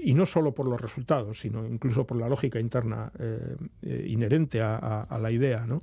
y 0.02 0.14
no 0.14 0.26
solo 0.26 0.54
por 0.54 0.68
los 0.68 0.80
resultados, 0.80 1.40
sino 1.40 1.66
incluso 1.68 2.06
por 2.06 2.18
la 2.18 2.30
lógica 2.30 2.60
interna 2.60 3.12
eh, 3.20 3.56
eh, 3.82 4.06
inherente 4.10 4.62
a, 4.62 5.18
la 5.20 5.32
idea. 5.32 5.66
¿no? 5.66 5.82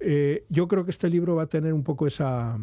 Eh, 0.00 0.44
yo 0.48 0.66
creo 0.66 0.84
que 0.84 0.90
este 0.90 1.08
libro 1.08 1.36
va 1.36 1.44
a 1.44 1.46
tener 1.46 1.72
un 1.72 1.84
poco 1.84 2.06
esa, 2.06 2.58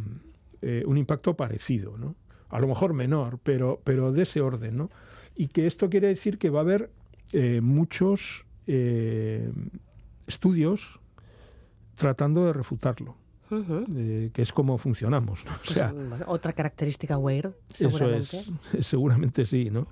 un 0.86 0.98
impacto 0.98 1.36
parecido, 1.36 1.98
¿no? 1.98 2.16
a 2.50 2.60
lo 2.60 2.68
mejor 2.68 2.94
menor, 2.94 3.40
pero, 3.44 3.82
pero 3.84 4.12
de 4.12 4.24
ese 4.24 4.42
orden. 4.42 4.78
¿no? 4.78 4.90
Y 5.36 5.48
que 5.48 5.68
esto 5.68 5.90
quiere 5.90 6.08
decir 6.08 6.38
que 6.38 6.50
va 6.50 6.60
a 6.60 6.64
haber 6.64 6.90
muchos 7.62 8.46
estudios 10.28 11.00
tratando 11.96 12.46
de 12.46 12.54
refutarlo. 12.54 13.16
que 13.48 14.42
es 14.42 14.52
como 14.52 14.78
funcionamos. 14.78 15.40
Pues, 15.66 15.84
otra 16.26 16.52
característica 16.52 17.18
Weir, 17.18 17.52
seguramente. 17.72 18.44
seguramente 18.82 19.46
sí, 19.46 19.70
¿no? 19.70 19.88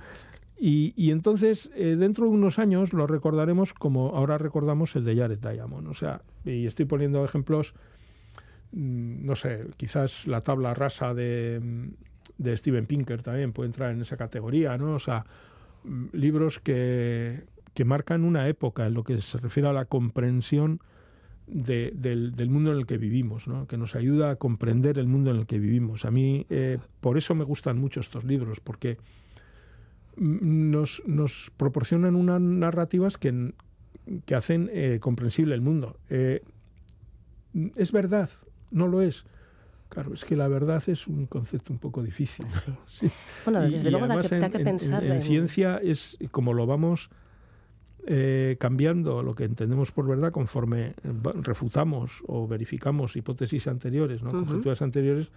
Y, 0.66 1.12
entonces, 1.12 1.70
eh, 1.76 1.98
dentro 2.00 2.24
de 2.24 2.32
unos 2.32 2.58
años, 2.58 2.94
lo 2.94 3.06
recordaremos 3.06 3.74
como 3.74 4.16
ahora 4.16 4.38
recordamos 4.38 4.96
el 4.96 5.04
de 5.04 5.18
Jared 5.18 5.40
Diamond. 5.40 5.90
O 5.90 5.94
sea, 5.94 6.22
y 6.46 6.66
estoy 6.68 6.86
poniendo 6.86 7.26
ejemplos, 7.26 7.74
mm, 8.72 9.26
no 9.26 9.36
sé, 9.36 9.66
quizás 9.76 10.26
la 10.26 10.40
tabla 10.40 10.74
rasa 10.74 11.14
de, 11.14 11.92
de 12.38 12.56
Steven 12.56 12.86
Pinker 12.86 13.22
también 13.22 13.52
puede 13.52 13.68
entrar 13.68 13.92
en 13.92 14.00
esa 14.00 14.16
categoría, 14.16 14.78
¿no? 14.78 14.96
O 14.96 15.00
sea, 15.00 15.26
mm, 15.84 16.06
libros 16.14 16.60
que, 16.60 17.44
que 17.74 17.84
marcan 17.84 18.24
una 18.24 18.48
época 18.48 18.88
en 18.88 18.94
lo 18.94 19.04
que 19.04 19.20
se 19.20 19.40
refiere 19.40 19.68
a 19.68 19.74
la 19.74 19.84
comprensión 19.84 20.80
del, 21.46 22.32
del, 22.38 22.50
mundo 22.50 22.72
en 22.72 22.78
el 22.78 22.86
que 22.86 22.98
vivimos, 22.98 23.50
¿no? 23.50 23.68
que 23.68 23.78
nos 23.78 23.96
ayuda 23.96 24.32
a 24.32 24.36
comprender 24.38 24.98
el 24.98 25.08
mundo 25.08 25.32
en 25.32 25.40
el 25.40 25.46
que 25.46 25.60
vivimos. 25.60 26.06
A 26.06 26.12
mí, 26.12 26.46
eh, 26.50 26.78
por 27.02 27.18
eso 27.18 27.36
me 27.36 27.44
gustan 27.44 27.78
mucho 27.78 28.00
estos 28.00 28.24
libros, 28.24 28.62
porque 28.62 28.98
nos, 30.18 31.02
nos 31.06 31.52
proporcionan 31.58 32.16
unas 32.16 32.42
narrativas 32.42 33.18
que, 33.18 33.54
que 34.26 34.36
hacen 34.36 34.70
eh, 34.74 35.00
comprensible 35.02 35.56
el 35.56 35.62
mundo. 35.62 35.98
Eh, 36.10 36.42
es 37.76 37.92
verdad, 37.92 38.30
no 38.72 38.88
lo 38.88 39.02
es. 39.02 39.26
Claro, 39.90 40.14
es 40.14 40.26
que 40.26 40.36
la 40.36 40.48
verdad 40.48 40.84
es 40.88 41.06
un 41.06 41.28
concepto 41.28 41.72
un 41.72 41.78
poco 41.78 42.02
difícil. 42.02 42.46
Sí. 42.88 43.12
Bueno, 43.46 43.62
desde 43.62 43.92
luego 43.92 44.08
da 44.08 44.22
que, 44.22 44.50
que 44.50 44.60
pensar. 44.64 45.04
En, 45.04 45.22
ciencia 45.22 45.78
es 45.78 46.18
como 46.32 46.54
lo 46.54 46.66
vamos 46.66 47.10
eh, 48.06 48.58
cambiando, 48.60 49.24
lo 49.24 49.36
que 49.36 49.46
entendemos 49.46 49.92
por 49.92 50.08
verdad, 50.08 50.32
conforme 50.32 50.94
refutamos 51.42 52.22
o 52.28 52.48
verificamos 52.48 53.16
hipótesis 53.16 53.68
anteriores, 53.68 54.24
¿no? 54.24 54.32
conjeturas 54.32 54.82
anteriores, 54.82 55.32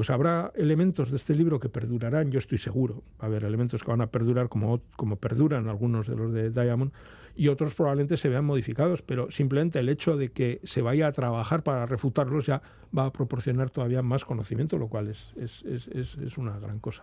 pues 0.00 0.08
habrá 0.08 0.50
elementos 0.54 1.10
de 1.10 1.18
este 1.18 1.34
libro 1.34 1.60
que 1.60 1.68
perdurarán, 1.68 2.30
yo 2.30 2.38
estoy 2.38 2.56
seguro. 2.56 3.02
Va 3.20 3.24
a 3.24 3.26
haber 3.26 3.44
elementos 3.44 3.82
que 3.82 3.90
van 3.90 4.00
a 4.00 4.06
perdurar 4.06 4.48
como, 4.48 4.80
como 4.96 5.16
perduran 5.16 5.68
algunos 5.68 6.06
de 6.06 6.16
los 6.16 6.32
de 6.32 6.48
Diamond 6.48 6.90
y 7.34 7.48
otros 7.48 7.74
probablemente 7.74 8.16
se 8.16 8.28
vean 8.28 8.44
modificados, 8.44 9.02
pero 9.02 9.30
simplemente 9.30 9.78
el 9.78 9.88
hecho 9.88 10.16
de 10.16 10.30
que 10.30 10.60
se 10.64 10.82
vaya 10.82 11.06
a 11.06 11.12
trabajar 11.12 11.62
para 11.62 11.86
refutarlos 11.86 12.46
ya 12.46 12.62
va 12.96 13.06
a 13.06 13.12
proporcionar 13.12 13.70
todavía 13.70 14.02
más 14.02 14.24
conocimiento, 14.24 14.76
lo 14.76 14.88
cual 14.88 15.08
es, 15.08 15.32
es, 15.36 15.62
es, 15.64 16.16
es 16.16 16.38
una 16.38 16.58
gran 16.58 16.80
cosa. 16.80 17.02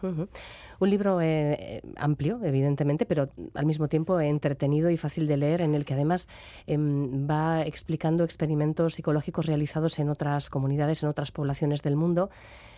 Un 0.79 0.89
libro 0.89 1.21
eh, 1.21 1.81
amplio, 1.95 2.39
evidentemente, 2.43 3.05
pero 3.05 3.29
al 3.53 3.65
mismo 3.65 3.87
tiempo 3.87 4.19
entretenido 4.19 4.89
y 4.89 4.97
fácil 4.97 5.27
de 5.27 5.37
leer, 5.37 5.61
en 5.61 5.75
el 5.75 5.85
que 5.85 5.93
además 5.93 6.27
em, 6.65 7.27
va 7.29 7.63
explicando 7.63 8.23
experimentos 8.23 8.95
psicológicos 8.95 9.45
realizados 9.45 9.99
en 9.99 10.09
otras 10.09 10.49
comunidades, 10.49 11.03
en 11.03 11.09
otras 11.09 11.31
poblaciones 11.31 11.81
del 11.81 11.95
mundo 11.95 12.29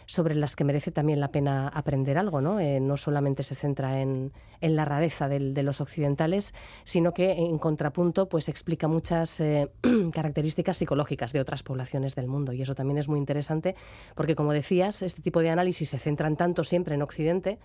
sobre 0.06 0.34
las 0.34 0.56
que 0.56 0.64
merece 0.64 0.92
también 0.92 1.20
la 1.20 1.32
pena 1.32 1.68
aprender 1.68 2.18
algo, 2.18 2.42
¿no? 2.42 2.60
Eh, 2.60 2.80
no 2.80 2.98
solamente 2.98 3.44
se 3.44 3.54
centra 3.54 4.02
en, 4.02 4.32
la 4.60 4.84
rareza 4.84 5.30
de 5.30 5.64
los 5.64 5.82
occidentales, 5.82 6.56
sino 6.84 7.14
que 7.14 7.39
en 7.46 7.58
contrapunto 7.58 8.28
pues 8.28 8.50
explica 8.50 8.88
muchas 8.88 9.40
eh, 9.40 9.72
características 10.14 10.78
psicológicas 10.78 11.32
de 11.32 11.40
otras 11.40 11.64
poblaciones 11.64 12.16
del 12.16 12.28
mundo 12.28 12.52
y 12.52 12.62
eso 12.62 12.76
también 12.76 12.98
es 12.98 13.08
muy 13.08 13.18
interesante 13.18 13.76
porque 14.16 14.36
como 14.36 14.52
decías, 14.52 15.02
este 15.02 15.22
tipo 15.22 15.40
de 15.40 15.50
análisis 15.50 15.90
se 15.90 16.00
centran 16.00 16.36
tanto 16.36 16.66
siempre 16.66 16.96
en 16.96 17.02
Occidente 17.02 17.58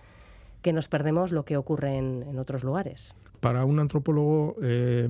que 0.61 0.71
nos 0.71 0.87
perdemos 0.87 1.31
lo 1.31 1.43
que 1.43 1.57
ocurre 1.57 1.97
en, 1.97 2.39
otros 2.39 2.63
lugares. 2.63 3.13
Para 3.41 3.65
un 3.65 3.79
antropólogo 3.79 4.55
eh, 4.63 5.09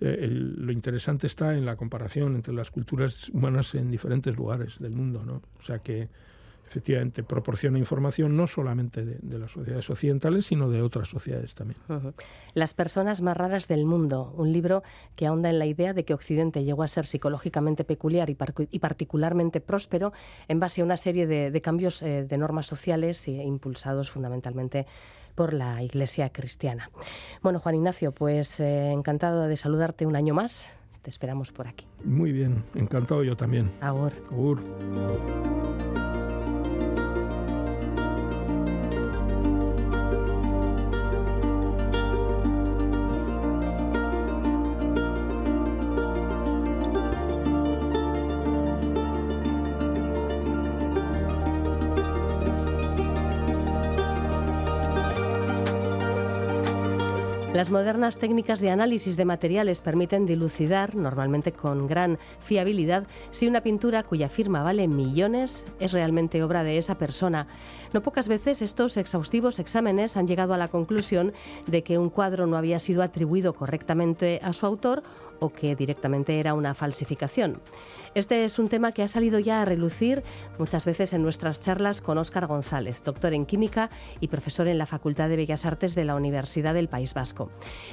eh, 0.00 0.28
lo 0.30 0.72
interesante 0.72 1.26
está 1.26 1.54
en 1.54 1.66
la 1.66 1.76
comparación 1.76 2.34
entre 2.34 2.54
las 2.54 2.70
culturas 2.70 3.28
humanas 3.28 3.74
en 3.74 3.90
diferentes 3.90 4.34
lugares 4.34 4.78
del 4.78 4.94
mundo, 4.94 5.24
¿no? 5.24 5.42
O 5.58 5.62
sea 5.62 5.80
que 5.80 6.08
efectivamente 6.68 7.22
proporciona 7.22 7.78
información 7.78 8.36
no 8.36 8.46
solamente 8.46 9.04
de, 9.04 9.38
las 9.38 9.50
sociedades 9.50 9.88
occidentales, 9.88 10.46
sino 10.46 10.68
de 10.68 10.82
otras 10.82 11.08
sociedades 11.08 11.54
también. 11.54 11.78
Las 12.54 12.74
personas 12.74 13.22
más 13.22 13.36
raras 13.36 13.68
del 13.68 13.86
mundo, 13.86 14.32
un 14.36 14.52
libro 14.52 14.82
que 15.16 15.26
ahonda 15.26 15.48
en 15.48 15.58
la 15.58 15.66
idea 15.66 15.94
de 15.94 16.04
que 16.04 16.14
Occidente 16.14 16.64
llegó 16.64 16.82
a 16.82 16.88
ser 16.88 17.06
psicológicamente 17.06 17.84
peculiar 17.84 18.28
y, 18.30 18.34
particularmente 18.34 19.60
próspero 19.60 20.12
en 20.46 20.60
base 20.60 20.82
a 20.82 20.84
una 20.84 20.96
serie 20.96 21.26
de, 21.26 21.60
cambios 21.60 22.02
eh, 22.02 22.24
de 22.24 22.38
normas 22.38 22.66
sociales 22.66 23.26
impulsados 23.28 24.10
fundamentalmente 24.10 24.86
por 25.34 25.52
la 25.52 25.82
Iglesia 25.82 26.30
cristiana. 26.30 26.90
Bueno, 27.42 27.60
Juan 27.60 27.76
Ignacio, 27.76 28.12
pues 28.12 28.60
eh, 28.60 28.90
encantado 28.90 29.46
de 29.46 29.56
saludarte 29.56 30.04
un 30.04 30.16
año 30.16 30.34
más. 30.34 30.76
Te 31.02 31.10
esperamos 31.10 31.52
por 31.52 31.68
aquí. 31.68 31.86
Muy 32.04 32.32
bien, 32.32 32.64
encantado 32.74 33.22
yo 33.22 33.36
también. 33.36 33.70
Agur. 33.80 34.12
Agur. 34.30 34.60
Las 57.58 57.72
modernas 57.72 58.18
técnicas 58.18 58.60
de 58.60 58.70
análisis 58.70 59.16
de 59.16 59.24
materiales 59.24 59.80
permiten 59.80 60.26
dilucidar, 60.26 60.94
normalmente 60.94 61.50
con 61.50 61.88
gran 61.88 62.16
fiabilidad, 62.38 63.08
si 63.32 63.48
una 63.48 63.62
pintura 63.62 64.04
cuya 64.04 64.28
firma 64.28 64.62
vale 64.62 64.86
millones 64.86 65.66
es 65.80 65.90
realmente 65.90 66.40
obra 66.44 66.62
de 66.62 66.78
esa 66.78 66.98
persona. 66.98 67.48
No 67.92 68.00
pocas 68.00 68.28
veces 68.28 68.62
estos 68.62 68.96
exhaustivos 68.96 69.58
exámenes 69.58 70.16
han 70.16 70.28
llegado 70.28 70.54
a 70.54 70.56
la 70.56 70.68
conclusión 70.68 71.32
de 71.66 71.82
que 71.82 71.98
un 71.98 72.10
cuadro 72.10 72.46
no 72.46 72.56
había 72.56 72.78
sido 72.78 73.02
atribuido 73.02 73.52
correctamente 73.54 74.38
a 74.40 74.52
su 74.52 74.64
autor 74.64 75.02
o 75.40 75.50
que 75.50 75.76
directamente 75.76 76.40
era 76.40 76.54
una 76.54 76.74
falsificación. 76.74 77.60
Este 78.14 78.44
es 78.44 78.58
un 78.58 78.68
tema 78.68 78.92
que 78.92 79.02
ha 79.02 79.08
salido 79.08 79.38
ya 79.38 79.62
a 79.62 79.64
relucir 79.64 80.22
muchas 80.58 80.84
veces 80.84 81.12
en 81.12 81.22
nuestras 81.22 81.60
charlas 81.60 82.00
con 82.00 82.18
Óscar 82.18 82.46
González, 82.46 83.02
doctor 83.04 83.34
en 83.34 83.46
química 83.46 83.90
y 84.20 84.28
profesor 84.28 84.66
en 84.66 84.78
la 84.78 84.86
Facultad 84.86 85.28
de 85.28 85.36
Bellas 85.36 85.66
Artes 85.66 85.94
de 85.94 86.04
la 86.04 86.14
Universidad 86.14 86.74
del 86.74 86.88
País 86.88 87.14
Vasco. 87.14 87.50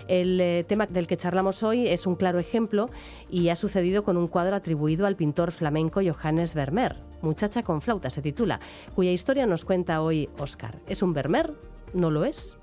El 0.07 0.39
eh, 0.41 0.65
tema 0.67 0.85
del 0.87 1.07
que 1.07 1.17
charlamos 1.17 1.63
hoy 1.63 1.87
es 1.87 2.07
un 2.07 2.15
claro 2.15 2.39
ejemplo 2.39 2.89
y 3.29 3.49
ha 3.49 3.55
sucedido 3.55 4.03
con 4.03 4.17
un 4.17 4.27
cuadro 4.27 4.55
atribuido 4.55 5.05
al 5.05 5.15
pintor 5.15 5.51
flamenco 5.51 6.01
Johannes 6.01 6.53
Vermeer. 6.53 6.97
Muchacha 7.21 7.63
con 7.63 7.81
flauta 7.81 8.09
se 8.09 8.21
titula, 8.21 8.59
cuya 8.93 9.11
historia 9.11 9.45
nos 9.45 9.65
cuenta 9.65 10.01
hoy 10.01 10.29
Óscar. 10.39 10.79
¿Es 10.87 11.01
un 11.01 11.13
Vermeer? 11.13 11.53
¿No 11.93 12.11
lo 12.11 12.25
es? 12.25 12.57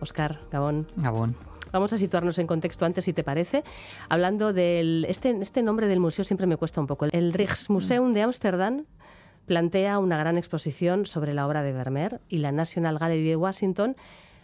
Óscar, 0.00 0.40
Gabón. 0.50 0.86
Gabón. 0.96 1.53
Vamos 1.74 1.92
a 1.92 1.98
situarnos 1.98 2.38
en 2.38 2.46
contexto 2.46 2.86
antes, 2.86 3.02
si 3.02 3.12
te 3.12 3.24
parece, 3.24 3.64
hablando 4.08 4.52
del... 4.52 5.04
Este, 5.08 5.36
este 5.40 5.60
nombre 5.60 5.88
del 5.88 5.98
museo 5.98 6.24
siempre 6.24 6.46
me 6.46 6.56
cuesta 6.56 6.80
un 6.80 6.86
poco. 6.86 7.06
El 7.10 7.32
Rijksmuseum 7.32 8.12
de 8.12 8.22
Ámsterdam 8.22 8.84
plantea 9.46 9.98
una 9.98 10.16
gran 10.16 10.38
exposición 10.38 11.04
sobre 11.04 11.34
la 11.34 11.48
obra 11.48 11.64
de 11.64 11.72
Vermeer 11.72 12.20
y 12.28 12.38
la 12.38 12.52
National 12.52 12.96
Gallery 12.96 13.28
de 13.28 13.34
Washington 13.34 13.96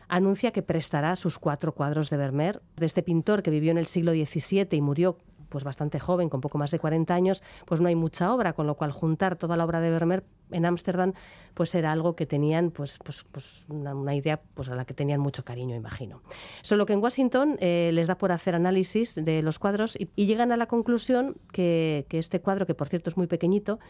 anuncia 0.08 0.50
que 0.50 0.62
prestará 0.62 1.14
sus 1.14 1.38
cuatro 1.38 1.72
cuadros 1.72 2.10
de 2.10 2.16
Vermeer, 2.16 2.62
de 2.74 2.86
este 2.86 3.04
pintor 3.04 3.44
que 3.44 3.52
vivió 3.52 3.70
en 3.70 3.78
el 3.78 3.86
siglo 3.86 4.10
XVII 4.10 4.66
y 4.72 4.80
murió 4.80 5.16
pues 5.50 5.64
bastante 5.64 6.00
joven, 6.00 6.30
con 6.30 6.40
poco 6.40 6.56
más 6.56 6.70
de 6.70 6.78
40 6.78 7.12
años, 7.12 7.42
pues 7.66 7.82
no 7.82 7.88
hay 7.88 7.96
mucha 7.96 8.32
obra, 8.32 8.54
con 8.54 8.66
lo 8.66 8.76
cual 8.76 8.92
juntar 8.92 9.36
toda 9.36 9.58
la 9.58 9.64
obra 9.64 9.80
de 9.80 9.90
Vermeer 9.90 10.24
en 10.50 10.64
Ámsterdam 10.64 11.12
pues 11.54 11.74
era 11.74 11.92
algo 11.92 12.16
que 12.16 12.26
tenían 12.26 12.70
pues, 12.70 12.98
pues, 13.04 13.24
pues 13.30 13.64
una, 13.68 14.14
idea 14.14 14.40
pues 14.54 14.68
a 14.68 14.74
la 14.74 14.84
que 14.84 14.94
tenían 14.94 15.20
mucho 15.20 15.44
cariño, 15.44 15.76
imagino. 15.76 16.22
Solo 16.62 16.86
que 16.86 16.92
en 16.92 17.02
Washington 17.02 17.56
eh, 17.60 17.90
les 17.92 18.06
da 18.06 18.16
por 18.16 18.32
hacer 18.32 18.54
análisis 18.54 19.14
de 19.14 19.42
los 19.42 19.58
cuadros 19.58 19.98
y, 19.98 20.08
llegan 20.30 20.52
a 20.52 20.56
la 20.56 20.66
conclusión 20.66 21.36
que, 21.52 22.06
este 22.10 22.40
cuadro, 22.40 22.66
que 22.66 22.74
por 22.74 22.88
cierto 22.88 23.10
es 23.10 23.16
muy 23.16 23.26
pequeñito, 23.26 23.80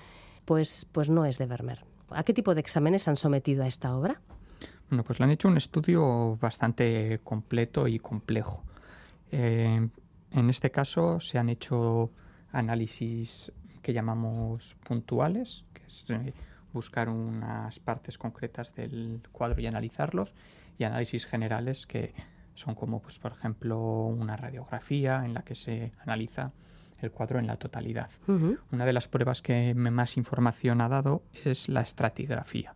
pues, 0.46 0.86
pues 0.90 1.10
no 1.10 1.26
es 1.26 1.38
de 1.38 1.46
Vermeer. 1.46 1.84
¿A 2.08 2.24
qué 2.24 2.32
tipo 2.32 2.54
de 2.54 2.60
exámenes 2.60 3.06
han 3.08 3.16
sometido 3.16 3.62
a 3.62 3.66
esta 3.66 3.94
obra? 3.94 4.20
Bueno, 4.88 5.04
pues 5.04 5.20
le 5.20 5.24
han 5.24 5.30
hecho 5.30 5.48
un 5.48 5.56
estudio 5.56 6.36
bastante 6.40 7.20
completo 7.22 7.86
y 7.86 7.98
complejo. 7.98 8.64
Eh, 9.30 9.88
en 10.32 10.50
este 10.50 10.70
caso 10.70 11.20
se 11.20 11.38
han 11.38 11.48
hecho 11.48 12.10
análisis 12.52 13.52
que 13.82 13.92
llamamos 13.92 14.76
puntuales, 14.84 15.64
que 15.72 15.84
es 15.86 16.04
eh, 16.10 16.34
buscar 16.72 17.08
unas 17.08 17.78
partes 17.80 18.18
concretas 18.18 18.74
del 18.74 19.22
cuadro 19.32 19.60
y 19.60 19.66
analizarlos, 19.66 20.34
y 20.78 20.84
análisis 20.84 21.26
generales 21.26 21.86
que 21.86 22.14
son 22.54 22.74
como, 22.74 23.00
pues, 23.00 23.18
por 23.18 23.32
ejemplo, 23.32 24.06
una 24.06 24.36
radiografía 24.36 25.24
en 25.24 25.34
la 25.34 25.42
que 25.42 25.54
se 25.54 25.92
analiza 26.00 26.52
el 27.00 27.10
cuadro 27.10 27.38
en 27.38 27.46
la 27.46 27.56
totalidad. 27.56 28.10
Una 28.70 28.84
de 28.84 28.92
las 28.92 29.08
pruebas 29.08 29.40
que 29.40 29.74
más 29.74 30.16
información 30.16 30.80
ha 30.80 30.88
dado 30.88 31.22
es 31.44 31.68
la 31.68 31.80
estratigrafía. 31.80 32.74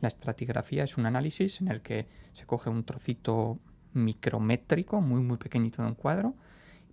La 0.00 0.08
estratigrafía 0.08 0.84
es 0.84 0.96
un 0.96 1.06
análisis 1.06 1.60
en 1.60 1.68
el 1.68 1.80
que 1.80 2.06
se 2.32 2.46
coge 2.46 2.70
un 2.70 2.84
trocito 2.84 3.58
micrométrico, 3.94 5.00
muy 5.00 5.20
muy 5.20 5.38
pequeñito 5.38 5.82
de 5.82 5.88
un 5.88 5.94
cuadro, 5.94 6.34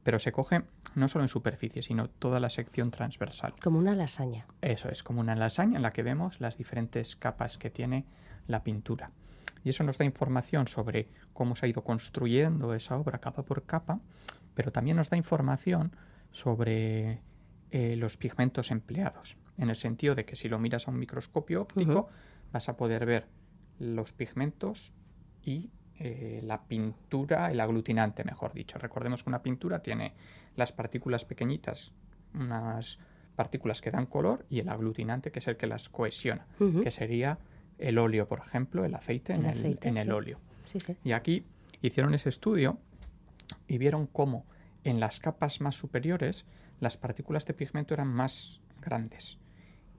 pero 0.06 0.20
se 0.20 0.32
coge 0.32 0.62
no 0.94 1.08
solo 1.08 1.26
en 1.26 1.30
superficie, 1.30 1.82
sino 1.82 2.12
toda 2.12 2.40
la 2.40 2.52
sección 2.52 2.92
transversal. 2.92 3.56
Como 3.60 3.80
una 3.80 3.96
lasaña. 3.96 4.46
Eso 4.62 4.88
es, 4.88 5.02
como 5.02 5.20
una 5.20 5.36
lasaña 5.36 5.78
en 5.78 5.82
la 5.82 5.90
que 5.90 6.04
vemos 6.04 6.40
las 6.40 6.60
diferentes 6.60 7.16
capas 7.16 7.58
que 7.58 7.72
tiene 7.72 8.06
la 8.46 8.64
pintura. 8.64 9.10
Y 9.64 9.70
eso 9.70 9.84
nos 9.84 9.98
da 9.98 10.06
información 10.06 10.68
sobre 10.68 11.10
cómo 11.34 11.56
se 11.56 11.66
ha 11.66 11.70
ido 11.70 11.84
construyendo 11.84 12.76
esa 12.76 12.98
obra 12.98 13.18
capa 13.18 13.46
por 13.46 13.66
capa, 13.66 14.00
pero 14.54 14.72
también 14.72 14.96
nos 14.98 15.10
da 15.10 15.18
información 15.18 15.96
sobre 16.32 17.24
eh, 17.72 17.96
los 17.96 18.18
pigmentos 18.18 18.70
empleados, 18.70 19.38
en 19.58 19.72
el 19.72 19.76
sentido 19.76 20.14
de 20.14 20.24
que 20.24 20.36
si 20.36 20.50
lo 20.50 20.60
miras 20.60 20.88
a 20.88 20.92
un 20.92 21.00
microscopio 21.00 21.64
óptico, 21.64 22.10
vas 22.52 22.70
a 22.70 22.78
poder 22.78 23.08
ver 23.08 23.28
los 23.80 24.14
pigmentos 24.14 24.94
y 25.42 25.72
eh, 26.00 26.42
la 26.44 26.64
pintura, 26.64 27.52
el 27.52 27.60
aglutinante, 27.60 28.24
mejor 28.24 28.54
dicho. 28.54 28.78
Recordemos 28.78 29.24
que 29.24 29.30
una 29.30 29.42
pintura 29.42 29.80
tiene 29.80 30.14
las 30.56 30.72
partículas 30.72 31.26
pequeñitas, 31.26 31.94
unas 32.34 33.00
partículas 33.36 33.82
que 33.82 33.92
dan 33.92 34.06
color, 34.06 34.46
y 34.50 34.60
el 34.60 34.70
aglutinante, 34.70 35.32
que 35.32 35.40
es 35.40 35.48
el 35.48 35.58
que 35.58 35.68
las 35.68 35.90
cohesiona, 35.90 36.46
que 36.84 36.92
sería 36.92 37.38
el 37.78 37.98
óleo, 37.98 38.28
por 38.28 38.40
ejemplo, 38.40 38.86
el 38.86 38.96
aceite 38.96 39.34
en 39.34 39.98
el, 39.98 40.12
óleo. 40.12 40.40
Y 41.04 41.12
aquí 41.12 41.46
hicieron 41.82 42.14
ese 42.14 42.30
estudio 42.30 42.78
y 43.68 43.78
vieron 43.78 44.08
cómo 44.08 44.46
en 44.84 45.00
las 45.00 45.20
capas 45.20 45.62
más 45.62 45.76
superiores 45.76 46.46
las 46.80 46.98
partículas 46.98 47.46
de 47.46 47.54
pigmento 47.54 47.94
eran 47.94 48.08
más 48.08 48.62
grandes. 48.82 49.38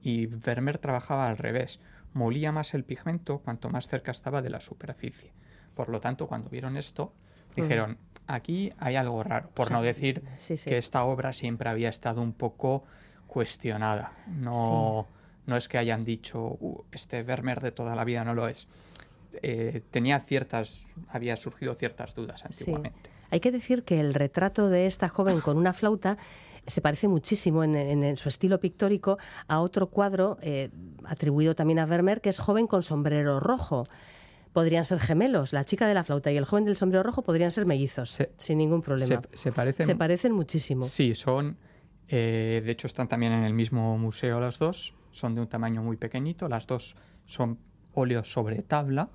Y 0.01 0.27
Vermeer 0.27 0.77
trabajaba 0.77 1.27
al 1.27 1.37
revés, 1.37 1.79
molía 2.13 2.51
más 2.51 2.73
el 2.73 2.83
pigmento 2.83 3.39
cuanto 3.39 3.69
más 3.69 3.87
cerca 3.87 4.11
estaba 4.11 4.41
de 4.41 4.49
la 4.49 4.59
superficie. 4.59 5.33
Por 5.77 5.89
lo 5.89 6.01
tanto, 6.01 6.25
cuando 6.25 6.49
vieron 6.49 6.75
esto, 6.75 7.13
dijeron, 7.55 7.99
aquí 8.25 8.73
hay 8.79 8.95
algo 8.95 9.21
raro, 9.21 9.51
por 9.53 9.69
no 9.69 9.83
decir 9.83 10.23
que 10.65 10.79
esta 10.79 11.03
obra 11.03 11.33
siempre 11.33 11.69
había 11.69 11.89
estado 11.89 12.19
un 12.23 12.33
poco 12.33 12.83
cuestionada. 13.27 14.11
No, 14.25 15.05
no 15.45 15.55
es 15.55 15.67
que 15.67 15.77
hayan 15.77 16.03
dicho, 16.03 16.57
uh, 16.59 16.83
este 16.91 17.21
Vermeer 17.21 17.61
de 17.61 17.71
toda 17.71 17.95
la 17.95 18.03
vida 18.05 18.23
no 18.23 18.33
lo 18.33 18.47
es. 18.47 18.67
Eh, 19.43 19.83
tenía 19.91 20.19
ciertas, 20.19 20.87
había 21.09 21.35
surgido 21.35 21.75
ciertas 21.75 22.15
dudas 22.15 22.43
antiguamente. 22.43 23.11
Hay 23.29 23.39
que 23.39 23.51
decir 23.51 23.83
que 23.83 23.99
el 23.99 24.15
retrato 24.15 24.69
de 24.69 24.87
esta 24.87 25.09
joven 25.09 25.41
con 25.41 25.57
una 25.57 25.73
flauta 25.73 26.17
se 26.65 26.81
parece 26.81 27.07
muchísimo 27.07 27.63
en, 27.63 28.17
su 28.17 28.29
estilo 28.29 28.59
pictórico 28.59 29.19
a 29.47 29.59
otro 29.59 29.91
cuadro 29.91 30.39
eh, 30.41 30.71
atribuido 31.05 31.53
también 31.53 31.77
a 31.77 31.85
Vermeer, 31.85 32.19
que 32.19 32.29
es 32.29 32.39
joven 32.39 32.65
con 32.65 32.81
sombrero 32.81 33.39
rojo 33.39 33.85
podrían 34.57 34.85
ser 34.85 34.99
gemelos. 34.99 35.53
La 35.53 35.65
chica 35.65 35.87
de 35.87 35.93
la 35.93 36.03
flauta 36.03 36.31
y 36.31 36.35
el 36.35 36.43
joven 36.43 36.65
del 36.65 36.75
sombrero 36.75 37.03
rojo 37.03 37.21
podrían 37.21 37.51
ser 37.51 37.67
mellizos, 37.67 38.17
sin 38.39 38.57
ningún 38.57 38.81
problema. 38.81 39.21
Se, 39.31 39.51
parecen, 39.51 39.85
se 39.85 39.95
parecen 39.95 40.31
muchísimo. 40.33 40.85
Sí, 40.85 41.13
son. 41.13 41.57
Eh, 42.07 42.63
de 42.65 42.71
hecho, 42.71 42.87
están 42.87 43.07
también 43.07 43.33
en 43.33 43.43
el 43.43 43.53
mismo 43.53 43.95
museo 43.99 44.39
las 44.39 44.57
dos. 44.57 44.95
Son 45.11 45.35
de 45.35 45.41
un 45.41 45.47
tamaño 45.47 45.83
muy 45.83 45.95
pequeñito. 45.95 46.49
Las 46.49 46.65
dos 46.65 46.95
son 47.27 47.59
óleos 47.93 48.31
sobre 48.31 48.63
tabla. 48.63 49.11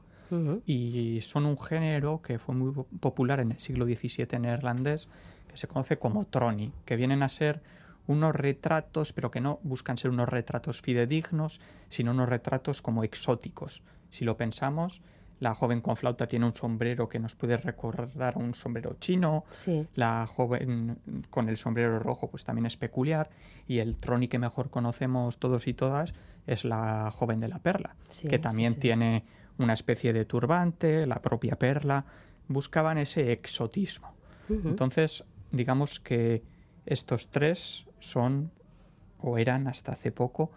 Y 0.64 1.18
son 1.22 1.46
un 1.46 1.58
género 1.58 2.22
que 2.22 2.38
fue 2.38 2.54
muy 2.54 2.72
popular 3.00 3.40
en 3.40 3.50
el 3.50 3.58
siglo 3.58 3.84
XVII 3.84 4.38
neerlandés, 4.38 5.08
que 5.48 5.56
se 5.56 5.66
conoce 5.66 5.98
como 5.98 6.24
troni, 6.24 6.72
que 6.84 6.94
vienen 6.94 7.24
a 7.24 7.28
ser 7.28 7.64
unos 8.06 8.32
retratos, 8.32 9.12
pero 9.12 9.32
que 9.32 9.40
no 9.40 9.58
buscan 9.64 9.98
ser 9.98 10.12
unos 10.12 10.28
retratos 10.28 10.82
fidedignos, 10.82 11.60
sino 11.88 12.12
unos 12.12 12.28
retratos 12.28 12.80
como 12.80 13.02
exóticos. 13.02 13.82
Si 14.12 14.24
lo 14.24 14.36
pensamos, 14.36 15.02
la 15.42 15.56
joven 15.56 15.80
con 15.80 15.96
flauta 15.96 16.28
tiene 16.28 16.46
un 16.46 16.54
sombrero 16.54 17.08
que 17.08 17.18
nos 17.18 17.34
puede 17.34 17.56
recordar 17.56 18.34
a 18.36 18.38
un 18.38 18.54
sombrero 18.54 18.94
chino. 19.00 19.44
La 19.96 20.24
joven 20.28 20.98
con 21.30 21.48
el 21.48 21.56
sombrero 21.56 21.98
rojo 21.98 22.30
pues 22.30 22.44
también 22.44 22.66
es 22.66 22.76
peculiar. 22.76 23.28
Y 23.66 23.80
el 23.80 23.98
troni 23.98 24.28
que 24.28 24.38
mejor 24.38 24.70
conocemos 24.70 25.38
todos 25.38 25.66
y 25.66 25.74
todas 25.74 26.14
es 26.46 26.64
la 26.64 27.10
joven 27.10 27.40
de 27.40 27.48
la 27.48 27.58
perla, 27.58 27.96
que 28.28 28.38
también 28.38 28.78
tiene 28.78 29.24
una 29.58 29.72
especie 29.72 30.12
de 30.12 30.24
turbante, 30.24 31.08
la 31.08 31.20
propia 31.20 31.56
perla. 31.56 32.04
Buscaban 32.46 32.96
ese 32.98 33.32
exotismo. 33.32 34.14
Entonces, 34.48 35.24
digamos 35.50 35.98
que 35.98 36.44
estos 36.86 37.30
tres 37.30 37.86
son, 37.98 38.52
o 39.18 39.38
eran 39.38 39.66
hasta 39.66 39.90
hace 39.90 40.12
poco, 40.12 40.52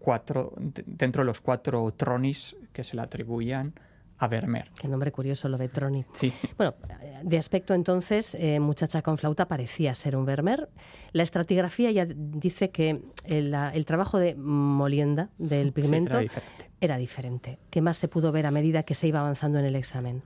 cuatro, 0.00 0.54
dentro 0.56 1.22
de 1.22 1.26
los 1.26 1.40
cuatro 1.40 1.88
tronis 1.92 2.56
que 2.72 2.82
se 2.82 2.96
le 2.96 3.02
atribuían 3.02 3.74
a 4.24 4.28
Vermeer. 4.28 4.70
Qué 4.80 4.88
nombre 4.88 5.12
curioso 5.12 5.48
lo 5.48 5.58
de 5.58 5.68
Troni. 5.68 6.04
Bueno, 6.56 6.74
de 7.22 7.38
aspecto 7.38 7.74
entonces, 7.74 8.34
eh, 8.34 8.60
muchacha 8.60 9.02
con 9.02 9.18
flauta 9.18 9.46
parecía 9.46 9.94
ser 9.94 10.16
un 10.16 10.24
Vermeer. 10.24 10.68
La 11.12 11.22
estratigrafía 11.22 11.90
ya 11.90 12.06
dice 12.06 12.70
que 12.70 13.02
el, 13.24 13.84
trabajo 13.86 14.18
de 14.18 14.34
molienda 14.34 15.30
del 15.38 15.72
pigmento 15.72 16.18
era, 16.80 16.96
diferente. 16.96 17.58
¿Qué 17.70 17.80
más 17.80 17.96
se 17.96 18.08
pudo 18.08 18.32
ver 18.32 18.46
a 18.46 18.50
medida 18.50 18.82
que 18.82 18.94
se 18.94 19.08
iba 19.08 19.20
avanzando 19.20 19.58
en 19.58 19.64
el 19.64 19.76
examen? 19.76 20.22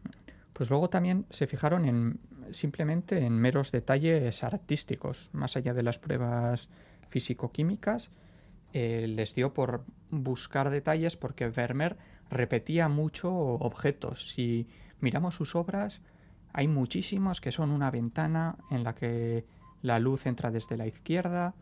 Pues 0.52 0.70
luego 0.70 0.88
también 0.88 1.26
se 1.30 1.46
fijaron 1.46 1.84
en 1.84 2.18
simplemente 2.52 3.24
en 3.24 3.34
meros 3.34 3.72
detalles 3.72 4.42
artísticos, 4.42 5.30
más 5.32 5.56
allá 5.56 5.74
de 5.74 5.82
las 5.82 5.98
pruebas 5.98 6.68
físico-químicas. 7.08 8.10
Eh, 8.72 9.06
les 9.08 9.34
dio 9.34 9.54
por 9.54 9.84
buscar 10.10 10.70
detalles 10.70 11.16
porque 11.16 11.48
Vermeer 11.48 11.96
repetía 12.30 12.88
mucho 12.88 13.32
objetos. 13.32 14.30
Si 14.30 14.66
miramos 15.00 15.34
sus 15.34 15.54
obras, 15.54 16.00
hay 16.52 16.68
muchísimos 16.68 17.40
que 17.40 17.52
son 17.52 17.70
una 17.70 17.90
ventana 17.90 18.56
en 18.70 18.84
la 18.84 18.94
que 18.94 19.44
la 19.82 20.00
luz 20.00 20.26
entra 20.26 20.50
desde 20.50 20.76
la 20.76 20.86
izquierda, 20.86 21.54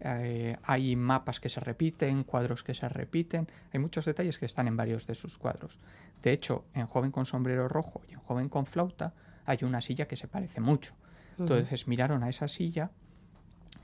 eh, 0.00 0.56
hay 0.64 0.96
mapas 0.96 1.38
que 1.38 1.48
se 1.48 1.60
repiten, 1.60 2.24
cuadros 2.24 2.64
que 2.64 2.74
se 2.74 2.88
repiten, 2.88 3.48
hay 3.72 3.78
muchos 3.78 4.04
detalles 4.04 4.38
que 4.38 4.46
están 4.46 4.66
en 4.66 4.76
varios 4.76 5.06
de 5.06 5.14
sus 5.14 5.38
cuadros. 5.38 5.78
De 6.22 6.32
hecho, 6.32 6.64
en 6.74 6.86
Joven 6.86 7.12
con 7.12 7.26
sombrero 7.26 7.68
rojo 7.68 8.02
y 8.08 8.14
en 8.14 8.20
Joven 8.20 8.48
con 8.48 8.66
flauta 8.66 9.14
hay 9.44 9.58
una 9.62 9.80
silla 9.80 10.06
que 10.08 10.16
se 10.16 10.28
parece 10.28 10.60
mucho. 10.60 10.94
Entonces 11.38 11.88
miraron 11.88 12.22
a 12.22 12.28
esa 12.28 12.46
silla 12.46 12.90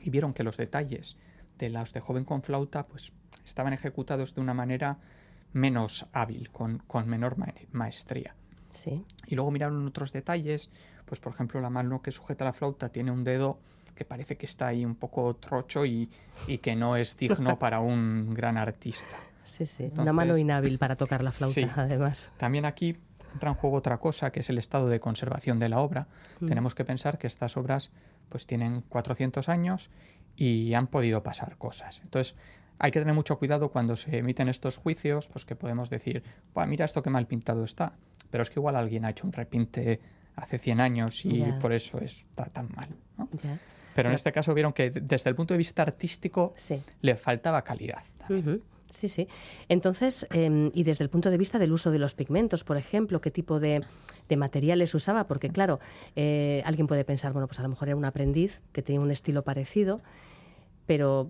y 0.01 0.11
vieron 0.11 0.35
que 0.35 0.43
los 0.43 0.57
detalles 0.57 1.17
de 1.59 1.71
las 1.71 1.93
de 1.93 2.01
Joven 2.01 2.25
con 2.25 2.43
flauta 2.43 2.87
pues 2.87 3.13
estaban 3.45 3.73
ejecutados 3.73 4.35
de 4.35 4.41
una 4.41 4.55
manera 4.55 4.99
menos 5.53 6.07
hábil, 6.13 6.51
con, 6.51 6.79
con 6.79 7.09
menor 7.09 7.39
ma- 7.39 7.55
maestría. 7.73 8.35
Sí. 8.71 9.05
Y 9.27 9.35
luego 9.35 9.51
miraron 9.51 9.87
otros 9.87 10.13
detalles, 10.13 10.71
pues 11.07 11.21
por 11.21 11.33
ejemplo 11.33 11.61
la 11.61 11.71
mano 11.71 12.03
que 12.03 12.13
sujeta 12.13 12.45
la 12.45 12.53
flauta 12.53 12.91
tiene 12.91 13.11
un 13.11 13.25
dedo 13.25 13.59
que 13.95 14.05
parece 14.05 14.37
que 14.37 14.47
está 14.47 14.69
ahí 14.69 14.85
un 14.85 14.95
poco 14.95 15.35
trocho 15.37 15.85
y, 15.85 16.09
y 16.47 16.59
que 16.59 16.77
no 16.77 16.97
es 16.97 17.17
digno 17.17 17.59
para 17.59 17.81
un 17.81 18.33
gran 18.35 18.57
artista. 18.57 19.17
Sí, 19.45 19.67
sí. 19.67 19.91
Una 19.97 20.13
mano 20.13 20.37
inhábil 20.37 20.79
para 20.79 20.95
tocar 20.95 21.25
la 21.25 21.33
flauta, 21.33 21.55
Sí. 21.55 21.67
además. 21.75 22.31
También 22.37 22.65
aquí 22.65 22.97
entra 23.33 23.51
en 23.51 23.57
juego 23.57 23.77
otra 23.77 23.99
cosa, 23.99 24.31
que 24.31 24.41
es 24.41 24.51
el 24.51 24.59
estado 24.59 24.89
de 24.89 25.01
conservación 25.01 25.59
de 25.59 25.69
la 25.69 25.81
obra. 25.81 26.07
Mm. 26.41 26.47
Tenemos 26.47 26.75
que 26.77 26.85
pensar 26.85 27.19
que 27.19 27.27
estas 27.27 27.57
obras 27.57 27.91
pues 28.29 28.47
tienen 28.47 28.83
400 28.83 29.49
años 29.49 29.91
y 30.37 30.75
han 30.75 30.87
podido 30.87 31.23
pasar 31.25 31.57
cosas. 31.57 32.01
Entonces, 32.05 32.37
hay 32.79 32.91
que 32.91 32.99
tener 33.01 33.15
mucho 33.15 33.39
cuidado 33.39 33.71
cuando 33.71 33.97
se 33.97 34.19
emiten 34.19 34.49
estos 34.49 34.77
juicios, 34.77 35.29
pues 35.29 35.45
que 35.45 35.57
podemos 35.57 35.91
decir, 35.91 36.23
"Buah, 36.55 36.67
mira 36.67 36.85
esto 36.85 37.03
que 37.03 37.11
mal 37.11 37.27
pintado 37.27 37.65
está. 37.65 37.93
Pero 38.31 38.43
es 38.43 38.51
que 38.51 38.61
igual 38.61 38.77
alguien 38.77 39.05
ha 39.05 39.11
hecho 39.11 39.27
un 39.27 39.33
repinte 39.33 40.01
hace 40.37 40.59
100 40.59 40.81
años 40.81 41.25
y 41.25 41.45
por 41.61 41.73
eso 41.73 41.99
está 41.99 42.45
tan 42.47 42.69
mal. 42.77 42.89
Pero 43.95 44.11
en 44.11 44.15
este 44.15 44.31
caso 44.33 44.55
vieron 44.55 44.73
que 44.73 44.91
desde 44.91 45.29
el 45.31 45.35
punto 45.35 45.55
de 45.55 45.59
vista 45.59 45.83
artístico 45.83 46.53
Sí. 46.57 46.81
le 47.01 47.17
faltaba 47.17 47.63
calidad. 47.63 48.03
Sí, 48.91 49.09
sí. 49.09 49.29
Entonces, 49.69 50.27
eh, 50.33 50.71
y 50.73 50.83
desde 50.85 51.05
el 51.05 51.11
punto 51.11 51.31
de 51.31 51.37
vista 51.37 51.59
del 51.59 51.73
uso 51.73 51.91
de 51.91 51.99
los 51.99 52.15
pigmentos, 52.15 52.65
por 52.65 52.77
ejemplo, 52.77 53.21
¿qué 53.21 53.31
tipo 53.31 53.61
de, 53.61 53.83
de 54.29 54.37
materiales 54.37 54.95
usaba? 54.95 55.27
Porque, 55.27 55.51
claro, 55.51 55.79
eh, 56.17 56.63
alguien 56.65 56.87
puede 56.87 57.05
pensar, 57.05 57.33
bueno, 57.33 57.49
pues 57.49 57.59
a 57.59 57.63
lo 57.65 57.69
mejor 57.71 57.89
era 57.89 57.97
un 57.97 58.05
aprendiz 58.07 58.63
que 58.73 58.81
tenía 58.83 59.01
un 59.01 59.11
estilo 59.11 59.43
parecido, 59.43 60.01
pero 60.87 61.29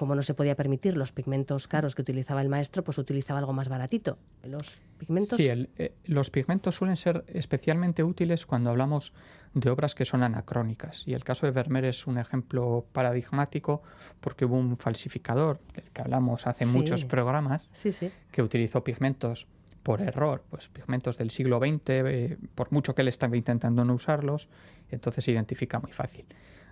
como 0.00 0.14
no 0.14 0.22
se 0.22 0.32
podía 0.32 0.56
permitir 0.56 0.96
los 0.96 1.12
pigmentos 1.12 1.68
caros 1.68 1.94
que 1.94 2.00
utilizaba 2.00 2.40
el 2.40 2.48
maestro, 2.48 2.82
pues 2.82 2.96
utilizaba 2.96 3.38
algo 3.38 3.52
más 3.52 3.68
baratito. 3.68 4.16
Los 4.42 4.80
pigmentos. 4.96 5.36
Sí, 5.36 5.46
el- 5.46 5.68
eh, 5.76 5.92
los 6.06 6.30
pigmentos 6.30 6.74
suelen 6.76 6.96
ser 6.96 7.22
especialmente 7.28 8.02
útiles 8.02 8.46
cuando 8.46 8.70
hablamos 8.70 9.12
de 9.52 9.68
obras 9.68 9.94
que 9.94 10.06
son 10.06 10.22
anacrónicas. 10.22 11.06
Y 11.06 11.12
el 11.12 11.22
caso 11.22 11.44
de 11.44 11.52
Vermeer 11.52 11.84
es 11.84 12.06
un 12.06 12.16
ejemplo 12.16 12.86
paradigmático 12.92 13.82
porque 14.22 14.46
hubo 14.46 14.56
un 14.56 14.78
falsificador 14.78 15.60
del 15.74 15.84
que 15.90 16.00
hablamos 16.00 16.46
hace 16.46 16.64
Sí. 16.64 16.74
muchos 16.78 17.04
programas 17.04 17.68
Sí, 17.70 17.92
sí. 17.92 18.10
que 18.32 18.40
utilizó 18.42 18.82
pigmentos 18.82 19.48
por 19.90 20.02
error, 20.02 20.44
pues 20.48 20.68
pigmentos 20.68 21.18
del 21.18 21.30
siglo 21.30 21.58
XX, 21.58 21.80
eh, 21.88 22.38
por 22.54 22.70
mucho 22.70 22.94
que 22.94 23.02
él 23.02 23.08
estaba 23.08 23.36
intentando 23.36 23.84
no 23.84 23.94
usarlos, 23.94 24.48
entonces 24.88 25.24
se 25.24 25.32
identifica 25.32 25.80
muy 25.80 25.90
fácil. 25.90 26.26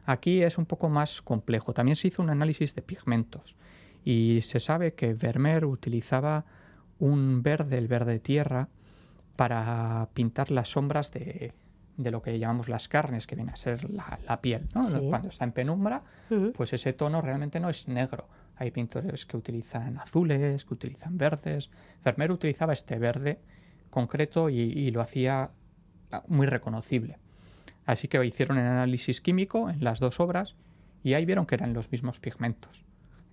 Aquí 0.07 0.43
es 0.43 0.57
un 0.57 0.67
poco 0.67 0.89
más 0.89 1.21
complejo. 1.21 1.75
También 1.75 1.97
se 1.97 2.09
hizo 2.09 2.23
un 2.23 2.31
análisis 2.31 2.77
de 2.77 2.83
pigmentos 2.83 3.57
y 4.05 4.41
se 4.43 4.61
sabe 4.61 4.95
que 4.95 5.15
Vermeer 5.15 5.65
utilizaba 5.65 6.45
un 7.01 7.43
verde, 7.43 7.79
el 7.79 7.89
verde 7.89 8.21
tierra, 8.21 8.69
para 9.35 10.09
pintar 10.15 10.53
las 10.53 10.71
sombras 10.71 11.13
de, 11.13 11.53
de 11.97 12.11
lo 12.13 12.23
que 12.23 12.39
llamamos 12.39 12.69
las 12.69 12.87
carnes, 12.87 13.27
que 13.27 13.35
viene 13.35 13.51
a 13.51 13.57
ser 13.57 13.91
la, 13.91 14.19
la 14.27 14.41
piel. 14.41 14.69
¿no? 14.75 14.89
Sí. 14.89 14.97
Cuando 15.09 15.29
está 15.29 15.45
en 15.45 15.53
penumbra, 15.53 16.03
pues 16.55 16.73
ese 16.73 16.93
tono 16.93 17.21
realmente 17.21 17.59
no 17.59 17.69
es 17.69 17.89
negro. 17.89 18.29
Hay 18.59 18.73
pintores 18.73 19.25
que 19.25 19.37
utilizan 19.37 19.99
azules, 19.99 20.65
que 20.65 20.75
utilizan 20.75 21.17
verdes. 21.17 21.71
Vermeer 22.05 22.33
utilizaba 22.33 22.73
este 22.73 22.99
verde 22.99 23.39
concreto 23.89 24.51
y, 24.51 24.91
lo 24.91 25.01
hacía 25.01 25.51
muy 26.27 26.47
reconocible. 26.47 27.19
Así 27.87 28.09
que 28.09 28.25
hicieron 28.25 28.59
el 28.59 28.67
análisis 28.67 29.21
químico 29.21 29.71
en 29.71 29.83
las 29.83 30.01
dos 30.01 30.21
obras 30.21 30.57
y 31.05 31.15
ahí 31.15 31.25
vieron 31.25 31.47
que 31.47 31.55
eran 31.55 31.73
los 31.73 31.91
mismos 31.91 32.19
pigmentos. 32.19 32.85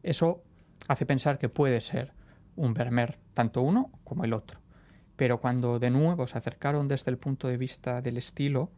Eso 0.04 0.44
hace 0.88 1.06
pensar 1.06 1.40
que 1.40 1.50
puede 1.50 1.82
ser 1.82 2.14
un 2.56 2.74
Vermeer, 2.74 3.18
tanto 3.34 3.64
uno 3.64 3.92
como 4.04 4.24
el 4.24 4.34
otro. 4.34 4.60
Pero 5.16 5.42
cuando 5.42 5.80
de 5.80 5.90
nuevo 5.90 6.28
se 6.28 6.38
acercaron 6.38 6.88
desde 6.88 7.10
el 7.10 7.18
punto 7.18 7.48
de 7.48 7.58
vista 7.58 8.02
del 8.02 8.18
estilo, 8.18 8.70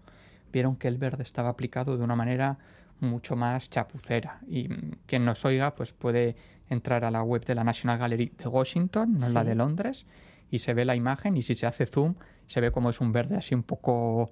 vieron 0.53 0.77
que 0.77 0.87
el 0.87 0.97
verde 0.97 1.23
estaba 1.23 1.49
aplicado 1.49 1.97
de 1.97 2.03
una 2.03 2.15
manera 2.15 2.57
mucho 2.99 3.35
más 3.35 3.69
chapucera. 3.69 4.39
Y 4.47 4.67
quien 5.05 5.25
nos 5.25 5.45
oiga, 5.45 5.75
pues 5.75 5.93
puede 5.93 6.35
entrar 6.69 7.05
a 7.05 7.11
la 7.11 7.23
web 7.23 7.45
de 7.45 7.55
la 7.55 7.63
National 7.63 7.97
Gallery 7.97 8.33
de 8.37 8.47
Washington, 8.47 9.17
no 9.17 9.29
la 9.29 9.43
de 9.43 9.55
Londres, 9.55 10.05
y 10.49 10.59
se 10.59 10.73
ve 10.73 10.85
la 10.85 10.95
imagen 10.95 11.37
y 11.37 11.43
si 11.43 11.55
se 11.55 11.65
hace 11.65 11.85
zoom, 11.85 12.15
se 12.47 12.61
ve 12.61 12.71
como 12.71 12.89
es 12.89 13.01
un 13.01 13.11
verde 13.11 13.35
así 13.35 13.55
un 13.55 13.63
poco 13.63 14.31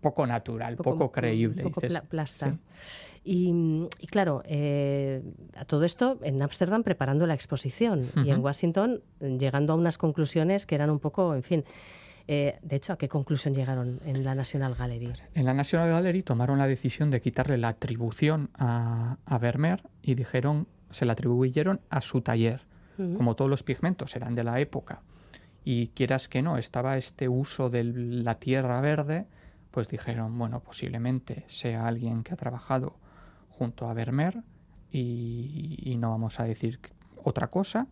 poco 0.00 0.26
natural, 0.26 0.76
poco, 0.76 1.10
creíble. 1.10 1.62
Poco 1.62 1.80
dices, 1.80 2.02
plasta. 2.02 2.50
sí. 2.50 2.58
Y, 3.24 3.88
y 4.00 4.06
claro, 4.06 4.42
eh, 4.44 5.22
a 5.56 5.64
todo 5.64 5.84
esto 5.84 6.18
en 6.22 6.42
Ámsterdam 6.42 6.82
preparando 6.82 7.26
la 7.26 7.32
exposición 7.32 8.10
y 8.16 8.28
en. 8.28 8.44
Washington 8.44 9.00
llegando 9.18 9.72
a 9.72 9.76
unas 9.76 9.96
conclusiones 9.96 10.66
que 10.66 10.74
eran 10.74 10.90
un 10.90 10.98
poco, 10.98 11.34
en 11.34 11.42
fin. 11.42 11.64
Eh, 12.26 12.58
de 12.62 12.76
hecho, 12.76 12.92
¿a 12.92 12.98
qué 12.98 13.08
conclusión 13.08 13.54
llegaron 13.54 14.00
en 14.04 14.24
la 14.24 14.34
National 14.34 14.74
Gallery? 14.74 15.12
En 15.34 15.44
la 15.44 15.54
National 15.54 15.90
Gallery 15.90 16.22
tomaron 16.22 16.58
la 16.58 16.66
decisión 16.66 17.10
de 17.10 17.20
quitarle 17.20 17.58
la 17.58 17.68
atribución 17.68 18.50
a, 18.54 19.18
a 19.26 19.38
Vermeer 19.38 19.82
y 20.02 20.14
dijeron, 20.14 20.66
se 20.90 21.04
la 21.04 21.12
atribuyeron 21.12 21.80
a 21.90 22.00
su 22.00 22.20
taller. 22.20 22.62
Como 22.96 23.34
todos 23.34 23.50
los 23.50 23.64
pigmentos 23.64 24.14
eran 24.14 24.34
de 24.34 24.44
la 24.44 24.60
época 24.60 25.02
y 25.64 25.88
quieras 25.88 26.28
que 26.28 26.42
no, 26.42 26.58
estaba 26.58 26.96
este 26.96 27.28
uso 27.28 27.70
de 27.70 27.82
la 27.82 28.38
tierra 28.38 28.80
verde, 28.80 29.26
pues 29.70 29.88
dijeron, 29.88 30.38
bueno, 30.38 30.60
posiblemente 30.60 31.44
sea 31.48 31.88
alguien 31.88 32.22
que 32.22 32.34
ha 32.34 32.36
trabajado 32.36 32.96
junto 33.48 33.88
a 33.88 33.94
Vermeer 33.94 34.42
y, 34.92 35.80
y 35.82 35.96
no 35.96 36.10
vamos 36.10 36.38
a 36.38 36.44
decir 36.44 36.78
otra 37.16 37.48
cosa. 37.48 37.88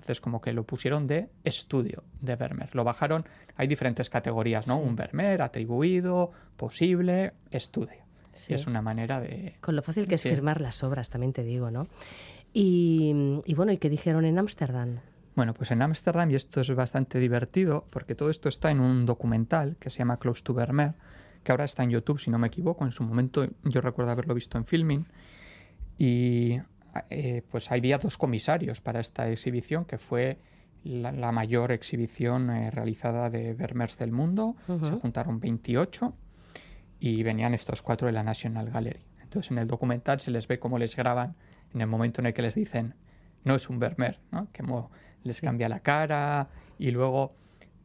Entonces 0.00 0.20
como 0.20 0.40
que 0.40 0.52
lo 0.52 0.64
pusieron 0.64 1.06
de 1.06 1.28
estudio 1.44 2.04
de 2.20 2.36
Vermeer. 2.36 2.74
Lo 2.74 2.84
bajaron, 2.84 3.24
hay 3.56 3.66
diferentes 3.66 4.08
categorías, 4.08 4.66
¿no? 4.66 4.76
Sí. 4.78 4.82
Un 4.88 4.96
Vermeer, 4.96 5.42
atribuido, 5.42 6.30
posible, 6.56 7.34
estudio. 7.50 8.04
Sí. 8.32 8.54
Es 8.54 8.66
una 8.66 8.80
manera 8.80 9.20
de... 9.20 9.56
Con 9.60 9.74
lo 9.76 9.82
fácil 9.82 10.06
que 10.06 10.14
es 10.14 10.20
Sí. 10.20 10.28
firmar 10.28 10.60
las 10.60 10.82
obras, 10.84 11.10
también 11.10 11.32
te 11.32 11.42
digo, 11.42 11.70
¿no? 11.70 11.88
Y, 12.52 13.42
y 13.44 13.54
bueno, 13.54 13.72
¿y 13.72 13.78
qué 13.78 13.90
dijeron 13.90 14.24
en 14.24 14.38
Ámsterdam? 14.38 15.00
Bueno, 15.34 15.54
pues 15.54 15.70
en 15.70 15.82
Ámsterdam, 15.82 16.30
y 16.30 16.34
esto 16.36 16.60
es 16.60 16.74
bastante 16.74 17.18
divertido, 17.18 17.86
porque 17.90 18.14
todo 18.14 18.30
esto 18.30 18.48
está 18.48 18.70
en 18.70 18.80
un 18.80 19.06
documental 19.06 19.76
que 19.78 19.90
se 19.90 19.98
llama 19.98 20.18
Close 20.18 20.42
to 20.42 20.54
Vermeer, 20.54 20.94
que 21.44 21.52
ahora 21.52 21.64
está 21.64 21.82
en 21.84 21.90
YouTube, 21.90 22.18
si 22.18 22.30
no 22.30 22.38
me 22.38 22.46
equivoco. 22.48 22.84
En 22.84 22.92
su 22.92 23.02
momento 23.04 23.46
yo 23.64 23.80
recuerdo 23.80 24.10
haberlo 24.12 24.34
visto 24.34 24.56
en 24.58 24.64
filming. 24.64 25.06
Y 25.98 26.56
eh, 27.10 27.42
pues 27.50 27.70
había 27.70 27.98
dos 27.98 28.16
comisarios 28.18 28.80
para 28.80 29.00
esta 29.00 29.28
exhibición, 29.30 29.84
que 29.84 29.98
fue 29.98 30.38
la, 30.84 31.12
la 31.12 31.32
mayor 31.32 31.72
exhibición 31.72 32.50
eh, 32.50 32.70
realizada 32.70 33.30
de 33.30 33.52
Vermeers 33.54 33.98
del 33.98 34.12
mundo. 34.12 34.56
Se 34.84 34.92
juntaron 34.92 35.40
28 35.40 36.14
y 37.00 37.22
venían 37.22 37.54
estos 37.54 37.82
cuatro 37.82 38.06
de 38.06 38.12
la 38.12 38.22
National 38.22 38.70
Gallery. 38.70 39.00
Entonces 39.22 39.50
en 39.50 39.58
el 39.58 39.66
documental 39.66 40.20
se 40.20 40.30
les 40.30 40.48
ve 40.48 40.58
cómo 40.58 40.78
les 40.78 40.96
graban 40.96 41.34
en 41.74 41.80
el 41.80 41.86
momento 41.86 42.20
en 42.20 42.26
el 42.26 42.34
que 42.34 42.42
les 42.42 42.54
dicen 42.54 42.94
no 43.44 43.54
es 43.54 43.68
un 43.68 43.78
Vermeer, 43.78 44.18
¿no? 44.32 44.48
Que 44.52 44.62
les 45.22 45.40
cambia 45.40 45.68
la 45.68 45.80
cara 45.80 46.48
y 46.78 46.90
luego 46.90 47.34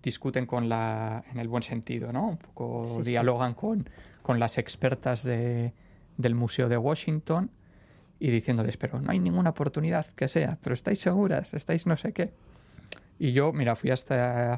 discuten 0.02 0.46
con 0.46 0.68
la 0.70 1.24
en 1.32 1.38
el 1.40 1.48
buen 1.48 1.64
sentido, 1.64 2.12
¿no? 2.12 2.30
Un 2.30 2.38
poco 2.38 2.86
Sí, 2.88 3.04
sí. 3.06 3.10
dialogan 3.12 3.54
con, 3.54 3.90
con 4.22 4.40
las 4.40 4.58
expertas 4.58 5.24
de- 5.24 5.74
del 6.18 6.36
Museo 6.36 6.70
de 6.70 6.78
Washington 6.78 7.52
y 8.26 8.32
diciéndoles, 8.32 8.78
pero 8.78 9.02
no 9.02 9.12
hay 9.12 9.20
ninguna 9.20 9.50
oportunidad 9.50 10.06
que 10.16 10.30
sea, 10.30 10.58
pero 10.64 10.74
estáis 10.74 11.02
seguras, 11.02 11.54
estáis 11.54 11.86
no 11.86 11.98
sé 11.98 12.14
qué. 12.14 12.32
Y 13.20 13.34
yo, 13.34 13.52
mira, 13.52 13.76
fui 13.76 13.92
hasta 13.92 14.54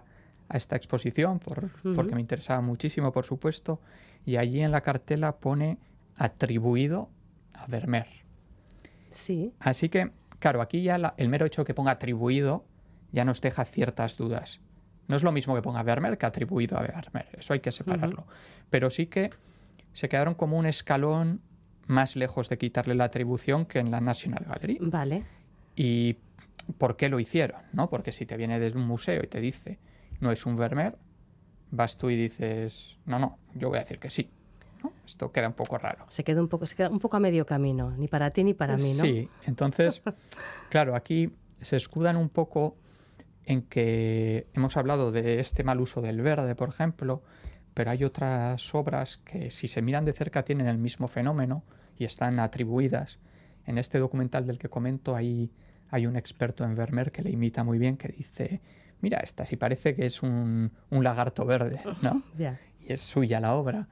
a 0.48 0.58
esta 0.58 0.76
exposición 0.76 1.40
por, 1.40 1.72
porque 1.96 2.14
me 2.14 2.22
interesaba 2.22 2.62
muchísimo, 2.62 3.12
por 3.12 3.26
supuesto, 3.26 3.82
y 4.24 4.38
allí 4.38 4.62
en 4.62 4.70
la 4.70 4.82
cartela 4.82 5.38
pone 5.38 5.80
atribuido 6.16 7.10
a 7.56 7.66
Vermeer. 7.66 8.06
Sí, 9.12 9.52
Así 9.60 9.90
que, 9.90 10.12
claro, 10.38 10.62
aquí 10.62 10.84
ya 10.84 11.00
la- 11.00 11.16
el 11.18 11.30
mero 11.30 11.48
hecho 11.48 11.66
que 11.66 11.74
ponga 11.74 11.92
atribuido 11.94 12.66
ya 13.12 13.26
nos 13.26 13.42
deja 13.42 13.66
ciertas 13.66 14.16
dudas. 14.16 14.60
No 15.08 15.16
es 15.16 15.24
lo 15.24 15.32
mismo 15.32 15.56
que 15.56 15.64
ponga 15.64 15.82
Vermeer 15.82 16.20
que 16.20 16.28
atribuido 16.28 16.78
a 16.78 16.82
Vermeer, 16.82 17.30
eso 17.40 17.54
hay 17.54 17.62
que 17.62 17.72
separarlo. 17.72 18.28
Pero 18.70 18.92
sí 18.92 19.08
que 19.08 19.32
se 19.94 20.08
quedaron 20.08 20.36
como 20.36 20.56
un 20.60 20.68
escalón 20.68 21.42
más 21.88 22.16
lejos 22.16 22.50
de 22.50 22.58
quitarle 22.58 22.96
la 22.96 23.06
atribución 23.06 23.66
que 23.66 23.80
en 23.80 23.92
la 23.92 24.02
National 24.02 24.46
Gallery. 24.48 24.80
vale. 24.82 25.24
¿Y 25.76 26.18
por 26.78 26.96
qué 26.96 27.10
lo 27.10 27.20
hicieron? 27.20 27.62
¿no? 27.74 27.90
Porque 27.90 28.12
si 28.12 28.26
te 28.26 28.38
viene 28.38 28.60
de 28.60 28.72
un 28.72 28.88
museo 28.88 29.22
y 29.24 29.28
te 29.28 29.42
dice 29.42 29.78
no 30.20 30.32
es 30.32 30.46
un 30.46 30.56
Vermeer, 30.56 30.98
vas 31.72 31.98
tú 31.98 32.10
y 32.10 32.16
dices, 32.16 32.98
no, 33.06 33.20
no, 33.20 33.38
yo 33.54 33.70
voy 33.70 33.78
a 33.78 33.82
decir 33.82 34.00
que 34.00 34.10
sí. 34.10 34.30
¿no? 34.84 34.94
Esto 35.06 35.32
queda 35.32 35.48
un 35.48 35.54
poco 35.54 35.78
raro. 35.78 36.06
Se 36.10 36.24
queda 36.24 36.42
un 36.42 36.48
poco, 36.48 36.66
se 36.66 36.76
queda 36.76 36.90
un 36.90 37.00
poco 37.00 37.18
a 37.18 37.20
medio 37.20 37.46
camino, 37.46 37.92
ni 37.98 38.08
para 38.08 38.32
ti 38.32 38.44
ni 38.44 38.54
para 38.54 38.78
mí, 38.78 38.94
¿no? 38.94 39.04
Sí, 39.04 39.30
entonces, 39.46 40.02
claro, 40.70 40.96
aquí 40.96 41.32
se 41.62 41.76
escudan 41.76 42.18
un 42.18 42.30
poco 42.30 42.78
en 43.46 43.62
que 43.64 44.48
hemos 44.54 44.78
hablado 44.78 45.12
de 45.12 45.40
este 45.40 45.64
mal 45.64 45.80
uso 45.80 46.02
del 46.02 46.22
verde, 46.22 46.56
por 46.56 46.70
ejemplo, 46.70 47.24
pero 47.76 47.92
hay 47.92 48.06
otras 48.06 48.74
obras 48.74 49.18
que 49.18 49.52
si 49.52 49.68
se 49.68 49.82
miran 49.82 50.06
de 50.06 50.14
cerca 50.14 50.44
tienen 50.44 50.68
el 50.68 50.78
mismo 50.78 51.10
fenómeno 51.10 51.64
y 52.00 52.06
están 52.06 52.40
atribuidas. 52.40 53.20
En 53.68 53.78
este 53.78 54.00
documental 54.00 54.48
del 54.48 54.58
que 54.58 54.70
comento 54.70 55.14
hay, 55.14 55.52
hay 55.90 56.08
un 56.08 56.16
experto 56.16 56.64
en 56.64 56.74
Vermeer 56.74 57.12
que 57.12 57.22
le 57.22 57.32
imita 57.32 57.66
muy 57.66 57.78
bien, 57.78 57.98
que 57.98 58.08
dice, 58.08 58.62
mira, 59.02 59.20
esta 59.20 59.46
sí 59.46 59.58
parece 59.58 59.94
que 59.94 60.06
es 60.06 60.24
un, 60.24 60.72
un 60.90 61.04
lagarto 61.04 61.46
verde, 61.46 61.82
¿no? 62.02 62.24
Y 62.80 62.94
es 62.94 63.02
suya 63.02 63.42
la 63.42 63.54
obra. 63.56 63.90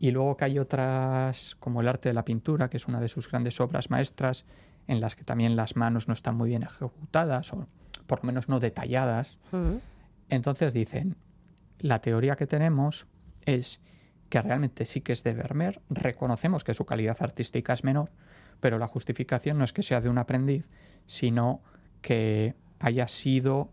Y 0.00 0.10
luego 0.10 0.36
que 0.36 0.46
hay 0.46 0.58
otras, 0.58 1.54
como 1.60 1.82
el 1.82 1.88
arte 1.88 2.08
de 2.08 2.14
la 2.14 2.24
pintura, 2.24 2.68
que 2.68 2.78
es 2.78 2.88
una 2.88 3.00
de 3.00 3.06
sus 3.06 3.30
grandes 3.30 3.60
obras 3.60 3.90
maestras, 3.90 4.44
en 4.88 5.00
las 5.00 5.14
que 5.14 5.22
también 5.22 5.54
las 5.54 5.76
manos 5.76 6.08
no 6.08 6.14
están 6.14 6.34
muy 6.36 6.48
bien 6.48 6.64
ejecutadas, 6.64 7.52
o 7.52 7.68
por 8.08 8.24
lo 8.24 8.26
menos 8.26 8.48
no 8.48 8.58
detalladas. 8.58 9.38
Entonces 10.30 10.72
dicen, 10.72 11.16
la 11.78 12.00
teoría 12.00 12.34
que 12.34 12.48
tenemos 12.48 13.06
es 13.46 13.80
que 14.28 14.40
realmente 14.42 14.86
sí 14.86 15.00
que 15.00 15.12
es 15.12 15.24
de 15.24 15.34
Vermeer, 15.34 15.80
reconocemos 15.90 16.62
que 16.64 16.74
su 16.74 16.84
calidad 16.86 17.16
artística 17.20 17.72
es 17.72 17.82
menor, 17.84 18.10
pero 18.60 18.78
la 18.78 18.86
justificación 18.86 19.58
no 19.58 19.64
es 19.64 19.72
que 19.72 19.82
sea 19.82 20.00
de 20.00 20.08
un 20.08 20.18
aprendiz, 20.18 20.70
sino 21.06 21.62
que 22.00 22.54
haya 22.78 23.08
sido 23.08 23.70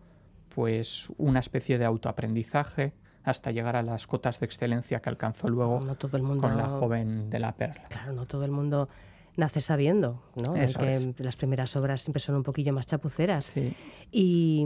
pues 0.54 1.12
una 1.18 1.40
especie 1.40 1.78
de 1.78 1.86
autoaprendizaje 1.86 2.94
hasta 3.24 3.52
llegar 3.52 3.76
a 3.76 3.84
las 3.84 4.08
cotas 4.08 4.40
de 4.40 4.46
excelencia 4.46 5.02
que 5.02 5.10
alcanzó 5.10 5.48
luego 5.48 5.82
No 5.86 5.96
todo 5.96 6.18
el 6.18 6.24
mundo. 6.24 6.42
con 6.42 6.58
la 6.58 6.66
joven 6.66 7.30
de 7.30 7.40
la 7.40 7.56
perla. 7.56 7.84
Claro, 7.90 8.14
no 8.14 8.26
todo 8.26 8.44
el 8.46 8.52
mundo 8.52 8.90
nace 9.38 9.62
sabiendo, 9.62 10.22
¿no? 10.36 10.54
Que 10.54 10.64
es. 10.92 11.20
las 11.20 11.36
primeras 11.38 11.76
obras 11.78 12.02
siempre 12.02 12.20
son 12.20 12.36
un 12.36 12.44
poquillo 12.44 12.74
más 12.74 12.86
chapuceras. 12.86 13.46
Sí. 13.46 13.74
Y, 14.12 14.66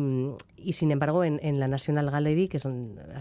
y, 0.58 0.74
sin 0.74 0.92
embargo, 0.92 1.24
en, 1.24 1.40
en 1.44 1.60
la 1.60 1.68
National 1.68 2.10
Gallery, 2.10 2.48
que 2.48 2.58
es 2.58 2.66
a 2.66 2.70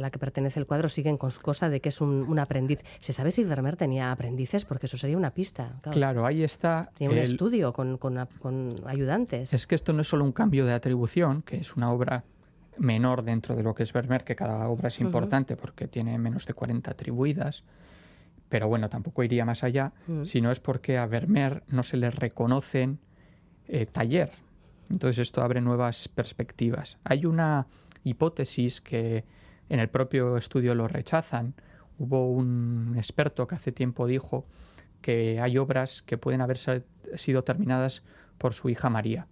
la 0.01 0.11
que 0.11 0.19
pertenece 0.19 0.61
el 0.61 0.67
cuadro, 0.67 0.89
siguen 0.89 1.17
con 1.19 1.31
su 1.31 1.41
cosa 1.41 1.69
de 1.69 1.81
que 1.81 1.89
es 1.89 2.01
un, 2.01 2.23
un 2.29 2.39
aprendiz. 2.39 2.81
¿Se 3.01 3.13
sabe 3.13 3.31
si 3.31 3.43
Vermeer 3.45 3.77
tenía 3.77 4.13
aprendices? 4.13 4.65
Porque 4.65 4.87
eso 4.87 4.97
sería 4.97 5.17
una 5.17 5.33
pista. 5.33 5.79
Claro. 5.83 5.93
Claro, 5.97 6.27
ahí 6.27 6.43
está. 6.43 6.91
Tiene 6.95 7.15
un 7.15 7.21
estudio 7.21 7.73
con, 7.73 7.99
con- 7.99 8.27
con 8.41 8.69
ayudantes. 8.87 9.53
Es 9.53 9.67
que 9.67 9.75
esto 9.75 9.93
no 9.93 10.03
es 10.03 10.09
solo 10.09 10.25
un 10.25 10.33
cambio 10.33 10.65
de 10.67 10.73
atribución, 10.73 11.43
que 11.43 11.57
es 11.59 11.75
una 11.77 11.91
obra 11.93 12.25
menor 12.79 13.23
dentro 13.25 13.57
de 13.57 13.63
lo 13.63 13.75
que 13.75 13.83
es 13.83 13.93
Vermeer, 13.93 14.25
que 14.25 14.37
cada 14.37 14.69
obra 14.69 14.89
es 14.89 15.01
importante 15.01 15.57
porque 15.57 15.89
tiene 15.89 16.17
menos 16.19 16.47
de 16.47 16.55
40 16.55 16.91
atribuidas, 16.91 17.63
pero 18.51 18.69
bueno, 18.69 18.91
tampoco 18.91 19.23
iría 19.23 19.47
más 19.47 19.65
allá, 19.65 19.93
Mm. 20.07 20.25
sino 20.25 20.51
es 20.51 20.61
porque 20.61 20.99
a 20.99 21.07
Vermeer 21.07 21.63
no 21.69 21.83
se 21.83 21.97
le 21.97 22.11
reconocen 22.11 22.99
eh, 23.69 23.87
taller. 23.87 24.31
Entonces 24.91 25.19
esto 25.21 25.43
abre 25.43 25.61
nuevas 25.63 26.09
perspectivas. 26.09 26.99
Hay 27.05 27.25
una 27.25 27.67
hipótesis 28.05 28.81
que 28.81 29.25
en 29.69 29.79
el 29.81 29.89
propio 29.89 30.37
estudio 30.37 30.75
lo 30.75 30.89
rechazan. 30.89 31.55
Hubo 31.99 32.31
un 32.33 32.95
experto 32.97 33.47
que 33.47 33.55
hace 33.55 33.71
tiempo 33.73 34.07
dijo 34.09 34.45
que 35.01 35.41
hay 35.41 35.57
obras 35.59 36.03
que 36.03 36.19
pueden 36.19 36.41
haber 36.41 36.59
sido 37.15 37.45
terminadas 37.45 38.03
por 38.37 38.53
su 38.55 38.69
hija 38.69 38.91
María. 38.91 39.29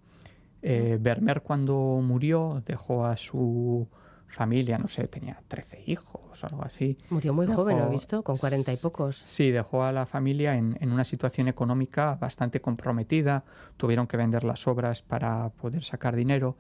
Eh, 0.62 0.98
Vermeer 1.00 1.42
cuando 1.42 2.00
murió 2.02 2.62
dejó 2.64 3.04
a 3.06 3.16
su 3.16 3.88
familia, 4.28 4.78
no 4.78 4.88
sé, 4.88 5.08
tenía 5.08 5.40
13 5.48 5.82
hijos 5.86 6.44
o 6.44 6.46
algo 6.46 6.64
así. 6.64 6.96
Murió 7.10 7.32
muy 7.34 7.46
Dejó- 7.46 7.56
joven, 7.56 7.78
¿lo 7.78 7.86
he 7.86 7.90
visto? 7.90 8.22
Con 8.22 8.36
cuarenta 8.36 8.72
y 8.72 8.76
pocos. 8.76 9.16
Sí, 9.18 9.50
dejó 9.50 9.82
a 9.84 9.92
la 9.92 10.06
familia 10.06 10.54
en, 10.54 10.76
en 10.80 10.92
una 10.92 11.04
situación 11.04 11.48
económica 11.48 12.14
bastante 12.20 12.60
comprometida. 12.60 13.44
Tuvieron 13.76 14.06
que 14.06 14.16
vender 14.16 14.44
las 14.44 14.66
obras 14.68 15.02
para 15.02 15.48
poder 15.50 15.82
sacar 15.82 16.14
dinero. 16.14 16.56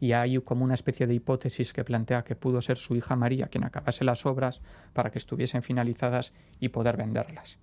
Y 0.00 0.12
hay 0.12 0.38
como 0.40 0.64
una 0.64 0.72
especie 0.74 1.06
de 1.06 1.12
hipótesis 1.14 1.74
que 1.74 1.84
plantea 1.84 2.24
que 2.24 2.34
pudo 2.34 2.62
ser 2.62 2.78
su 2.78 2.96
hija 2.96 3.16
María 3.16 3.48
quien 3.48 3.64
acabase 3.64 4.02
las 4.02 4.24
obras 4.24 4.62
para 4.94 5.10
que 5.10 5.18
estuviesen 5.18 5.62
finalizadas 5.62 6.32
y 6.58 6.70
poder 6.70 6.96
venderlas. 6.96 7.58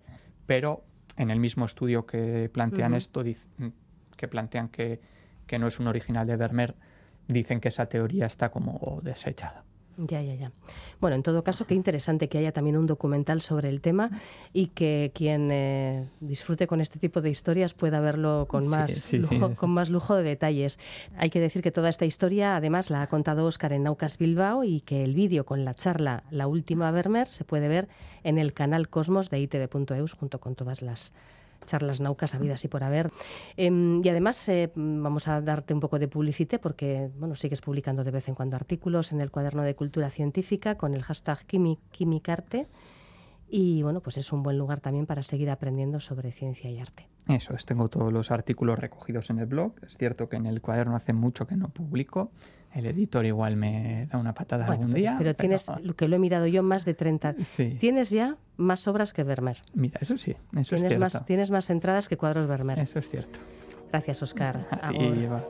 Pero 0.46 0.84
en 1.16 1.32
el 1.32 1.40
mismo 1.40 1.66
estudio 1.66 2.06
que 2.06 2.48
plantean 2.54 2.92
Ujú. 2.92 2.98
esto, 2.98 3.24
dic- 3.24 3.48
que 4.16 4.28
plantean 4.28 4.70
que, 4.70 5.02
que 5.48 5.58
no 5.58 5.66
es 5.66 5.80
un 5.80 5.88
original 5.88 6.28
de 6.28 6.36
Vermeer, 6.38 6.76
dicen 7.28 7.60
que 7.60 7.70
esa 7.70 7.88
teoría 7.88 8.26
está 8.26 8.50
como 8.50 9.00
desechada. 9.04 9.64
Ya, 9.98 10.22
ya, 10.22 10.36
ya. 10.36 10.52
Bueno, 11.00 11.16
en 11.16 11.24
todo 11.24 11.44
caso, 11.44 11.66
qué 11.66 11.74
interesante 11.74 12.30
que 12.30 12.38
haya 12.38 12.52
también 12.52 12.78
un 12.78 12.86
documental 12.86 13.42
sobre 13.42 13.70
el 13.70 13.82
tema 13.82 14.12
y 14.54 14.68
que 14.68 15.12
quien 15.14 15.50
eh, 15.52 16.08
disfrute 16.20 16.68
con 16.68 16.82
este 16.82 17.00
tipo 17.00 17.20
de 17.20 17.32
historias 17.32 17.74
pueda 17.74 18.00
verlo 18.00 18.46
con 18.48 18.68
más, 18.68 18.92
sí, 18.92 19.02
sí, 19.02 19.18
lujo, 19.18 19.50
sí. 19.50 19.56
con 19.56 19.72
más 19.72 19.90
lujo 19.90 20.16
de 20.16 20.22
detalles. 20.22 20.78
Hay 21.18 21.32
que 21.32 21.40
decir 21.40 21.64
que 21.64 21.72
toda 21.72 21.90
esta 21.90 22.06
historia, 22.06 22.56
además, 22.56 22.92
la 22.92 23.02
ha 23.02 23.08
contado 23.08 23.48
Óscar 23.48 23.74
en 23.74 23.84
Naucas 23.84 24.20
Bilbao 24.20 24.64
y 24.64 24.82
que 24.82 25.04
el 25.04 25.16
vídeo 25.16 25.48
con 25.48 25.66
la 25.66 25.74
charla 25.74 26.24
La 26.30 26.46
Última 26.46 26.92
Vermeer 26.92 27.28
se 27.28 27.44
puede 27.44 27.68
ver 27.68 27.88
en 28.24 28.38
el 28.38 28.54
canal 28.54 28.90
Cosmos 28.90 29.32
de 29.32 29.40
itv.eus 29.40 30.14
junto 30.14 30.40
con 30.40 30.54
todas 30.54 30.84
las 30.84 31.12
charlas 31.68 32.02
naucas 32.02 32.34
habidas 32.34 32.66
y 32.66 32.68
por 32.68 32.84
haber. 32.84 33.12
Em, 33.56 34.02
y 34.04 34.10
además 34.10 34.50
eh, 34.50 34.72
vamos 34.76 35.28
a 35.28 35.40
darte 35.42 35.76
un 35.76 35.80
poco 35.80 36.00
de 36.00 36.08
publicité 36.08 36.58
porque 36.58 37.12
bueno, 37.20 37.36
sigues 37.36 37.62
publicando 37.62 38.04
de 38.04 38.10
vez 38.10 38.28
en 38.28 38.34
cuando 38.34 38.56
artículos 38.56 39.12
en 39.12 39.22
el 39.22 39.30
cuaderno 39.30 39.62
de 39.62 39.76
cultura 39.76 40.10
científica 40.10 40.76
con 40.76 40.96
el 40.96 41.04
hashtag 41.04 41.46
Quimi- 41.46 41.78
Quimicarte 41.92 42.66
y 43.50 43.84
bueno, 43.84 44.02
pues 44.02 44.18
es 44.18 44.34
un 44.34 44.42
buen 44.42 44.58
lugar 44.58 44.80
también 44.80 45.06
para 45.06 45.22
seguir 45.22 45.50
aprendiendo 45.52 46.00
sobre 46.00 46.32
ciencia 46.32 46.70
y 46.70 46.80
arte. 46.80 47.08
Eso 47.28 47.54
es, 47.56 47.66
tengo 47.66 47.90
todos 47.90 48.12
los 48.14 48.32
artículos 48.32 48.80
recogidos 48.80 49.30
en 49.30 49.40
el 49.40 49.46
blog. 49.48 49.74
Es 49.86 49.98
cierto 49.98 50.30
que 50.30 50.38
en 50.38 50.46
el 50.46 50.62
cuaderno 50.62 50.96
hace 50.96 51.14
mucho 51.14 51.46
que 51.48 51.56
no 51.56 51.70
publico. 51.70 52.32
El 52.74 52.86
editor 52.86 53.26
igual 53.26 53.56
me 53.58 54.08
da 54.12 54.18
una 54.18 54.34
patada 54.34 54.66
Bueno, 54.68 54.82
algún 54.84 54.94
pero, 54.94 55.00
día. 55.02 55.16
pero 55.18 55.34
tienes, 55.36 55.66
lo 55.84 55.96
que 55.96 56.08
lo 56.08 56.16
he 56.16 56.20
mirado 56.20 56.46
yo, 56.48 56.64
más 56.64 56.86
de 56.86 56.94
30. 56.94 57.36
Sí. 57.44 57.72
Tienes 57.80 58.10
ya 58.12 58.38
más 58.58 58.88
obras 58.88 59.14
que 59.14 59.24
Vermeer. 59.24 59.58
Mira, 59.74 60.00
eso 60.02 60.18
sí, 60.18 60.32
eso 60.32 60.60
es 60.60 60.68
Tienes 60.70 60.90
cierto. 60.90 61.00
más, 61.00 61.26
tienes 61.26 61.52
más 61.52 61.70
entradas 61.70 62.08
que 62.08 62.18
cuadros 62.18 62.48
Vermeer. 62.48 62.80
Eso 62.80 63.00
es 63.00 63.10
cierto. 63.10 63.40
Gracias, 63.92 64.22
Oscar. 64.22 64.68
A 64.72 64.90
ti, 64.92 64.98
Agur. 64.98 65.18
Eva. 65.18 65.44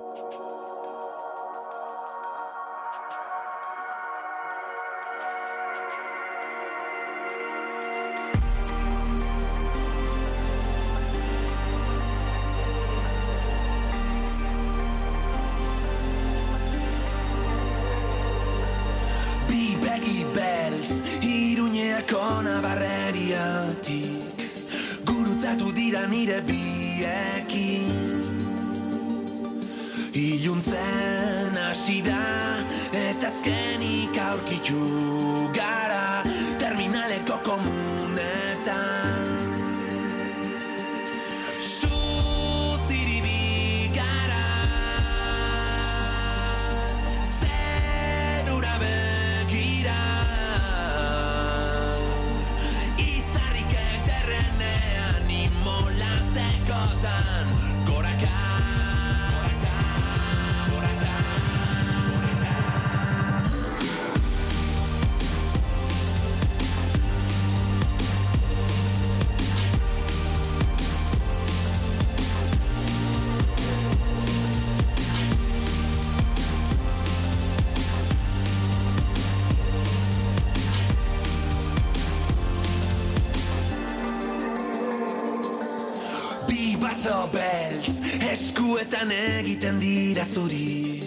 Baso 86.98 87.28
beltz 87.30 88.00
eskuetan 88.26 89.12
egiten 89.14 89.78
dira 89.78 90.24
zuri. 90.26 90.98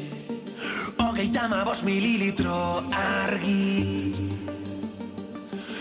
Hogeita 1.03 1.49
ma 1.51 1.65
mililitro 1.83 2.85
argi. 2.95 4.15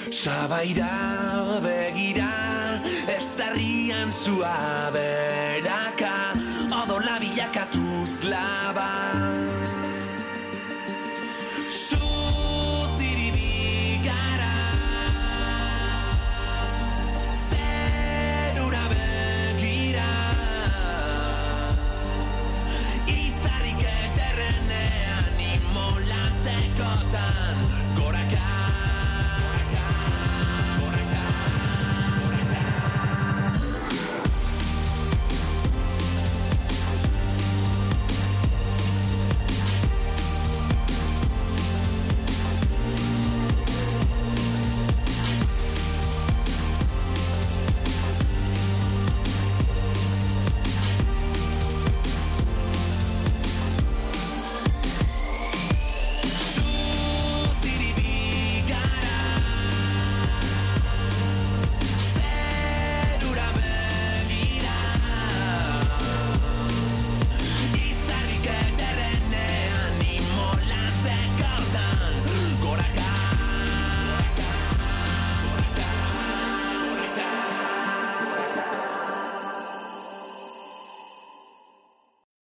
Sabaira 0.09 1.61
begira 1.61 2.81
Ez 3.05 3.37
darrian 3.37 4.09
zua 4.11 4.89
beraka. 4.91 6.33
Odola 6.73 7.19
bilakatuz 7.21 8.23
laba 8.25 8.89